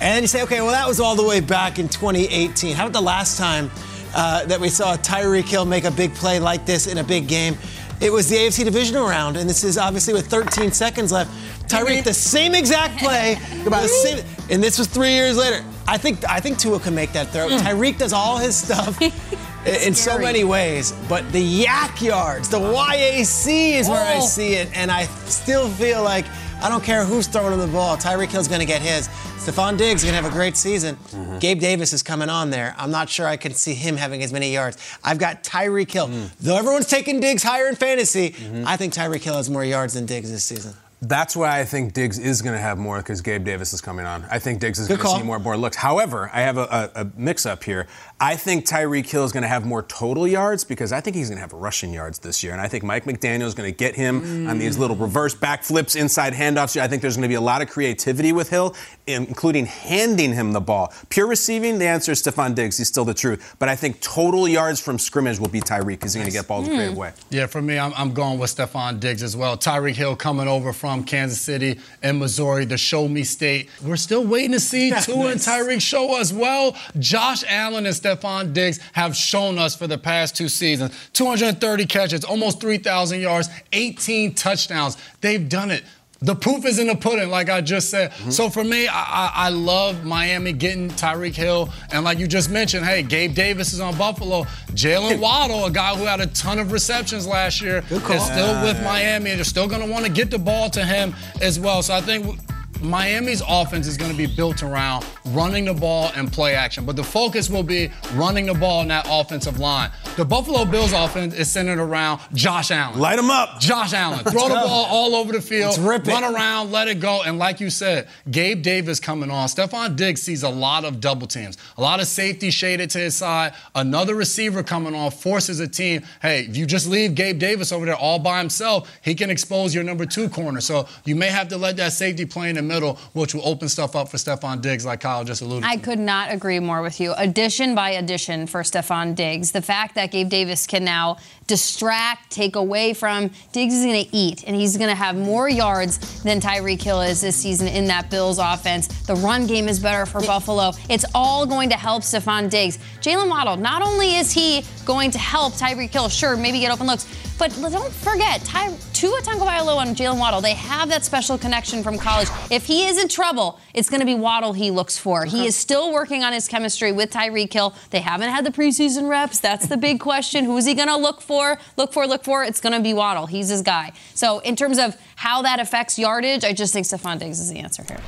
And 0.00 0.16
then 0.16 0.22
you 0.22 0.26
say, 0.26 0.42
okay, 0.42 0.60
well, 0.60 0.70
that 0.70 0.88
was 0.88 0.98
all 0.98 1.14
the 1.14 1.22
way 1.22 1.40
back 1.40 1.78
in 1.78 1.88
2018. 1.88 2.74
How 2.74 2.86
about 2.86 2.94
the 2.94 3.04
last 3.04 3.38
time 3.38 3.70
uh, 4.14 4.44
that 4.46 4.58
we 4.58 4.68
saw 4.68 4.96
Tyreek 4.96 5.48
Hill 5.48 5.64
make 5.64 5.84
a 5.84 5.90
big 5.90 6.14
play 6.14 6.40
like 6.40 6.64
this 6.64 6.86
in 6.86 6.98
a 6.98 7.04
big 7.04 7.28
game? 7.28 7.56
It 8.00 8.10
was 8.10 8.28
the 8.28 8.36
AFC 8.36 8.64
divisional 8.64 9.06
round, 9.06 9.36
and 9.36 9.48
this 9.48 9.62
is 9.62 9.78
obviously 9.78 10.14
with 10.14 10.26
13 10.26 10.72
seconds 10.72 11.12
left. 11.12 11.30
Tyreek, 11.68 11.98
mm-hmm. 11.98 12.04
the 12.04 12.14
same 12.14 12.54
exact 12.54 12.98
play, 12.98 13.36
the 13.64 13.86
same, 13.86 14.24
and 14.50 14.62
this 14.62 14.78
was 14.78 14.88
three 14.88 15.12
years 15.12 15.36
later. 15.36 15.64
I 15.86 15.98
think 15.98 16.28
I 16.28 16.40
think 16.40 16.58
Tua 16.58 16.80
can 16.80 16.94
make 16.94 17.12
that 17.12 17.28
throw. 17.28 17.48
Mm. 17.48 17.58
Tyreek 17.60 17.98
does 17.98 18.12
all 18.12 18.38
his 18.38 18.56
stuff 18.56 18.98
in 19.66 19.94
so 19.94 20.18
many 20.18 20.44
ways, 20.44 20.92
but 21.08 21.30
the 21.32 21.64
YAC 21.64 22.02
yards, 22.02 22.48
the 22.48 22.58
YAC 22.58 23.74
is 23.74 23.88
where 23.88 24.02
I 24.04 24.16
Oh. 24.16 24.26
see 24.26 24.54
it, 24.54 24.68
and 24.74 24.90
I 24.90 25.04
still 25.26 25.68
feel 25.68 26.02
like 26.02 26.24
I 26.62 26.68
don't 26.68 26.84
care 26.84 27.04
who's 27.04 27.26
throwing 27.26 27.52
him 27.52 27.58
the 27.58 27.66
ball. 27.66 27.96
Tyreek 27.96 28.28
Hill's 28.30 28.46
going 28.48 28.60
to 28.60 28.66
get 28.66 28.80
his. 28.82 29.08
Stefon 29.38 29.76
Diggs 29.76 30.04
is 30.04 30.10
going 30.10 30.16
to 30.16 30.22
have 30.22 30.32
a 30.32 30.34
great 30.34 30.56
season. 30.56 30.96
Uh-huh. 31.12 31.38
Gabe 31.40 31.58
Davis 31.58 31.92
is 31.92 32.04
coming 32.04 32.28
on 32.28 32.50
there. 32.50 32.76
I'm 32.78 32.92
not 32.92 33.08
sure 33.08 33.26
I 33.26 33.36
can 33.36 33.52
see 33.54 33.74
him 33.74 33.96
having 33.96 34.22
as 34.22 34.32
many 34.32 34.52
yards. 34.52 34.76
I've 35.02 35.18
got 35.18 35.42
Tyreek 35.42 35.90
Hill. 35.90 36.06
Hmm. 36.06 36.26
Though 36.40 36.56
everyone's 36.56 36.86
taking 36.86 37.18
Diggs 37.18 37.42
higher 37.42 37.66
in 37.66 37.74
fantasy, 37.74 38.30
mm-hmm. 38.30 38.62
I 38.68 38.76
think 38.76 38.94
Tyreek 38.94 39.22
Hill 39.22 39.34
has 39.36 39.50
more 39.50 39.64
yards 39.64 39.94
than 39.94 40.06
Diggs 40.06 40.30
this 40.30 40.44
season. 40.44 40.74
That's 41.04 41.34
why 41.34 41.58
I 41.58 41.64
think 41.64 41.94
Diggs 41.94 42.20
is 42.20 42.42
going 42.42 42.54
to 42.54 42.60
have 42.62 42.78
more 42.78 42.98
because 42.98 43.20
Gabe 43.22 43.42
Davis 43.44 43.72
is 43.72 43.80
coming 43.80 44.06
on. 44.06 44.24
I 44.30 44.38
think 44.38 44.60
Diggs 44.60 44.78
is 44.78 44.86
going 44.86 45.00
to 45.00 45.08
see 45.08 45.22
more 45.24 45.40
more 45.40 45.56
looks. 45.56 45.74
However, 45.76 46.30
I 46.32 46.42
have 46.42 46.58
a, 46.58 46.90
a, 46.94 47.00
a 47.00 47.06
mix 47.16 47.44
up 47.44 47.64
here. 47.64 47.88
I 48.22 48.36
think 48.36 48.64
Tyreek 48.64 49.10
Hill 49.10 49.24
is 49.24 49.32
going 49.32 49.42
to 49.42 49.48
have 49.48 49.66
more 49.66 49.82
total 49.82 50.28
yards 50.28 50.62
because 50.62 50.92
I 50.92 51.00
think 51.00 51.16
he's 51.16 51.28
going 51.28 51.38
to 51.38 51.40
have 51.40 51.52
rushing 51.52 51.92
yards 51.92 52.20
this 52.20 52.44
year. 52.44 52.52
And 52.52 52.60
I 52.60 52.68
think 52.68 52.84
Mike 52.84 53.02
McDaniel 53.04 53.46
is 53.46 53.54
going 53.54 53.68
to 53.68 53.76
get 53.76 53.96
him 53.96 54.48
on 54.48 54.60
these 54.60 54.78
little 54.78 54.94
reverse 54.94 55.34
backflips, 55.34 55.96
inside 55.96 56.32
handoffs. 56.32 56.80
I 56.80 56.86
think 56.86 57.02
there's 57.02 57.16
going 57.16 57.24
to 57.24 57.28
be 57.28 57.34
a 57.34 57.40
lot 57.40 57.62
of 57.62 57.68
creativity 57.68 58.30
with 58.32 58.48
Hill, 58.48 58.76
including 59.08 59.66
handing 59.66 60.34
him 60.34 60.52
the 60.52 60.60
ball. 60.60 60.92
Pure 61.08 61.26
receiving, 61.26 61.80
the 61.80 61.86
answer 61.86 62.12
is 62.12 62.22
Stefon 62.22 62.54
Diggs. 62.54 62.78
He's 62.78 62.86
still 62.86 63.04
the 63.04 63.12
truth. 63.12 63.56
But 63.58 63.68
I 63.68 63.74
think 63.74 64.00
total 64.00 64.46
yards 64.46 64.78
from 64.78 65.00
scrimmage 65.00 65.40
will 65.40 65.48
be 65.48 65.60
Tyreek 65.60 65.86
because 65.86 66.14
he's 66.14 66.22
going 66.22 66.30
to 66.30 66.38
get 66.38 66.46
balls 66.46 66.68
a 66.68 66.70
creative 66.70 66.94
mm. 66.94 66.98
way. 66.98 67.12
Yeah, 67.30 67.46
for 67.46 67.60
me, 67.60 67.76
I'm, 67.76 67.92
I'm 67.96 68.14
going 68.14 68.38
with 68.38 68.54
Stefon 68.54 69.00
Diggs 69.00 69.24
as 69.24 69.36
well. 69.36 69.56
Tyreek 69.56 69.96
Hill 69.96 70.14
coming 70.14 70.46
over 70.46 70.72
from 70.72 71.02
Kansas 71.02 71.40
City 71.40 71.80
and 72.04 72.20
Missouri, 72.20 72.66
the 72.66 72.78
show 72.78 73.08
me 73.08 73.24
state. 73.24 73.68
We're 73.82 73.96
still 73.96 74.24
waiting 74.24 74.52
to 74.52 74.60
see 74.60 74.92
Tua 75.02 75.32
and 75.32 75.40
Tyreek 75.40 75.80
show 75.80 76.20
as 76.20 76.32
well. 76.32 76.76
Josh 77.00 77.42
Allen 77.48 77.84
and 77.84 77.96
Stefon 77.96 78.11
Diggs 78.52 78.78
have 78.92 79.16
shown 79.16 79.58
us 79.58 79.74
for 79.74 79.86
the 79.86 79.98
past 79.98 80.36
two 80.36 80.48
seasons 80.48 80.94
230 81.12 81.86
catches, 81.86 82.24
almost 82.24 82.60
3,000 82.60 83.20
yards, 83.20 83.48
18 83.72 84.34
touchdowns. 84.34 84.96
They've 85.20 85.48
done 85.48 85.70
it. 85.70 85.84
The 86.22 86.36
proof 86.36 86.64
is 86.64 86.78
in 86.78 86.86
the 86.86 86.94
pudding, 86.94 87.30
like 87.30 87.50
I 87.50 87.60
just 87.60 87.90
said. 87.90 88.12
Mm-hmm. 88.12 88.30
So 88.30 88.48
for 88.48 88.62
me, 88.62 88.86
I, 88.86 89.02
I, 89.02 89.32
I 89.34 89.48
love 89.48 90.04
Miami 90.04 90.52
getting 90.52 90.88
Tyreek 90.90 91.34
Hill, 91.34 91.68
and 91.90 92.04
like 92.04 92.18
you 92.20 92.28
just 92.28 92.48
mentioned, 92.48 92.86
hey, 92.86 93.02
Gabe 93.02 93.34
Davis 93.34 93.72
is 93.72 93.80
on 93.80 93.98
Buffalo. 93.98 94.44
Jalen 94.70 95.18
Waddle, 95.20 95.64
a 95.64 95.70
guy 95.70 95.96
who 95.96 96.04
had 96.04 96.20
a 96.20 96.28
ton 96.28 96.60
of 96.60 96.70
receptions 96.70 97.26
last 97.26 97.60
year, 97.60 97.82
is 97.90 98.24
still 98.24 98.62
with 98.62 98.80
Miami, 98.84 99.30
and 99.30 99.38
they're 99.38 99.44
still 99.44 99.66
going 99.66 99.84
to 99.84 99.90
want 99.90 100.06
to 100.06 100.12
get 100.12 100.30
the 100.30 100.38
ball 100.38 100.70
to 100.70 100.84
him 100.84 101.12
as 101.40 101.58
well. 101.58 101.82
So 101.82 101.94
I 101.94 102.00
think. 102.00 102.38
Miami's 102.82 103.42
offense 103.48 103.86
is 103.86 103.96
going 103.96 104.10
to 104.10 104.16
be 104.16 104.26
built 104.26 104.62
around 104.62 105.04
running 105.26 105.64
the 105.64 105.74
ball 105.74 106.10
and 106.16 106.32
play 106.32 106.54
action, 106.54 106.84
but 106.84 106.96
the 106.96 107.04
focus 107.04 107.48
will 107.48 107.62
be 107.62 107.90
running 108.14 108.46
the 108.46 108.54
ball 108.54 108.82
in 108.82 108.88
that 108.88 109.06
offensive 109.08 109.58
line. 109.58 109.90
The 110.16 110.24
Buffalo 110.24 110.64
Bills 110.64 110.92
offense 110.92 111.34
is 111.34 111.50
centered 111.50 111.78
around 111.78 112.20
Josh 112.34 112.70
Allen. 112.70 112.98
Light 112.98 113.18
him 113.18 113.30
up. 113.30 113.60
Josh 113.60 113.92
Allen. 113.92 114.24
Throw 114.24 114.48
the 114.48 114.54
ball 114.54 114.86
all 114.88 115.14
over 115.14 115.32
the 115.32 115.40
field. 115.40 115.78
Rip 115.78 116.06
it. 116.06 116.10
run 116.10 116.24
around, 116.24 116.70
let 116.72 116.88
it 116.88 117.00
go. 117.00 117.22
And 117.22 117.38
like 117.38 117.60
you 117.60 117.70
said, 117.70 118.08
Gabe 118.30 118.62
Davis 118.62 119.00
coming 119.00 119.30
on. 119.30 119.48
Stefon 119.48 119.96
Diggs 119.96 120.22
sees 120.22 120.42
a 120.42 120.48
lot 120.48 120.84
of 120.84 121.00
double 121.00 121.26
teams, 121.26 121.56
a 121.76 121.80
lot 121.80 122.00
of 122.00 122.06
safety 122.06 122.50
shaded 122.50 122.90
to 122.90 122.98
his 122.98 123.16
side. 123.16 123.54
Another 123.74 124.14
receiver 124.14 124.62
coming 124.62 124.94
on 124.94 125.10
forces 125.10 125.60
a 125.60 125.68
team. 125.68 126.02
Hey, 126.20 126.44
if 126.44 126.56
you 126.56 126.66
just 126.66 126.86
leave 126.86 127.14
Gabe 127.14 127.38
Davis 127.38 127.72
over 127.72 127.86
there 127.86 127.96
all 127.96 128.18
by 128.18 128.38
himself, 128.38 128.90
he 129.02 129.14
can 129.14 129.30
expose 129.30 129.74
your 129.74 129.84
number 129.84 130.04
two 130.04 130.28
corner. 130.28 130.60
So 130.60 130.88
you 131.04 131.14
may 131.16 131.28
have 131.28 131.48
to 131.48 131.56
let 131.56 131.76
that 131.76 131.92
safety 131.92 132.26
play 132.26 132.50
in 132.50 132.56
the 132.56 132.62
middle, 132.72 132.98
which 133.12 133.34
will 133.34 133.46
open 133.46 133.68
stuff 133.68 133.94
up 133.94 134.08
for 134.08 134.16
Stefon 134.16 134.60
Diggs, 134.60 134.84
like 134.84 135.00
Kyle 135.00 135.24
just 135.24 135.42
alluded 135.42 135.64
I 135.64 135.76
to. 135.76 135.82
could 135.82 135.98
not 135.98 136.32
agree 136.32 136.58
more 136.58 136.82
with 136.82 137.00
you. 137.00 137.12
Addition 137.16 137.74
by 137.74 137.90
addition 137.90 138.46
for 138.46 138.62
Stefon 138.62 139.14
Diggs. 139.14 139.52
The 139.52 139.62
fact 139.62 139.94
that 139.96 140.10
Gabe 140.10 140.28
Davis 140.28 140.66
can 140.66 140.84
now 140.84 141.18
distract, 141.46 142.30
take 142.30 142.56
away 142.56 142.94
from 142.94 143.30
Diggs 143.52 143.74
is 143.74 143.84
going 143.84 144.04
to 144.04 144.16
eat, 144.16 144.44
and 144.46 144.56
he's 144.56 144.76
going 144.76 144.88
to 144.88 144.94
have 144.94 145.16
more 145.16 145.48
yards 145.48 146.22
than 146.22 146.40
Tyreek 146.40 146.80
Hill 146.80 147.02
is 147.02 147.20
this 147.20 147.36
season 147.36 147.68
in 147.68 147.86
that 147.86 148.10
Bills 148.10 148.38
offense. 148.38 148.86
The 149.02 149.16
run 149.16 149.46
game 149.46 149.68
is 149.68 149.78
better 149.78 150.06
for 150.06 150.20
Buffalo. 150.22 150.72
It's 150.88 151.04
all 151.14 151.44
going 151.44 151.68
to 151.70 151.76
help 151.76 152.02
Stefon 152.02 152.48
Diggs. 152.48 152.78
Jalen 153.00 153.28
Waddle, 153.28 153.56
not 153.56 153.82
only 153.82 154.16
is 154.16 154.32
he 154.32 154.64
going 154.86 155.10
to 155.10 155.18
help 155.18 155.52
Tyreek 155.54 155.90
Hill, 155.90 156.08
sure, 156.08 156.36
maybe 156.36 156.60
get 156.60 156.72
open 156.72 156.86
looks, 156.86 157.06
but 157.38 157.52
don't 157.70 157.92
forget, 157.92 158.42
Ty, 158.44 158.74
Tua 158.92 159.20
Tagovailoa 159.22 159.86
and 159.86 159.96
Jalen 159.96 160.18
Waddle, 160.18 160.40
they 160.40 160.54
have 160.54 160.88
that 160.90 161.04
special 161.04 161.36
connection 161.36 161.82
from 161.82 161.98
college. 161.98 162.28
If 162.50 162.66
he 162.66 162.86
is 162.86 163.00
in 163.00 163.08
trouble, 163.08 163.58
it's 163.74 163.90
going 163.90 164.00
to 164.00 164.06
be 164.06 164.14
Waddle 164.14 164.52
he 164.52 164.70
looks 164.70 164.96
for. 164.98 165.24
He 165.24 165.46
is 165.46 165.56
still 165.56 165.92
working 165.92 166.22
on 166.22 166.32
his 166.32 166.46
chemistry 166.48 166.92
with 166.92 167.10
Tyreek 167.10 167.52
Hill. 167.52 167.74
They 167.90 168.00
haven't 168.00 168.30
had 168.30 168.44
the 168.44 168.50
preseason 168.50 169.08
reps. 169.08 169.40
That's 169.40 169.66
the 169.66 169.76
big 169.76 170.00
question. 170.08 170.44
Who 170.44 170.56
is 170.56 170.66
he 170.66 170.74
going 170.74 170.88
to 170.88 170.96
look 170.96 171.20
for? 171.20 171.58
Look 171.76 171.92
for, 171.92 172.06
look 172.06 172.24
for. 172.24 172.44
It's 172.44 172.60
going 172.60 172.74
to 172.74 172.80
be 172.80 172.94
Waddle. 172.94 173.26
He's 173.26 173.48
his 173.48 173.62
guy. 173.62 173.92
So 174.14 174.38
in 174.40 174.56
terms 174.56 174.78
of 174.78 174.96
how 175.22 175.40
that 175.42 175.60
affects 175.60 176.00
yardage, 176.00 176.42
I 176.42 176.52
just 176.52 176.72
think 176.72 176.84
Stefon 176.84 177.20
Diggs 177.20 177.38
is 177.38 177.48
the 177.48 177.60
answer 177.60 177.84
here. 177.84 178.00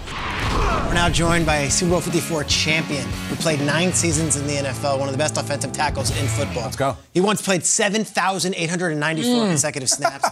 We're 0.89 0.95
now 0.95 1.09
joined 1.09 1.47
by 1.47 1.59
a 1.59 1.71
Super 1.71 1.93
Bowl 1.93 2.01
54 2.01 2.43
champion 2.45 3.07
who 3.29 3.37
played 3.37 3.61
nine 3.61 3.93
seasons 3.93 4.35
in 4.35 4.49
the 4.49 4.55
NFL, 4.55 4.99
one 4.99 5.07
of 5.09 5.13
the 5.13 5.19
best 5.19 5.37
offensive 5.37 5.71
tackles 5.73 6.11
in 6.21 6.27
football. 6.27 6.65
Let's 6.65 6.75
go. 6.75 6.97
He 7.13 7.21
once 7.21 7.41
played 7.41 7.65
7,894 7.65 9.45
Mm. 9.45 9.49
consecutive 9.49 9.89
snaps, 9.89 10.29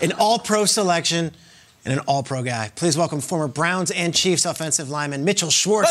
an 0.00 0.12
all 0.20 0.38
pro 0.38 0.66
selection, 0.66 1.32
and 1.84 1.94
an 1.94 1.98
all 2.06 2.22
pro 2.22 2.44
guy. 2.44 2.70
Please 2.76 2.96
welcome 2.96 3.20
former 3.20 3.48
Browns 3.48 3.90
and 3.90 4.14
Chiefs 4.14 4.44
offensive 4.44 4.88
lineman 4.88 5.24
Mitchell 5.24 5.50
Schwartz. 5.50 5.90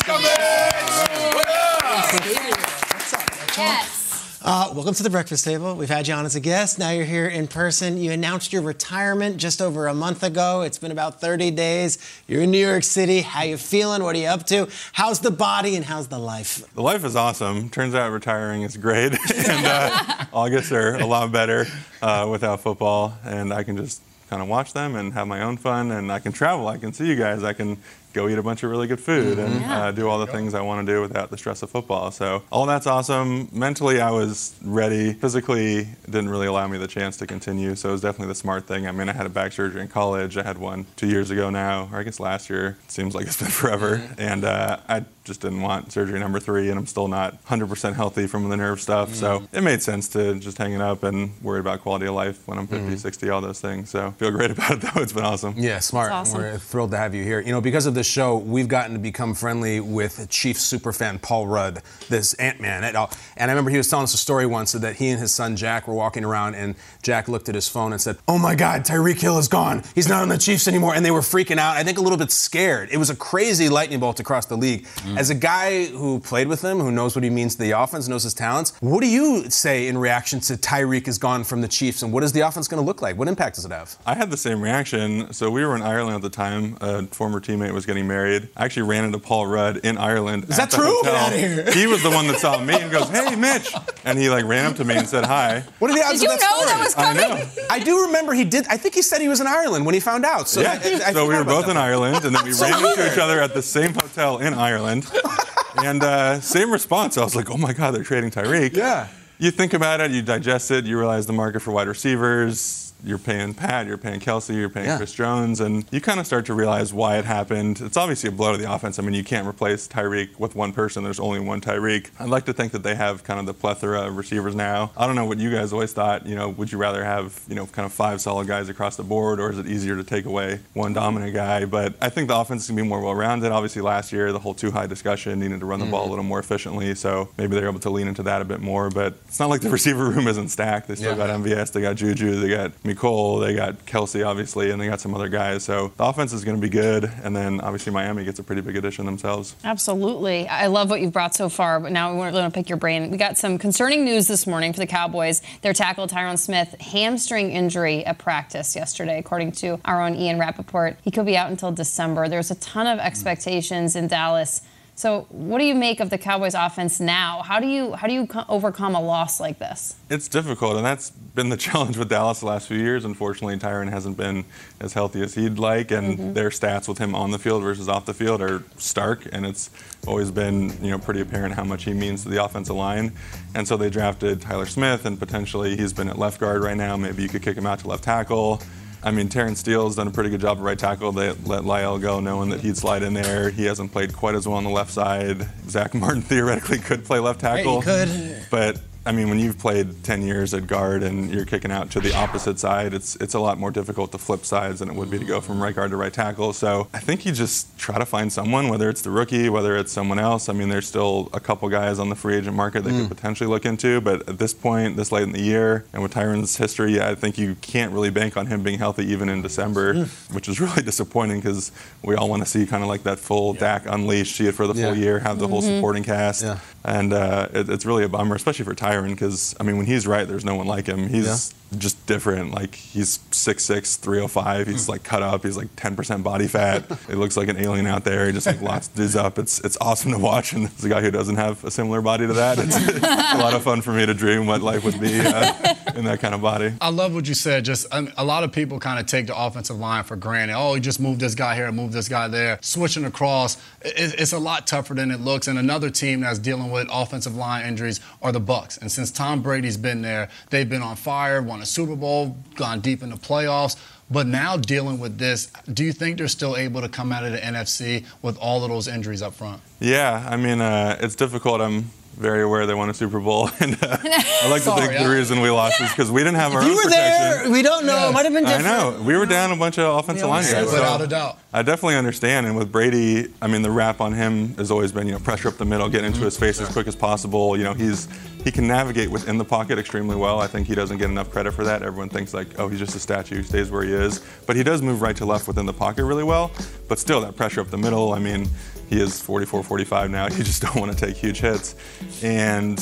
Yes. 3.58 3.99
Uh, 4.42 4.72
welcome 4.74 4.94
to 4.94 5.04
the 5.04 5.10
breakfast 5.10 5.44
table. 5.44 5.76
We've 5.76 5.90
had 5.90 6.08
you 6.08 6.14
on 6.14 6.26
as 6.26 6.34
a 6.34 6.40
guest. 6.40 6.80
Now 6.80 6.92
you're 6.92 7.04
here 7.04 7.28
in 7.28 7.46
person. 7.48 7.98
You 7.98 8.14
announced 8.14 8.54
your 8.54 8.62
retirement 8.62 9.36
just 9.36 9.62
over 9.62 9.88
a 9.88 9.94
month 9.94 10.24
ago. 10.24 10.62
It's 10.62 10.78
been 10.78 10.92
about 10.94 11.20
30 11.20 11.52
days. 11.52 11.98
You're 12.26 12.44
in 12.44 12.52
New 12.52 12.66
York 12.66 12.84
City. 12.86 13.20
How 13.20 13.44
you 13.44 13.58
feeling? 13.58 14.02
What 14.02 14.16
are 14.16 14.20
you 14.20 14.28
up 14.28 14.46
to? 14.48 14.70
How's 14.94 15.20
the 15.20 15.30
body 15.30 15.76
and 15.76 15.84
how's 15.84 16.08
the 16.08 16.20
life? 16.20 16.64
The 16.74 16.82
life 16.82 17.04
is 17.04 17.18
awesome. 17.18 17.70
Turns 17.70 17.94
out 17.94 18.14
retiring 18.14 18.62
is 18.62 18.78
great, 18.78 19.12
and 19.36 19.66
uh, 19.66 20.26
August 20.32 20.72
are 20.72 20.96
a 20.96 21.06
lot 21.06 21.34
better 21.34 21.66
uh, 22.02 22.26
without 22.32 22.62
football, 22.62 23.18
and 23.26 23.52
I 23.52 23.64
can 23.64 23.76
just 23.76 24.02
kind 24.30 24.42
of 24.42 24.48
watch 24.48 24.74
them 24.74 24.96
and 24.96 25.14
have 25.14 25.28
my 25.28 25.42
own 25.42 25.58
fun, 25.58 25.92
and 25.92 26.12
I 26.12 26.20
can 26.20 26.32
travel. 26.32 26.68
I 26.68 26.78
can 26.78 26.94
see 26.94 27.08
you 27.08 27.16
guys. 27.16 27.44
I 27.44 27.54
can 27.54 27.78
go 28.14 28.28
eat 28.28 28.38
a 28.38 28.44
bunch 28.44 28.64
of 28.64 28.72
really 28.72 28.88
good 28.88 29.00
food 29.00 29.38
and 29.38 29.64
uh, 29.66 29.92
do 29.92 30.08
all 30.10 30.18
the 30.20 30.28
things 30.28 30.54
I 30.54 30.62
want 30.62 30.86
to 30.86 30.94
do 30.94 31.02
without 31.02 31.30
the 31.30 31.38
stress 31.38 31.62
of 31.62 31.70
football. 31.70 32.12
So 32.12 32.44
all 32.52 32.66
that's 32.66 32.88
awesome. 32.88 33.50
Mentally, 33.52 34.02
I 34.02 34.12
was 34.12 34.56
ready. 34.64 35.14
Physically, 35.14 35.88
didn't 36.06 36.30
really 36.30 36.48
allow 36.48 36.68
me 36.68 36.78
the 36.78 36.88
chance 36.88 37.18
to 37.18 37.28
continue. 37.28 37.76
So 37.76 37.90
it 37.90 37.92
was 37.94 38.02
definitely 38.02 38.30
the 38.30 38.36
smart 38.36 38.66
thing. 38.66 38.88
I 38.88 38.92
mean, 38.92 39.10
I 39.10 39.14
had 39.14 39.26
a 39.26 39.30
back 39.30 39.52
surgery 39.52 39.82
in 39.82 39.88
college. 39.88 40.38
I 40.38 40.44
had 40.44 40.58
one 40.58 40.86
two 40.96 41.08
years 41.08 41.30
ago 41.30 41.50
now, 41.50 41.90
or 41.92 42.00
I 42.00 42.04
guess 42.04 42.20
last 42.20 42.50
year. 42.50 42.78
It 42.86 42.92
seems 42.92 43.14
like 43.16 43.28
it's 43.28 43.38
been 43.38 43.50
forever. 43.50 44.02
And 44.18 44.44
uh, 44.44 44.78
I 44.88 45.06
just 45.30 45.42
didn't 45.42 45.62
want 45.62 45.92
surgery 45.92 46.20
number 46.20 46.40
three, 46.40 46.70
and 46.70 46.78
I'm 46.78 46.88
still 46.88 47.08
not 47.08 47.46
100% 47.46 47.94
healthy 47.94 48.26
from 48.26 48.50
the 48.50 48.58
nerve 48.58 48.82
stuff. 48.82 49.14
So 49.14 49.40
mm. 49.40 49.48
it 49.54 49.62
made 49.62 49.82
sense 49.82 50.10
to 50.10 50.40
just 50.40 50.58
hang 50.58 50.74
it 50.74 50.82
up 50.82 51.04
and 51.04 51.32
worry 51.44 51.60
about 51.60 51.82
quality 51.82 52.08
of 52.08 52.16
life 52.16 52.48
when 52.48 52.58
I'm 52.58 52.66
50, 52.66 52.84
mm-hmm. 52.84 52.96
60, 52.96 53.30
all 53.30 53.40
those 53.40 53.62
things. 53.62 53.92
So 53.92 54.12
feel 54.12 54.32
great 54.32 54.52
about 54.56 54.72
it 54.72 54.82
though. 54.82 55.02
It's 55.02 55.14
been 55.14 55.24
awesome. 55.24 55.54
Yeah, 55.56 55.80
smart. 55.80 56.12
Awesome. 56.12 56.42
We're 56.42 56.58
thrilled 56.58 56.92
to 56.92 56.98
have 56.98 57.14
you 57.14 57.24
here. 57.24 57.40
You 57.40 57.52
know, 57.52 57.62
because 57.62 57.86
of 57.86 57.94
this 57.94 58.08
show, 58.08 58.38
we've 58.38 58.68
gotten 58.68 58.94
to 58.94 59.00
become 59.00 59.36
friendly 59.36 59.80
with 59.80 60.28
Chief 60.30 60.58
superfan 60.58 61.22
Paul 61.22 61.46
Rudd, 61.48 61.84
this 62.10 62.34
Ant 62.34 62.60
Man. 62.60 62.84
And 62.84 62.98
I 62.98 63.46
remember 63.46 63.70
he 63.70 63.78
was 63.78 63.88
telling 63.88 64.06
us 64.06 64.14
a 64.16 64.18
story 64.18 64.48
once 64.48 64.72
that 64.72 64.96
he 64.96 65.10
and 65.10 65.20
his 65.20 65.34
son 65.34 65.56
Jack 65.56 65.88
were 65.88 65.94
walking 65.94 66.26
around, 66.26 66.56
and 66.56 66.76
Jack 67.04 67.28
looked 67.28 67.50
at 67.50 67.56
his 67.56 67.68
phone 67.68 67.92
and 67.92 68.02
said, 68.02 68.18
"Oh 68.28 68.40
my 68.40 68.56
God, 68.56 68.84
Tyreek 68.84 69.22
Hill 69.22 69.38
is 69.38 69.48
gone. 69.48 69.84
He's 69.94 70.10
not 70.10 70.24
on 70.24 70.30
the 70.30 70.38
Chiefs 70.38 70.68
anymore." 70.68 70.96
And 70.96 71.06
they 71.06 71.12
were 71.12 71.22
freaking 71.22 71.58
out. 71.58 71.78
I 71.78 71.84
think 71.84 71.98
a 71.98 72.02
little 72.02 72.18
bit 72.18 72.32
scared. 72.32 72.90
It 72.92 72.98
was 72.98 73.10
a 73.10 73.16
crazy 73.16 73.70
lightning 73.70 74.00
bolt 74.00 74.20
across 74.20 74.46
the 74.48 74.58
league. 74.58 74.86
Mm. 74.86 75.19
As 75.20 75.30
a 75.30 75.36
guy 75.36 75.88
who 75.88 76.22
played 76.22 76.48
with 76.48 76.62
him, 76.62 76.80
who 76.80 76.92
knows 76.94 77.14
what 77.14 77.26
he 77.26 77.30
means 77.30 77.56
to 77.56 77.62
the 77.62 77.72
offense, 77.72 78.08
knows 78.08 78.24
his 78.24 78.34
talents, 78.34 78.72
what 78.80 79.02
do 79.02 79.08
you 79.10 79.50
say 79.50 79.90
in 79.90 79.98
reaction 79.98 80.40
to 80.40 80.54
Tyreek 80.54 81.10
is 81.10 81.18
gone 81.18 81.44
from 81.44 81.60
the 81.60 81.68
Chiefs, 81.68 82.02
and 82.04 82.14
what 82.14 82.24
is 82.24 82.32
the 82.32 82.40
offense 82.40 82.70
going 82.70 82.82
to 82.82 82.88
look 82.88 83.02
like? 83.02 83.18
What 83.18 83.28
impact 83.28 83.56
does 83.56 83.66
it 83.66 83.72
have? 83.74 83.98
I 84.06 84.16
had 84.16 84.32
the 84.32 84.38
same 84.38 84.62
reaction. 84.62 85.34
So 85.34 85.52
we 85.52 85.66
were 85.66 85.76
in 85.76 85.82
Ireland 85.82 86.16
at 86.16 86.22
the 86.22 86.30
time. 86.30 86.78
A 86.80 87.04
former 87.08 87.42
teammate 87.42 87.74
was 87.74 87.86
getting 87.86 88.08
married. 88.08 88.48
I 88.56 88.64
actually 88.64 88.84
ran 88.84 89.04
into 89.04 89.20
Paul 89.20 89.46
Rudd 89.48 89.82
in 89.84 89.98
Ireland. 89.98 90.46
Is 90.46 90.52
at 90.52 90.70
that 90.70 90.72
the 90.72 90.78
true? 90.78 90.96
hotel. 91.04 91.14
Get 91.14 91.22
outta 91.22 91.38
here. 91.38 91.72
He 91.74 91.86
was 91.86 92.02
the 92.02 92.12
one 92.12 92.26
that 92.28 92.40
saw 92.40 92.58
me 92.64 92.76
and 92.80 92.90
goes, 92.90 93.10
"Hey, 93.10 93.36
Mitch," 93.36 93.74
and 94.06 94.18
he 94.18 94.30
like 94.30 94.46
ran 94.46 94.68
up 94.68 94.78
to 94.78 94.86
me 94.86 94.96
and 94.96 95.06
said 95.06 95.26
hi. 95.26 95.66
What 95.80 95.92
are 95.92 95.96
the 95.96 96.02
odds 96.06 96.22
Did 96.22 96.30
of 96.30 96.34
you 96.34 96.40
that 96.40 96.50
know 96.50 96.56
story? 96.56 96.70
that 96.70 96.80
was 96.80 96.96
I 96.96 97.14
coming? 97.14 97.46
know. 97.46 97.64
I 97.70 97.80
do 97.80 98.04
remember 98.04 98.32
he 98.34 98.46
did. 98.46 98.66
I 98.70 98.78
think 98.78 98.96
he 98.96 99.02
said 99.02 99.20
he 99.20 99.28
was 99.28 99.42
in 99.42 99.48
Ireland 99.48 99.86
when 99.86 99.96
he 99.96 100.00
found 100.00 100.24
out. 100.24 100.48
So 100.48 100.62
yeah. 100.62 100.80
I, 100.82 100.90
I, 100.90 101.10
I 101.10 101.12
so 101.12 101.28
we 101.28 101.36
were 101.36 101.44
both 101.44 101.66
that 101.66 101.72
in. 101.72 101.78
Ireland, 101.78 102.24
and 102.24 102.34
then 102.34 102.46
we 102.46 102.54
So 102.54 102.64
ran 102.70 102.86
into 102.86 103.12
each 103.12 103.20
other 103.20 103.42
at 103.42 103.54
the 103.54 103.62
same 103.62 103.94
hotel 103.96 104.38
in 104.38 104.54
Ireland. 104.54 105.08
and 105.78 106.04
uh, 106.04 106.40
same 106.42 106.72
response. 106.72 107.18
I 107.18 107.24
was 107.24 107.36
like, 107.36 107.50
"Oh 107.50 107.58
my 107.58 107.74
God, 107.74 107.96
they're 107.96 108.04
trading 108.04 108.32
Tyreek." 108.32 108.76
Yeah. 108.76 109.08
You 109.38 109.52
think 109.52 109.74
about 109.74 110.02
it, 110.02 110.12
you 110.12 110.22
digest 110.22 110.70
it, 110.70 110.86
you 110.86 110.98
realize 110.98 111.26
the 111.26 111.34
market 111.34 111.62
for 111.62 111.72
wide 111.72 111.88
receivers. 111.88 112.89
You're 113.04 113.18
paying 113.18 113.54
Pat, 113.54 113.88
you're 113.88 113.98
paying 113.98 114.20
Kelce, 114.20 114.56
you're 114.56 114.70
paying 114.70 114.88
Yeah. 114.88 114.98
Chris 114.98 115.14
Jones, 115.14 115.60
and 115.60 115.86
you 115.92 116.02
kind 116.02 116.20
of 116.20 116.26
start 116.26 116.46
to 116.48 116.54
realize 116.54 116.94
why 116.94 117.18
it 117.18 117.26
happened. 117.26 117.82
It's 117.82 117.98
obviously 117.98 118.30
a 118.30 118.32
blow 118.32 118.52
to 118.52 118.58
the 118.58 118.72
offense. 118.72 119.00
I 119.00 119.02
mean, 119.02 119.14
you 119.14 119.24
can't 119.24 119.48
replace 119.48 119.88
Tyreek 119.88 120.40
with 120.40 120.56
one 120.56 120.74
person. 120.74 121.04
There's 121.04 121.20
only 121.20 121.40
one 121.40 121.62
Tyreek. 121.62 122.10
I'd 122.20 122.30
like 122.30 122.46
to 122.46 122.54
think 122.54 122.72
that 122.74 122.84
they 122.84 122.96
have 122.96 123.24
kind 123.24 123.40
of 123.40 123.46
the 123.46 123.54
plethora 123.54 124.08
of 124.08 124.18
receivers 124.18 124.56
now. 124.56 124.92
I 124.98 125.08
don't 125.08 125.16
know 125.16 125.26
what 125.26 125.38
you 125.38 125.52
guys 125.52 125.72
always 125.74 125.94
thought. 125.94 126.26
You 126.26 126.36
know, 126.36 126.50
would 126.50 126.72
you 126.72 126.78
rather 126.78 127.04
have 127.04 127.40
you 127.48 127.56
know 127.56 127.66
kind 127.68 127.86
of 127.86 127.94
five 127.94 128.22
solid 128.22 128.48
guys 128.48 128.70
across 128.70 128.96
the 128.96 129.04
board, 129.04 129.40
or 129.40 129.52
is 129.52 129.58
it 129.58 129.68
easier 129.68 129.96
to 129.96 130.04
take 130.04 130.26
away 130.26 130.60
one 130.74 130.94
dominant 130.94 131.34
guy? 131.34 131.66
But 131.66 131.94
I 132.02 132.10
think 132.10 132.28
the 132.28 132.38
offense 132.38 132.64
is 132.64 132.70
gonna 132.70 132.82
be 132.82 132.88
more 132.88 133.02
well-rounded. 133.02 133.52
Obviously, 133.52 133.82
last 133.82 134.12
year 134.12 134.32
the 134.32 134.40
whole 134.40 134.54
too 134.54 134.72
high 134.72 134.88
discussion 134.88 135.40
needed 135.40 135.60
to 135.62 135.66
run 135.66 135.80
the 135.80 135.86
ball 135.86 136.02
a 136.02 136.04
mm-hmm. 136.04 136.10
little 136.12 136.26
more 136.26 136.40
efficiently, 136.40 136.96
so 136.96 137.30
maybe 137.38 137.56
they're 137.56 137.70
able 137.70 137.80
to 137.80 137.90
lean 137.90 138.08
into 138.08 138.24
that 138.24 138.42
a 138.42 138.46
bit 138.46 138.60
more. 138.62 138.90
But 138.90 139.16
it's 139.28 139.40
not 139.40 139.50
like 139.50 139.62
the 139.62 139.70
receiver 139.80 140.10
room 140.10 140.28
isn't 140.28 140.50
stacked. 140.50 140.88
They 140.88 140.96
still 140.96 141.12
Yeah. 141.18 141.28
got 141.28 141.30
MVS, 141.30 141.72
they 141.72 141.82
got 141.82 141.96
Juju, 141.96 142.40
they 142.40 142.50
got 142.50 142.72
Mecole, 142.96 143.46
they 143.46 143.54
got 143.54 143.86
Kelce, 143.86 144.26
obviously, 144.26 144.72
and 144.72 144.82
they 144.82 144.88
got 144.88 145.00
some 145.02 145.14
other 145.14 145.30
guys. 145.30 145.64
So 145.64 145.92
the 145.98 146.06
offense 146.06 146.34
is 146.34 146.44
going 146.44 146.58
to 146.58 146.62
be 146.62 146.70
good, 146.70 147.12
and 147.24 147.36
then 147.36 147.62
obviously 147.62 147.92
Miami 147.92 148.24
gets 148.26 148.40
a 148.40 148.44
pretty 148.44 148.62
big 148.62 148.76
addition 148.76 149.06
themselves. 149.06 149.56
Absolutely. 149.64 150.48
I 150.48 150.68
love 150.68 150.90
what 150.90 151.02
you've 151.02 151.14
brought 151.14 151.36
so 151.36 151.50
far, 151.50 151.80
but 151.80 151.92
now 151.92 152.12
we 152.12 152.18
want 152.18 152.36
to 152.36 152.52
pick 152.52 152.70
your 152.70 152.78
brain. 152.78 153.12
We 153.12 153.18
got 153.18 153.38
some 153.38 153.58
concerning 153.58 154.06
news 154.06 154.28
this 154.28 154.48
morning 154.48 154.74
for 154.74 154.80
the 154.80 154.88
Cowboys. 154.88 155.42
Their 155.62 155.74
tackle, 155.74 156.08
Tyron 156.08 156.38
Smith, 156.38 156.76
hamstring 156.82 157.52
injury 157.52 158.06
at 158.06 158.18
practice 158.18 158.76
yesterday, 158.76 159.20
according 159.20 159.52
to 159.54 159.80
our 159.86 160.02
own 160.02 160.16
Ian 160.16 160.40
Rapoport. 160.40 160.98
He 161.02 161.12
could 161.12 161.26
be 161.26 161.38
out 161.38 161.50
until 161.50 161.72
December. 161.72 162.28
There's 162.28 162.52
a 162.52 162.56
ton 162.56 162.88
of 162.88 163.00
expectations 163.00 163.96
in 163.96 164.08
Dallas. 164.08 164.62
So, 165.00 165.28
what 165.30 165.60
do 165.60 165.64
you 165.64 165.76
make 165.76 166.02
of 166.02 166.10
the 166.10 166.18
Cowboys' 166.18 166.56
offense 166.56 167.00
now? 167.00 167.42
How 167.42 167.62
do 167.62 167.68
you 167.68 167.94
how 167.94 168.06
do 168.06 168.14
you 168.14 168.28
overcome 168.50 168.96
a 168.96 169.02
loss 169.02 169.40
like 169.40 169.58
this? 169.58 169.96
It's 170.10 170.28
difficult, 170.28 170.76
and 170.76 170.86
that's 170.86 171.10
been 171.10 171.48
the 171.48 171.56
challenge 171.68 171.98
with 171.98 172.10
Dallas 172.10 172.42
the 172.42 172.48
last 172.48 172.68
few 172.68 172.78
years. 172.78 173.06
Unfortunately, 173.06 173.58
Tyron 173.58 173.90
hasn't 173.90 174.18
been 174.18 174.44
as 174.82 174.92
healthy 174.92 175.22
as 175.22 175.36
he'd 175.36 175.58
like, 175.58 175.92
and 175.92 176.18
mm-hmm. 176.18 176.34
their 176.34 176.50
stats 176.50 176.90
with 176.90 176.98
him 176.98 177.16
on 177.16 177.32
the 177.32 177.40
field 177.40 177.64
versus 177.64 177.88
off 177.88 178.06
the 178.06 178.14
field 178.14 178.42
are 178.42 178.62
stark. 178.76 179.26
And 179.32 179.46
it's 179.46 179.70
always 180.06 180.32
been, 180.32 180.72
you 180.84 180.92
know, 180.92 181.00
pretty 181.00 181.22
apparent 181.22 181.56
how 181.56 181.64
much 181.64 181.86
he 181.86 181.94
means 181.94 182.24
to 182.24 182.30
the 182.30 182.44
offensive 182.44 182.76
line. 182.76 183.14
And 183.56 183.66
so 183.66 183.78
they 183.78 183.90
drafted 183.90 184.42
Tyler 184.42 184.66
Smith, 184.66 185.06
and 185.06 185.18
potentially 185.18 185.78
he's 185.78 185.94
been 185.94 186.10
at 186.10 186.20
left 186.20 186.42
guard 186.42 186.62
right 186.62 186.76
now. 186.76 186.98
Maybe 186.98 187.24
you 187.24 187.30
could 187.30 187.42
kick 187.42 187.56
him 187.56 187.66
out 187.66 187.80
to 187.80 187.88
left 187.88 188.04
tackle. 188.04 188.62
I 189.02 189.12
mean, 189.12 189.30
Terence 189.30 189.60
Steele's 189.60 189.96
done 189.96 190.08
a 190.08 190.12
pretty 190.12 190.30
good 190.30 190.42
job 190.42 190.58
at 190.58 190.64
right 190.64 190.78
tackle. 190.78 191.12
They 191.12 191.30
let 191.46 191.64
La'el 191.64 192.02
go, 192.02 192.20
knowing 192.20 192.50
that 192.50 192.60
he'd 192.60 192.76
slide 192.76 193.02
in 193.02 193.14
there. 193.14 193.50
He 193.50 193.66
hasn't 193.66 193.92
played 193.92 194.14
quite 194.14 194.36
as 194.36 194.48
well 194.48 194.58
on 194.58 194.66
the 194.66 194.70
left 194.70 194.92
side. 194.92 195.48
Zack 195.70 195.94
Martin 195.94 196.22
theoretically 196.24 196.80
could 196.80 197.06
play 197.06 197.20
left 197.20 197.40
tackle. 197.40 197.82
could. 197.82 198.10
But 198.52 198.80
I 199.10 199.12
mean, 199.12 199.28
when 199.28 199.40
you've 199.40 199.58
played 199.58 200.04
10 200.04 200.22
years 200.22 200.54
at 200.54 200.68
guard 200.68 201.02
and 201.02 201.32
you're 201.32 201.44
kicking 201.44 201.72
out 201.72 201.90
to 201.92 202.00
the 202.00 202.16
opposite 202.16 202.60
side, 202.60 202.94
it's 202.94 203.16
it's 203.16 203.34
a 203.34 203.40
lot 203.40 203.58
more 203.58 203.72
difficult 203.72 204.12
to 204.12 204.20
flip 204.20 204.46
sides 204.46 204.82
than 204.82 204.90
it 204.92 204.94
would 204.94 205.10
be 205.10 205.18
to 205.18 205.26
go 205.26 205.42
from 205.42 205.60
right 205.60 205.74
guard 205.74 205.90
to 205.90 205.98
right 205.98 206.14
tackle. 206.14 206.54
So 206.54 206.88
I 206.94 207.00
think 207.00 207.26
you 207.26 207.32
just 207.32 207.76
try 207.80 207.98
to 207.98 208.06
find 208.06 208.32
someone, 208.32 208.70
whether 208.70 208.88
it's 208.88 209.02
the 209.02 209.10
rookie, 209.10 209.50
whether 209.50 209.76
it's 209.78 209.92
someone 209.92 210.20
else. 210.20 210.48
I 210.48 210.54
mean, 210.54 210.70
there's 210.70 210.88
still 210.88 211.28
a 211.34 211.40
couple 211.40 211.68
guys 211.70 211.98
on 211.98 212.10
the 212.10 212.16
free 212.16 212.36
agent 212.36 212.56
market 212.56 212.84
they 212.84 212.92
could 212.92 213.08
potentially 213.08 213.50
look 213.50 213.66
into, 213.66 214.00
but 214.00 214.30
at 214.30 214.38
this 214.38 214.54
point, 214.54 214.96
this 214.96 215.12
late 215.12 215.24
in 215.24 215.32
the 215.32 215.42
year, 215.42 215.86
and 215.92 216.04
with 216.04 216.14
Tyron's 216.14 216.56
history, 216.58 217.02
I 217.02 217.16
think 217.16 217.40
you 217.40 217.56
can't 217.62 217.92
really 217.92 218.12
bank 218.12 218.38
on 218.38 218.46
him 218.46 218.62
being 218.62 218.78
healthy 218.78 219.06
even 219.08 219.28
in 219.28 219.42
December, 219.42 220.06
which 220.34 220.48
is 220.48 220.60
really 220.66 220.84
disappointing 220.84 221.40
because 221.42 221.72
we 222.04 222.14
all 222.14 222.30
want 222.30 222.44
to 222.44 222.48
see 222.48 222.68
kind 222.68 222.84
of 222.84 222.90
like 222.90 223.02
that 223.04 223.18
full 223.18 223.54
Dak 223.54 223.88
unleashed, 223.88 224.36
see 224.36 224.46
it 224.46 224.54
for 224.54 224.68
the 224.68 224.76
full 224.76 224.96
year, 224.96 225.18
have 225.18 225.40
the 225.40 225.48
whole 225.48 225.64
supporting 225.64 226.04
cast. 226.04 226.44
Yeah. 226.44 226.60
And 226.86 227.12
uh, 227.12 227.50
it, 227.54 227.70
it's 227.70 227.86
really 227.86 228.04
a 228.04 228.10
bummer, 228.10 228.36
especially 228.36 228.66
for 228.66 228.76
Tyron, 228.76 228.99
because 229.08 229.56
I 229.60 229.64
mean, 229.64 229.78
when 229.78 229.86
he's 229.86 230.06
right, 230.08 230.28
there's 230.28 230.46
no 230.46 230.56
one 230.56 230.68
like 230.68 230.88
him. 230.88 231.08
He's 231.08 231.54
just 231.78 232.04
different. 232.08 232.52
Like 232.52 232.74
he's 232.74 233.20
6'6", 233.32 234.00
305. 234.00 234.68
He's 234.68 234.90
like 234.90 235.04
cut 235.04 235.22
up. 235.22 235.44
He's 235.44 235.56
like 235.58 235.76
10% 235.76 236.24
body 236.24 236.48
fat. 236.48 236.86
he 237.08 237.14
looks 237.14 237.38
like 237.38 237.48
an 237.48 237.58
alien 237.58 237.86
out 237.86 238.04
there. 238.04 238.26
He 238.26 238.32
just 238.32 238.48
like 238.48 238.62
lots 238.62 238.88
dudes 238.88 239.16
up. 239.16 239.38
It's 239.38 239.60
it's 239.64 239.78
awesome 239.82 240.12
to 240.12 240.18
watch. 240.18 240.54
And 240.54 240.66
as 240.66 240.84
a 240.84 240.90
guy 240.90 241.02
who 241.02 241.12
doesn't 241.12 241.36
have 241.36 241.64
a 241.64 241.72
similar 241.72 242.02
body 242.02 242.28
to 242.28 242.34
that, 242.34 242.58
it's 242.60 242.76
a 242.76 243.38
lot 243.38 243.54
of 243.54 243.64
fun 243.64 243.82
for 243.82 243.92
me 243.92 244.06
to 244.06 244.14
dream 244.14 244.48
what 244.48 244.62
life 244.62 244.84
would 244.84 245.00
be 245.00 245.20
uh, 245.20 245.76
in 245.96 246.06
that 246.06 246.20
kind 246.20 246.34
of 246.34 246.42
body. 246.42 246.74
I 246.82 246.90
love 246.90 247.14
what 247.14 247.28
you 247.28 247.36
said. 247.36 247.66
Just 247.66 247.88
um, 247.94 248.12
a 248.18 248.26
lot 248.26 248.44
of 248.44 248.52
people 248.52 248.80
kind 248.80 249.00
of 249.00 249.06
take 249.06 249.28
the 249.28 249.40
offensive 249.40 249.78
line 249.78 250.04
for 250.04 250.16
granted. 250.16 250.56
Oh, 250.56 250.74
you 250.76 250.82
just 250.82 251.00
move 251.00 251.20
this 251.20 251.36
guy 251.36 251.56
here, 251.56 251.72
move 251.72 251.92
this 251.92 252.08
guy 252.10 252.28
there. 252.28 252.58
Switching 252.62 253.06
across, 253.06 253.58
it, 253.82 254.16
it's 254.20 254.34
a 254.34 254.40
lot 254.40 254.66
tougher 254.66 254.94
than 254.96 255.12
it 255.12 255.20
looks. 255.20 255.48
And 255.48 255.60
another 255.60 255.90
team 255.90 256.22
that's 256.22 256.40
dealing 256.40 256.72
with 256.72 256.88
offensive 256.92 257.36
line 257.36 257.66
injuries 257.66 258.00
are 258.22 258.32
the 258.32 258.42
Bucs. 258.42 258.79
And 258.82 258.92
since 258.92 259.12
Tom 259.12 259.42
Brady's 259.42 259.78
been 259.78 260.02
there, 260.02 260.30
they've 260.50 260.70
been 260.70 260.82
on 260.82 260.96
fire, 260.96 261.42
won 261.42 261.62
a 261.62 261.66
Super 261.66 261.96
Bowl, 261.96 262.38
gone 262.56 262.80
deep 262.80 263.04
in 263.04 263.10
the 263.10 263.18
playoffs. 263.18 263.76
But 264.12 264.26
now 264.26 264.58
dealing 264.58 265.00
with 265.00 265.18
this, 265.20 265.52
do 265.72 265.84
you 265.84 265.94
think 265.94 266.18
they're 266.18 266.28
still 266.28 266.58
able 266.58 266.82
to 266.82 266.90
come 266.90 267.12
out 267.12 267.24
of 267.26 267.32
the 267.32 267.38
NFC 267.38 268.06
with 268.22 268.38
all 268.40 268.64
of 268.64 268.70
those 268.70 268.88
injuries 268.88 269.22
up 269.22 269.34
front? 269.36 269.62
Yeah, 269.80 270.26
I 270.28 270.36
mean, 270.36 270.62
uh, 270.62 270.98
it's 271.02 271.16
difficult. 271.16 271.62
I'm 271.62 271.92
very 272.18 272.42
aware 272.42 272.66
they 272.66 272.74
won 272.74 272.90
a 272.90 272.94
Super 272.94 273.20
Bowl, 273.20 273.50
and 273.62 273.76
uh, 273.82 273.98
I 274.02 274.50
like 274.50 274.64
to 274.64 274.70
Sorry, 274.72 274.88
think 274.88 275.04
the 275.04 275.10
reason 275.10 275.40
we 275.42 275.50
lost 275.52 275.80
is 275.80 275.90
because 275.92 276.12
we 276.12 276.22
didn't 276.22 276.36
have 276.36 276.54
our 276.54 276.60
If 276.62 276.66
you 276.66 276.72
own 276.72 276.76
were 276.78 276.84
protection. 276.84 277.44
there, 277.44 277.52
we 277.52 277.62
don't 277.62 277.86
know. 277.86 278.10
It 278.10 278.14
might 278.14 278.26
have 278.26 278.34
been 278.34 278.44
different. 278.44 278.66
I 278.68 278.78
know. 278.92 279.02
We 279.04 279.16
were 279.16 279.26
down 279.28 279.52
a 279.52 279.56
bunch 279.56 279.78
of 279.78 279.96
offensive 279.98 280.28
line 280.28 280.44
guys. 280.44 280.68
so 280.68 280.74
Without 280.74 281.02
a 281.02 281.08
doubt. 281.08 281.38
I 281.54 281.62
definitely 281.62 281.96
understand. 281.96 282.46
And 282.48 282.58
with 282.58 282.72
Brady, 282.72 283.32
I 283.42 283.48
mean, 283.48 283.62
the 283.62 283.72
rap 283.72 284.02
on 284.02 284.14
him 284.14 284.56
has 284.58 284.70
always 284.70 284.92
been, 284.92 285.06
you 285.08 285.14
know, 285.14 285.20
pressure 285.20 285.48
up 285.48 285.58
the 285.58 285.66
middle, 285.66 285.88
get 285.88 286.04
into 286.04 286.22
his 286.22 286.36
face 286.38 286.60
as 286.60 286.68
quick 286.70 286.88
as 286.88 286.96
possible. 286.96 287.56
You 287.56 287.64
know, 287.64 287.74
he's 287.74 288.08
he 288.44 288.52
can 288.52 288.68
navigate 288.68 289.10
within 289.10 289.38
the 289.38 289.46
pocket 289.46 289.78
extremely 289.78 290.16
well. 290.16 290.40
I 290.40 290.48
think 290.48 290.68
he 290.68 290.76
doesn't 290.76 290.98
get 290.98 291.10
enough 291.10 291.30
credit 291.30 291.52
for 291.54 291.64
that. 291.66 291.84
Everyone 291.84 292.10
thinks 292.10 292.34
like, 292.34 292.60
oh, 292.60 292.68
he's 292.70 292.80
just 292.80 292.96
a 292.96 293.00
statue, 293.00 293.38
he 293.38 293.44
stays 293.44 293.70
where 293.70 293.84
he 293.84 293.92
is. 293.92 294.24
But 294.46 294.56
he 294.56 294.64
does 294.64 294.82
move 294.82 295.02
right 295.02 295.16
to 295.18 295.26
left 295.26 295.48
within 295.48 295.66
the 295.66 295.74
pocket 295.74 296.06
really 296.06 296.24
well. 296.24 296.52
But 296.88 297.00
still, 297.00 297.22
that 297.22 297.36
pressure 297.36 297.62
up 297.62 297.68
the 297.68 297.78
middle. 297.78 298.14
I 298.14 298.20
mean, 298.20 298.48
he 298.90 299.00
is 299.00 299.22
44, 299.22 299.64
45 299.64 300.10
now. 300.10 300.28
You 300.40 300.44
just 300.44 300.62
don't 300.62 300.76
want 300.76 300.98
to 300.98 301.06
take 301.06 301.18
huge 301.18 301.40
hits. 301.40 301.76
And 302.24 302.80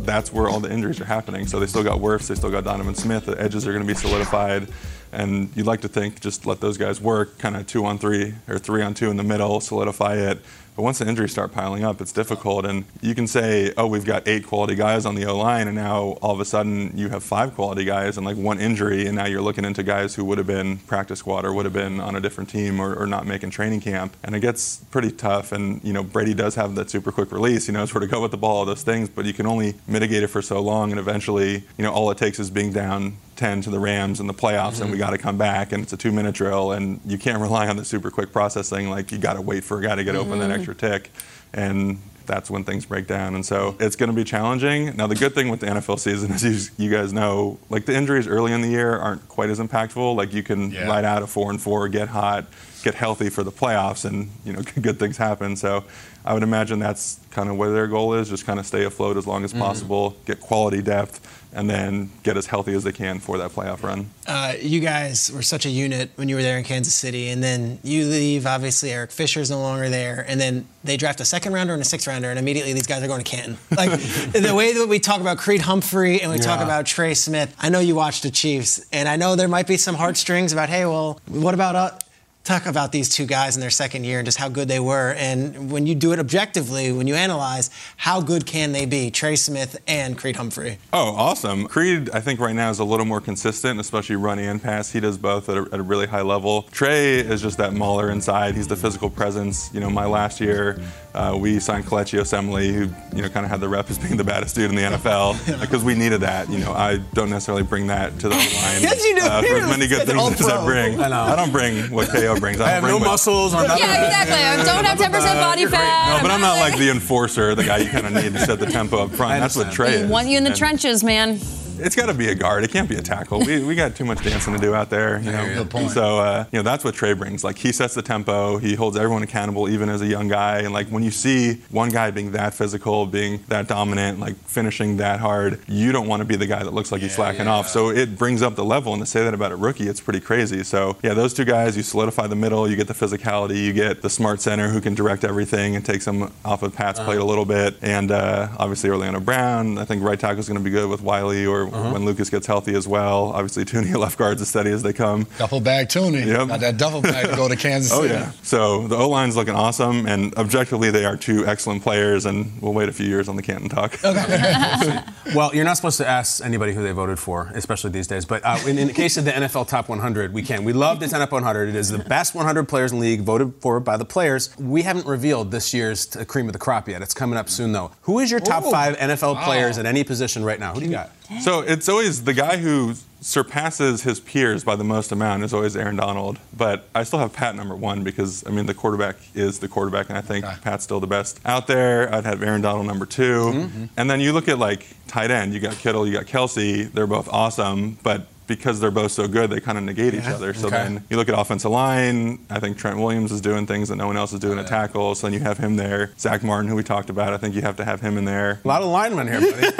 that's 0.00 0.32
where 0.32 0.48
all 0.48 0.58
the 0.58 0.72
injuries 0.72 1.00
are 1.00 1.04
happening. 1.04 1.46
So 1.46 1.60
they 1.60 1.66
still 1.66 1.84
got 1.84 2.00
Wirfs, 2.00 2.28
they 2.28 2.34
still 2.34 2.50
got 2.50 2.64
Donovan 2.64 2.94
Smith. 2.94 3.26
The 3.26 3.40
edges 3.40 3.66
are 3.66 3.72
going 3.72 3.86
to 3.86 3.92
be 3.92 3.98
solidified. 3.98 4.68
And 5.12 5.50
you'd 5.54 5.66
like 5.66 5.82
to 5.82 5.88
think 5.88 6.20
just 6.20 6.46
let 6.46 6.60
those 6.60 6.78
guys 6.78 7.00
work, 7.00 7.38
kind 7.38 7.56
of 7.56 7.66
two 7.66 7.84
on 7.84 7.98
three 7.98 8.34
or 8.48 8.58
three 8.58 8.82
on 8.82 8.94
two 8.94 9.10
in 9.10 9.16
the 9.16 9.22
middle, 9.22 9.60
solidify 9.60 10.16
it. 10.16 10.38
But 10.78 10.84
once 10.84 11.00
the 11.00 11.08
injuries 11.08 11.32
start 11.32 11.50
piling 11.50 11.82
up, 11.82 12.00
it's 12.00 12.12
difficult. 12.12 12.64
And 12.64 12.84
you 13.00 13.12
can 13.12 13.26
say, 13.26 13.74
oh, 13.76 13.88
we've 13.88 14.04
got 14.04 14.28
eight 14.28 14.46
quality 14.46 14.76
guys 14.76 15.06
on 15.06 15.16
the 15.16 15.26
O 15.26 15.36
line, 15.36 15.66
and 15.66 15.74
now 15.74 16.16
all 16.22 16.30
of 16.30 16.38
a 16.38 16.44
sudden 16.44 16.96
you 16.96 17.08
have 17.08 17.24
five 17.24 17.56
quality 17.56 17.82
guys 17.82 18.16
and 18.16 18.24
like 18.24 18.36
one 18.36 18.60
injury, 18.60 19.04
and 19.08 19.16
now 19.16 19.26
you're 19.26 19.42
looking 19.42 19.64
into 19.64 19.82
guys 19.82 20.14
who 20.14 20.24
would 20.26 20.38
have 20.38 20.46
been 20.46 20.78
practice 20.78 21.18
squad 21.18 21.44
or 21.44 21.52
would 21.52 21.64
have 21.64 21.72
been 21.72 21.98
on 21.98 22.14
a 22.14 22.20
different 22.20 22.48
team 22.48 22.78
or, 22.78 22.94
or 22.94 23.08
not 23.08 23.26
making 23.26 23.50
training 23.50 23.80
camp. 23.80 24.16
And 24.22 24.36
it 24.36 24.38
gets 24.38 24.76
pretty 24.92 25.10
tough. 25.10 25.50
And, 25.50 25.82
you 25.82 25.92
know, 25.92 26.04
Brady 26.04 26.32
does 26.32 26.54
have 26.54 26.76
that 26.76 26.90
super 26.90 27.10
quick 27.10 27.32
release. 27.32 27.66
He 27.66 27.72
knows 27.72 27.92
where 27.92 28.00
to 28.00 28.06
go 28.06 28.22
with 28.22 28.30
the 28.30 28.36
ball, 28.36 28.58
all 28.58 28.64
those 28.64 28.84
things, 28.84 29.08
but 29.08 29.24
you 29.24 29.34
can 29.34 29.46
only 29.46 29.74
mitigate 29.88 30.22
it 30.22 30.28
for 30.28 30.42
so 30.42 30.60
long. 30.60 30.92
And 30.92 31.00
eventually, 31.00 31.64
you 31.76 31.82
know, 31.82 31.92
all 31.92 32.08
it 32.12 32.18
takes 32.18 32.38
is 32.38 32.50
being 32.50 32.72
down 32.72 33.16
10 33.38 33.62
to 33.62 33.70
the 33.70 33.78
Rams 33.78 34.20
in 34.20 34.26
the 34.26 34.34
playoffs 34.34 34.74
mm-hmm. 34.74 34.82
and 34.82 34.90
we 34.90 34.98
mm-hmm. 34.98 35.06
got 35.06 35.10
to 35.10 35.18
come 35.18 35.38
back 35.38 35.72
and 35.72 35.82
it's 35.82 35.92
a 35.92 35.96
two 35.96 36.12
minute 36.12 36.34
drill 36.34 36.72
and 36.72 37.00
you 37.06 37.16
can't 37.16 37.40
rely 37.40 37.68
on 37.68 37.76
the 37.76 37.84
super 37.84 38.10
quick 38.10 38.32
processing. 38.32 38.90
Like 38.90 39.10
you 39.10 39.18
got 39.18 39.34
to 39.34 39.40
wait 39.40 39.64
for 39.64 39.78
a 39.78 39.82
guy 39.82 39.94
to 39.94 40.04
get 40.04 40.14
mm-hmm. 40.14 40.28
open 40.28 40.38
that 40.40 40.50
mm-hmm. 40.50 40.54
extra 40.54 40.74
tick. 40.74 41.10
And 41.54 42.02
that's 42.26 42.50
when 42.50 42.62
things 42.62 42.84
break 42.84 43.06
down. 43.06 43.34
And 43.34 43.44
so 43.44 43.74
it's 43.80 43.96
going 43.96 44.10
to 44.10 44.14
be 44.14 44.22
challenging. 44.22 44.94
Now, 44.96 45.06
the 45.06 45.14
good 45.14 45.34
thing 45.34 45.48
with 45.48 45.60
the 45.60 45.66
NFL 45.66 45.98
season 45.98 46.30
is 46.34 46.70
you, 46.78 46.84
you 46.84 46.90
guys 46.90 47.12
know, 47.12 47.58
like 47.70 47.86
the 47.86 47.96
injuries 47.96 48.28
early 48.28 48.52
in 48.52 48.60
the 48.60 48.68
year 48.68 48.96
aren't 48.96 49.26
quite 49.28 49.50
as 49.50 49.58
impactful. 49.58 50.14
Like 50.14 50.32
you 50.32 50.42
can 50.42 50.70
yeah. 50.70 50.86
ride 50.86 51.04
out 51.04 51.22
a 51.22 51.26
four 51.26 51.50
and 51.50 51.60
four, 51.60 51.88
get 51.88 52.08
hot, 52.08 52.46
get 52.84 52.94
healthy 52.94 53.30
for 53.30 53.42
the 53.42 53.50
playoffs, 53.50 54.04
and 54.04 54.30
you 54.44 54.52
know, 54.52 54.62
good 54.80 54.98
things 54.98 55.16
happen. 55.16 55.56
So 55.56 55.84
I 56.28 56.34
would 56.34 56.42
imagine 56.42 56.78
that's 56.78 57.18
kind 57.30 57.48
of 57.48 57.56
where 57.56 57.70
their 57.70 57.86
goal 57.86 58.12
is, 58.12 58.28
just 58.28 58.44
kind 58.44 58.60
of 58.60 58.66
stay 58.66 58.84
afloat 58.84 59.16
as 59.16 59.26
long 59.26 59.44
as 59.44 59.52
mm-hmm. 59.52 59.62
possible, 59.62 60.14
get 60.26 60.40
quality 60.40 60.82
depth 60.82 61.26
and 61.54 61.70
then 61.70 62.10
get 62.22 62.36
as 62.36 62.44
healthy 62.44 62.74
as 62.74 62.84
they 62.84 62.92
can 62.92 63.18
for 63.18 63.38
that 63.38 63.50
playoff 63.50 63.82
run. 63.82 64.10
Uh, 64.26 64.52
you 64.60 64.80
guys 64.80 65.32
were 65.32 65.40
such 65.40 65.64
a 65.64 65.70
unit 65.70 66.10
when 66.16 66.28
you 66.28 66.36
were 66.36 66.42
there 66.42 66.58
in 66.58 66.64
Kansas 66.64 66.92
City, 66.92 67.30
and 67.30 67.42
then 67.42 67.78
you 67.82 68.04
leave. 68.04 68.46
Obviously, 68.46 68.90
Eric 68.92 69.10
Fisher's 69.10 69.50
no 69.50 69.58
longer 69.58 69.88
there, 69.88 70.26
and 70.28 70.38
then 70.38 70.68
they 70.84 70.98
draft 70.98 71.18
a 71.20 71.24
second 71.24 71.54
rounder 71.54 71.72
and 71.72 71.80
a 71.80 71.86
sixth 71.86 72.06
rounder, 72.06 72.28
and 72.28 72.38
immediately 72.38 72.74
these 72.74 72.86
guys 72.86 73.02
are 73.02 73.06
going 73.06 73.24
to 73.24 73.30
Canton. 73.30 73.56
Like 73.78 73.90
the 74.32 74.54
way 74.54 74.74
that 74.74 74.86
we 74.88 74.98
talk 74.98 75.20
about 75.22 75.38
Creed 75.38 75.62
Humphrey 75.62 76.20
and 76.20 76.30
we 76.30 76.36
yeah. 76.36 76.42
talk 76.42 76.60
about 76.60 76.84
Trey 76.84 77.14
Smith. 77.14 77.54
I 77.58 77.68
know 77.70 77.78
you 77.78 77.94
watched 77.94 78.24
the 78.24 78.30
Chiefs, 78.30 78.84
and 78.92 79.08
I 79.08 79.16
know 79.16 79.34
there 79.36 79.48
might 79.48 79.66
be 79.66 79.78
some 79.78 79.94
heartstrings 79.94 80.52
about, 80.52 80.68
hey, 80.68 80.84
well, 80.84 81.20
what 81.26 81.54
about 81.54 81.76
us? 81.76 82.02
Talk 82.48 82.64
about 82.64 82.92
these 82.92 83.10
two 83.10 83.26
guys 83.26 83.56
in 83.56 83.60
their 83.60 83.70
second 83.70 84.04
year 84.04 84.18
and 84.18 84.26
just 84.26 84.38
how 84.38 84.48
good 84.48 84.68
they 84.68 84.80
were. 84.80 85.12
And 85.18 85.70
when 85.70 85.86
you 85.86 85.94
do 85.94 86.12
it 86.12 86.18
objectively, 86.18 86.90
when 86.90 87.06
you 87.06 87.14
analyze, 87.14 87.68
how 87.98 88.22
good 88.22 88.46
can 88.46 88.72
they 88.72 88.86
be, 88.86 89.10
Trey 89.10 89.36
Smith 89.36 89.78
and 89.86 90.16
Creed 90.16 90.36
Humphrey? 90.36 90.78
Oh, 90.92 91.14
awesome. 91.14 91.68
Creed, 91.68 92.08
I 92.10 92.20
think 92.20 92.40
right 92.40 92.54
now 92.54 92.70
is 92.70 92.78
a 92.78 92.84
little 92.84 93.04
more 93.04 93.20
consistent, 93.20 93.78
especially 93.78 94.16
run 94.16 94.38
and 94.38 94.62
pass. 94.62 94.90
He 94.90 94.98
does 94.98 95.18
both 95.18 95.50
at 95.50 95.58
a, 95.58 95.68
at 95.72 95.78
a 95.78 95.82
really 95.82 96.06
high 96.06 96.22
level. 96.22 96.62
Trey 96.70 97.16
is 97.18 97.42
just 97.42 97.58
that 97.58 97.74
mauler 97.74 98.10
inside. 98.10 98.54
He's 98.54 98.68
the 98.68 98.76
physical 98.76 99.10
presence. 99.10 99.70
You 99.74 99.80
know, 99.80 99.90
my 99.90 100.06
last 100.06 100.40
year, 100.40 100.80
uh, 101.18 101.36
we 101.36 101.58
signed 101.58 101.84
Kelechi 101.84 102.20
Osemele, 102.20 102.72
who 102.72 103.16
you 103.16 103.22
know 103.22 103.28
kind 103.28 103.44
of 103.44 103.50
had 103.50 103.60
the 103.60 103.68
rep 103.68 103.90
as 103.90 103.98
being 103.98 104.16
the 104.16 104.22
baddest 104.22 104.54
dude 104.54 104.70
in 104.70 104.76
the 104.76 104.82
NFL, 104.82 105.60
because 105.60 105.82
we 105.82 105.96
needed 105.96 106.20
that. 106.20 106.48
You 106.48 106.58
know, 106.58 106.72
I 106.72 106.98
don't 107.12 107.28
necessarily 107.28 107.64
bring 107.64 107.88
that 107.88 108.12
to 108.20 108.28
the 108.28 108.34
line 108.36 108.82
yes, 108.82 109.04
you 109.04 109.16
do. 109.16 109.22
Uh, 109.22 109.42
for 109.42 109.56
as 109.56 109.66
many 109.68 109.88
good 109.88 110.06
things 110.06 110.40
as 110.40 110.46
I 110.46 110.64
bring. 110.64 111.00
I, 111.00 111.08
know. 111.08 111.22
I 111.22 111.34
don't 111.34 111.50
bring 111.50 111.90
what 111.90 112.08
KO 112.08 112.38
brings. 112.38 112.60
I, 112.60 112.66
I 112.66 112.70
have 112.70 112.84
no 112.84 113.00
muscles. 113.00 113.52
Or 113.52 113.66
nothing. 113.66 113.82
Yeah, 113.82 114.06
exactly. 114.06 114.36
I 114.36 114.64
don't 114.64 114.84
have 114.84 114.98
10% 114.98 115.40
body 115.40 115.66
fat. 115.66 116.16
No, 116.16 116.22
but 116.22 116.30
I'm 116.30 116.40
not 116.40 116.60
like 116.60 116.78
the 116.78 116.90
enforcer, 116.90 117.56
the 117.56 117.64
guy 117.64 117.78
you 117.78 117.90
kind 117.90 118.06
of 118.06 118.12
need 118.12 118.32
to 118.34 118.38
set 118.38 118.60
the 118.60 118.66
tempo 118.66 119.04
up 119.04 119.10
front. 119.10 119.40
That's 119.40 119.56
what 119.56 119.72
Trey 119.72 119.94
is. 119.94 120.10
Want 120.10 120.28
you 120.28 120.38
in 120.38 120.44
the 120.44 120.50
and, 120.50 120.58
trenches, 120.58 121.02
man 121.02 121.40
it's 121.80 121.96
got 121.96 122.06
to 122.06 122.14
be 122.14 122.28
a 122.28 122.34
guard. 122.34 122.64
It 122.64 122.70
can't 122.70 122.88
be 122.88 122.96
a 122.96 123.02
tackle. 123.02 123.40
We, 123.40 123.62
we 123.64 123.74
got 123.74 123.96
too 123.96 124.04
much 124.04 124.22
dancing 124.22 124.54
to 124.54 124.60
do 124.60 124.74
out 124.74 124.90
there, 124.90 125.20
you 125.20 125.32
know. 125.32 125.64
Good. 125.64 125.90
So 125.90 126.18
uh, 126.18 126.44
you 126.52 126.58
know 126.58 126.62
that's 126.62 126.84
what 126.84 126.94
Trey 126.94 127.12
brings. 127.12 127.44
Like 127.44 127.58
he 127.58 127.72
sets 127.72 127.94
the 127.94 128.02
tempo. 128.02 128.58
He 128.58 128.74
holds 128.74 128.96
everyone 128.96 129.22
accountable, 129.22 129.68
even 129.68 129.88
as 129.88 130.02
a 130.02 130.06
young 130.06 130.28
guy. 130.28 130.60
And 130.60 130.72
like 130.72 130.88
when 130.88 131.02
you 131.02 131.10
see 131.10 131.54
one 131.70 131.90
guy 131.90 132.10
being 132.10 132.32
that 132.32 132.54
physical, 132.54 133.06
being 133.06 133.40
that 133.48 133.68
dominant, 133.68 134.20
like 134.20 134.36
finishing 134.36 134.96
that 134.98 135.20
hard, 135.20 135.60
you 135.66 135.92
don't 135.92 136.08
want 136.08 136.20
to 136.20 136.24
be 136.24 136.36
the 136.36 136.46
guy 136.46 136.62
that 136.62 136.72
looks 136.72 136.92
like 136.92 137.00
yeah, 137.00 137.08
he's 137.08 137.16
slacking 137.16 137.46
yeah. 137.46 137.52
off. 137.52 137.68
So 137.68 137.90
it 137.90 138.18
brings 138.18 138.42
up 138.42 138.54
the 138.54 138.64
level. 138.64 138.92
And 138.92 139.02
to 139.02 139.06
say 139.06 139.24
that 139.24 139.34
about 139.34 139.52
a 139.52 139.56
rookie, 139.56 139.88
it's 139.88 140.00
pretty 140.00 140.20
crazy. 140.20 140.64
So 140.64 140.96
yeah, 141.02 141.14
those 141.14 141.34
two 141.34 141.44
guys, 141.44 141.76
you 141.76 141.82
solidify 141.82 142.26
the 142.26 142.36
middle. 142.36 142.68
You 142.68 142.76
get 142.76 142.88
the 142.88 142.94
physicality. 142.94 143.62
You 143.62 143.72
get 143.72 144.02
the 144.02 144.10
smart 144.10 144.40
center 144.40 144.68
who 144.68 144.80
can 144.80 144.94
direct 144.94 145.24
everything 145.24 145.76
and 145.76 145.84
takes 145.84 146.04
them 146.04 146.32
off 146.44 146.62
of 146.62 146.74
Pat's 146.74 146.98
uh-huh. 146.98 147.08
plate 147.08 147.20
a 147.20 147.24
little 147.24 147.44
bit. 147.44 147.76
And 147.82 148.10
uh, 148.10 148.48
obviously 148.58 148.90
Orlando 148.90 149.20
Brown. 149.20 149.78
I 149.78 149.84
think 149.84 150.02
right 150.02 150.18
tackle 150.18 150.40
is 150.40 150.48
going 150.48 150.58
to 150.58 150.64
be 150.64 150.70
good 150.70 150.88
with 150.88 151.02
Wylie 151.02 151.46
or 151.46 151.67
uh-huh. 151.72 151.92
when 151.92 152.04
Lucas 152.04 152.30
gets 152.30 152.46
healthy 152.46 152.74
as 152.74 152.86
well. 152.86 153.32
Obviously, 153.32 153.64
Thuney 153.64 153.94
left 153.98 154.18
guards 154.18 154.42
as 154.42 154.48
steady 154.48 154.70
as 154.70 154.82
they 154.82 154.92
come. 154.92 155.26
Duffel 155.38 155.60
bag 155.60 155.88
Thuney. 155.88 156.26
Yep. 156.26 156.48
Got 156.48 156.60
that 156.60 156.76
duffel 156.76 157.02
bag 157.02 157.30
to 157.30 157.36
go 157.36 157.48
to 157.48 157.56
Kansas 157.68 157.90
City. 157.90 158.08
oh, 158.08 158.12
yeah. 158.12 158.32
So 158.42 158.86
the 158.88 158.96
O 158.96 159.08
line's 159.08 159.36
looking 159.36 159.54
awesome, 159.54 160.06
and 160.06 160.34
objectively, 160.36 160.90
they 160.90 161.04
are 161.04 161.16
two 161.16 161.46
excellent 161.46 161.82
players, 161.82 162.26
and 162.26 162.60
we'll 162.60 162.72
wait 162.72 162.88
a 162.88 162.92
few 162.92 163.06
years 163.06 163.28
on 163.28 163.36
the 163.36 163.42
Canton 163.42 163.68
talk. 163.68 164.02
Okay. 164.04 164.98
well, 165.34 165.54
you're 165.54 165.64
not 165.64 165.76
supposed 165.76 165.98
to 165.98 166.06
ask 166.06 166.44
anybody 166.44 166.72
who 166.72 166.82
they 166.82 166.92
voted 166.92 167.18
for, 167.18 167.50
especially 167.54 167.90
these 167.90 168.06
days, 168.06 168.24
but 168.24 168.44
uh, 168.44 168.58
in, 168.66 168.78
in, 168.78 168.88
the 168.88 168.94
case 168.94 169.16
of 169.16 169.24
the 169.24 169.30
NFL 169.30 169.68
Top 169.68 169.88
100, 169.88 170.32
we 170.32 170.42
can. 170.42 170.64
We 170.64 170.72
love 170.72 171.00
this 171.00 171.12
NFL 171.12 171.32
100. 171.32 171.68
It 171.68 171.74
is 171.74 171.90
the 171.90 171.98
best 171.98 172.34
100 172.34 172.68
players 172.68 172.92
in 172.92 172.98
the 172.98 173.06
league 173.06 173.22
voted 173.22 173.54
for 173.60 173.80
by 173.80 173.96
the 173.96 174.04
players. 174.04 174.56
We 174.58 174.82
haven't 174.82 175.06
revealed 175.06 175.50
this 175.50 175.74
year's 175.74 176.06
cream 176.26 176.46
of 176.46 176.52
the 176.52 176.58
crop 176.58 176.88
yet. 176.88 177.02
It's 177.02 177.14
coming 177.14 177.38
up 177.38 177.48
soon, 177.48 177.72
though. 177.72 177.92
Who 178.02 178.18
is 178.18 178.30
your 178.30 178.40
top 178.40 178.64
Ooh. 178.64 178.70
five 178.70 178.96
NFL 178.96 179.34
wow. 179.34 179.44
players 179.44 179.78
at 179.78 179.86
any 179.86 180.04
position 180.04 180.44
right 180.44 180.58
now? 180.58 180.72
Who 180.72 180.80
do 180.80 180.86
you 180.86 180.92
got? 180.92 181.10
So 181.40 181.60
it's 181.60 181.88
always 181.88 182.24
the 182.24 182.34
guy 182.34 182.56
who 182.56 182.94
surpasses 183.20 184.02
his 184.02 184.20
peers 184.20 184.64
by 184.64 184.76
the 184.76 184.84
most 184.84 185.12
amount 185.12 185.42
is 185.42 185.52
always 185.52 185.76
Aaron 185.76 185.96
Donald. 185.96 186.38
But 186.56 186.88
I 186.94 187.04
still 187.04 187.18
have 187.18 187.32
Pat 187.32 187.54
number 187.54 187.74
one 187.74 188.04
because 188.04 188.46
I 188.46 188.50
mean 188.50 188.66
the 188.66 188.74
quarterback 188.74 189.16
is 189.34 189.58
the 189.58 189.68
quarterback, 189.68 190.08
and 190.08 190.16
I 190.16 190.20
think 190.20 190.44
okay. 190.44 190.56
Pat's 190.62 190.84
still 190.84 191.00
the 191.00 191.06
best 191.06 191.40
out 191.44 191.66
there. 191.66 192.12
I'd 192.14 192.24
have 192.24 192.42
Aaron 192.42 192.62
Donald 192.62 192.86
number 192.86 193.06
2 193.06 193.22
mm-hmm. 193.22 193.84
and 193.96 194.10
then 194.10 194.20
you 194.20 194.32
look 194.32 194.48
at 194.48 194.58
like 194.58 194.86
tight 195.06 195.30
end. 195.30 195.52
You 195.52 195.60
got 195.60 195.74
Kittle, 195.74 196.06
you 196.06 196.12
got 196.14 196.26
Kelce. 196.26 196.90
They're 196.92 197.06
both 197.06 197.28
awesome, 197.28 197.98
but 198.02 198.26
because 198.48 198.80
they're 198.80 198.90
both 198.90 199.12
so 199.12 199.28
good, 199.28 199.50
they 199.50 199.60
kind 199.60 199.78
of 199.78 199.84
negate 199.84 200.14
yeah. 200.14 200.20
each 200.20 200.26
other. 200.26 200.52
So 200.54 200.66
okay. 200.66 200.76
then 200.78 201.04
you 201.08 201.16
look 201.16 201.28
at 201.28 201.38
offensive 201.38 201.70
line. 201.70 202.44
I 202.50 202.58
think 202.58 202.78
Trent 202.78 202.98
Williams 202.98 203.30
is 203.30 203.40
doing 203.40 203.66
things 203.66 203.90
that 203.90 203.96
no 203.96 204.08
one 204.08 204.16
else 204.16 204.32
is 204.32 204.40
doing 204.40 204.58
oh, 204.58 204.62
at 204.62 204.66
tackle. 204.66 205.14
So 205.14 205.26
then 205.28 205.34
you 205.34 205.40
have 205.40 205.58
him 205.58 205.76
there. 205.76 206.12
Zack 206.18 206.42
Martin, 206.42 206.68
who 206.68 206.74
we 206.74 206.82
talked 206.82 207.10
about, 207.10 207.32
I 207.32 207.36
think 207.36 207.54
you 207.54 207.62
have 207.62 207.76
to 207.76 207.84
have 207.84 208.00
him 208.00 208.18
in 208.18 208.24
there. 208.24 208.60
A 208.64 208.68
lot 208.68 208.82
of 208.82 208.88
linemen 208.88 209.28
here, 209.28 209.40
buddy. 209.40 209.52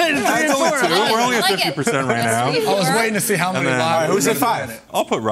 only 0.52 0.70
two. 0.70 1.12
We're 1.12 1.20
only 1.20 1.36
at 1.36 1.44
50% 1.44 2.08
right 2.08 2.24
now. 2.24 2.46
I 2.48 2.74
was 2.78 2.88
waiting 2.94 3.14
to 3.14 3.20
see 3.20 3.34
how 3.34 3.52
many 3.52 3.66
linemen. 3.66 4.12
Who's 4.12 4.28
at 4.28 4.36
five? 4.36 4.80
I'll 4.92 5.04
put 5.04 5.22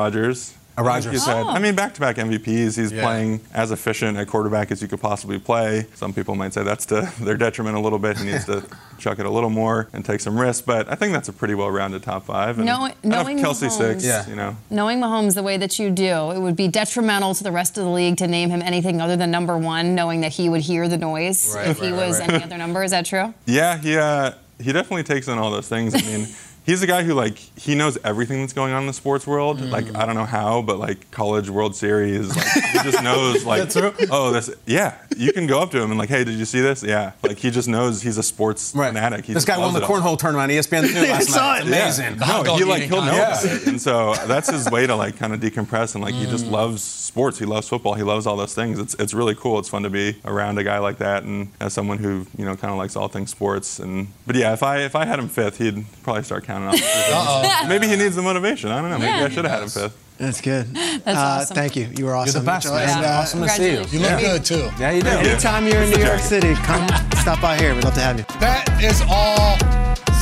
Rodgers. 0.82 1.06
A 1.06 1.08
Rodgers. 1.08 1.26
Had, 1.26 1.56
I 1.56 1.58
mean, 1.58 1.74
back-to-back 1.74 2.16
MVPs. 2.16 2.76
He's 2.76 2.92
yeah. 2.92 3.02
playing 3.02 3.40
as 3.52 3.70
efficient 3.70 4.18
at 4.18 4.28
quarterback 4.28 4.70
as 4.70 4.82
you 4.82 4.88
could 4.88 5.00
possibly 5.00 5.38
play. 5.38 5.86
Some 5.94 6.12
people 6.12 6.34
might 6.34 6.52
say 6.52 6.62
that's 6.62 6.86
to 6.86 7.10
their 7.20 7.36
detriment 7.36 7.76
a 7.76 7.80
little 7.80 7.98
bit. 7.98 8.18
He 8.18 8.24
needs 8.24 8.44
to 8.46 8.64
chuck 8.98 9.18
it 9.18 9.26
a 9.26 9.30
little 9.30 9.50
more 9.50 9.88
and 9.92 10.04
take 10.04 10.20
some 10.20 10.38
risks. 10.38 10.62
But 10.62 10.90
I 10.90 10.94
think 10.94 11.12
that's 11.12 11.28
a 11.28 11.32
pretty 11.32 11.54
well-rounded 11.54 12.02
top 12.02 12.26
five. 12.26 12.58
And 12.58 12.66
knowing, 12.66 12.94
knowing 13.02 13.38
Kelce 13.38 13.68
Mahomes, 13.68 13.70
six, 13.70 14.04
yeah. 14.04 14.28
you 14.28 14.36
know. 14.36 14.56
Knowing 14.70 15.00
Mahomes 15.00 15.34
the 15.34 15.42
way 15.42 15.56
that 15.56 15.78
you 15.78 15.90
do, 15.90 16.30
it 16.30 16.38
would 16.38 16.56
be 16.56 16.68
detrimental 16.68 17.34
to 17.34 17.44
the 17.44 17.52
rest 17.52 17.78
of 17.78 17.84
the 17.84 17.90
league 17.90 18.16
to 18.18 18.26
name 18.26 18.50
him 18.50 18.62
anything 18.62 19.00
other 19.00 19.16
than 19.16 19.30
number 19.30 19.56
one, 19.56 19.94
knowing 19.94 20.20
that 20.20 20.32
he 20.32 20.48
would 20.48 20.62
hear 20.62 20.88
the 20.88 20.98
noise 20.98 21.54
right, 21.54 21.68
if 21.68 21.80
right, 21.80 21.86
he 21.86 21.92
was 21.92 22.20
right, 22.20 22.30
any 22.30 22.44
other 22.44 22.58
number. 22.58 22.82
Is 22.82 22.90
that 22.90 23.06
true? 23.06 23.34
Yeah, 23.46 23.78
he 23.78 23.96
uh, 23.96 24.32
he 24.58 24.72
definitely 24.72 25.04
takes 25.04 25.28
in 25.28 25.38
all 25.38 25.50
those 25.50 25.68
things. 25.68 25.94
I 25.94 26.00
mean 26.02 26.26
he's 26.66 26.82
a 26.82 26.86
guy 26.86 27.04
who 27.04 27.14
like 27.14 27.38
he 27.38 27.74
knows 27.74 27.96
everything 28.04 28.40
that's 28.40 28.52
going 28.52 28.72
on 28.72 28.82
in 28.82 28.86
the 28.86 28.92
sports 28.92 29.26
world. 29.26 29.58
Mm. 29.58 29.70
Like 29.70 29.94
I 29.94 30.04
don't 30.04 30.16
know 30.16 30.26
how, 30.26 30.60
but 30.60 30.78
like 30.78 31.10
college 31.10 31.48
World 31.48 31.74
Series, 31.74 32.36
like 32.36 32.46
he 32.46 32.78
just 32.90 33.02
knows 33.02 33.44
like 33.46 33.70
oh 34.10 34.32
this 34.32 34.50
yeah. 34.66 34.98
You 35.16 35.32
can 35.32 35.46
go 35.46 35.62
up 35.62 35.70
to 35.70 35.80
him 35.80 35.90
and 35.90 35.98
like 35.98 36.10
hey 36.10 36.24
did 36.24 36.34
you 36.34 36.44
see 36.44 36.60
this? 36.60 36.82
Yeah. 36.82 37.12
Like 37.22 37.38
he 37.38 37.50
just 37.50 37.68
knows 37.68 38.02
he's 38.02 38.18
a 38.18 38.22
sports 38.22 38.74
right. 38.74 38.92
fanatic. 38.92 39.24
He 39.24 39.32
this 39.32 39.44
guy 39.44 39.58
won 39.58 39.72
the 39.72 39.80
cornhole 39.80 40.18
tournament 40.18 40.50
on 40.50 40.58
ESPN 40.58 40.92
two 40.92 41.00
last 41.10 41.34
night. 41.34 41.58
It's 41.60 41.68
amazing. 41.68 42.20
Yeah. 42.20 42.42
No, 42.42 42.56
he 42.56 42.64
like 42.64 42.82
he'll 42.82 43.02
know 43.02 43.12
yeah. 43.12 43.38
it. 43.42 43.66
And 43.66 43.80
so 43.80 44.14
that's 44.26 44.50
his 44.50 44.70
way 44.70 44.86
to 44.86 44.96
like 44.96 45.16
kind 45.16 45.32
of 45.32 45.40
decompress 45.40 45.94
and 45.94 46.02
like 46.02 46.14
mm. 46.14 46.24
he 46.24 46.26
just 46.26 46.46
mm. 46.46 46.50
loves 46.50 46.82
sports. 46.82 47.38
He 47.38 47.46
loves 47.46 47.68
football. 47.68 47.94
He 47.94 48.02
loves 48.02 48.26
all 48.26 48.36
those 48.36 48.54
things. 48.54 48.78
It's 48.78 48.94
it's 48.94 49.14
really 49.14 49.34
cool. 49.34 49.58
It's 49.58 49.68
fun 49.68 49.84
to 49.84 49.90
be 49.90 50.16
around 50.24 50.58
a 50.58 50.64
guy 50.64 50.78
like 50.78 50.98
that 50.98 51.22
and 51.22 51.48
as 51.60 51.72
someone 51.72 51.98
who 51.98 52.26
you 52.36 52.44
know 52.44 52.56
kind 52.56 52.72
of 52.72 52.78
likes 52.78 52.96
all 52.96 53.08
things 53.08 53.30
sports. 53.30 53.78
And 53.78 54.08
but 54.26 54.36
yeah, 54.36 54.52
if 54.52 54.62
I 54.62 54.80
if 54.80 54.96
I 54.96 55.04
had 55.04 55.18
him 55.18 55.28
fifth, 55.28 55.58
he'd 55.58 55.86
probably 56.02 56.22
start 56.22 56.44
counting 56.44 56.55
on. 56.62 57.68
Maybe 57.68 57.88
he 57.88 57.96
needs 57.96 58.16
the 58.16 58.22
motivation. 58.22 58.70
I 58.70 58.80
don't 58.80 58.90
know. 58.90 58.98
Maybe 58.98 59.18
yeah. 59.18 59.24
I 59.24 59.28
should 59.28 59.44
have 59.44 59.52
had 59.52 59.62
him 59.62 59.68
fifth. 59.68 60.02
That's 60.18 60.40
good. 60.40 60.74
That's 60.74 61.06
uh, 61.06 61.40
awesome. 61.40 61.54
Thank 61.54 61.76
you. 61.76 61.90
You 61.94 62.06
were 62.06 62.14
awesome. 62.14 62.34
You're 62.34 62.40
the 62.40 62.46
best, 62.46 62.72
man. 62.72 62.88
And, 62.88 63.04
uh, 63.04 63.08
awesome 63.08 63.42
to 63.42 63.48
see 63.50 63.72
you. 63.72 63.84
You 63.90 64.00
look 64.00 64.10
yeah. 64.10 64.20
good 64.20 64.44
too. 64.44 64.70
Yeah, 64.78 64.90
you 64.92 65.02
do. 65.02 65.08
Anytime 65.08 65.66
you're 65.66 65.82
in 65.82 65.90
New 65.90 66.04
York 66.04 66.20
City, 66.20 66.54
come 66.54 66.88
stop 67.20 67.40
by 67.42 67.58
here. 67.58 67.74
We'd 67.74 67.84
love 67.84 67.94
to 67.94 68.00
have 68.00 68.18
you. 68.18 68.24
That 68.40 68.82
is 68.82 69.02
all. 69.10 69.58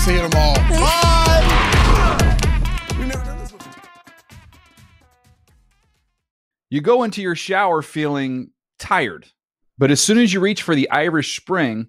See 0.04 0.14
you 0.14 0.28
tomorrow. 0.28 0.54
Bye. 0.70 1.14
You 6.70 6.80
go 6.80 7.04
into 7.04 7.22
your 7.22 7.36
shower 7.36 7.82
feeling 7.82 8.50
tired, 8.80 9.28
but 9.78 9.92
as 9.92 10.00
soon 10.00 10.18
as 10.18 10.32
you 10.32 10.40
reach 10.40 10.62
for 10.62 10.74
the 10.74 10.90
Irish 10.90 11.38
Spring, 11.38 11.88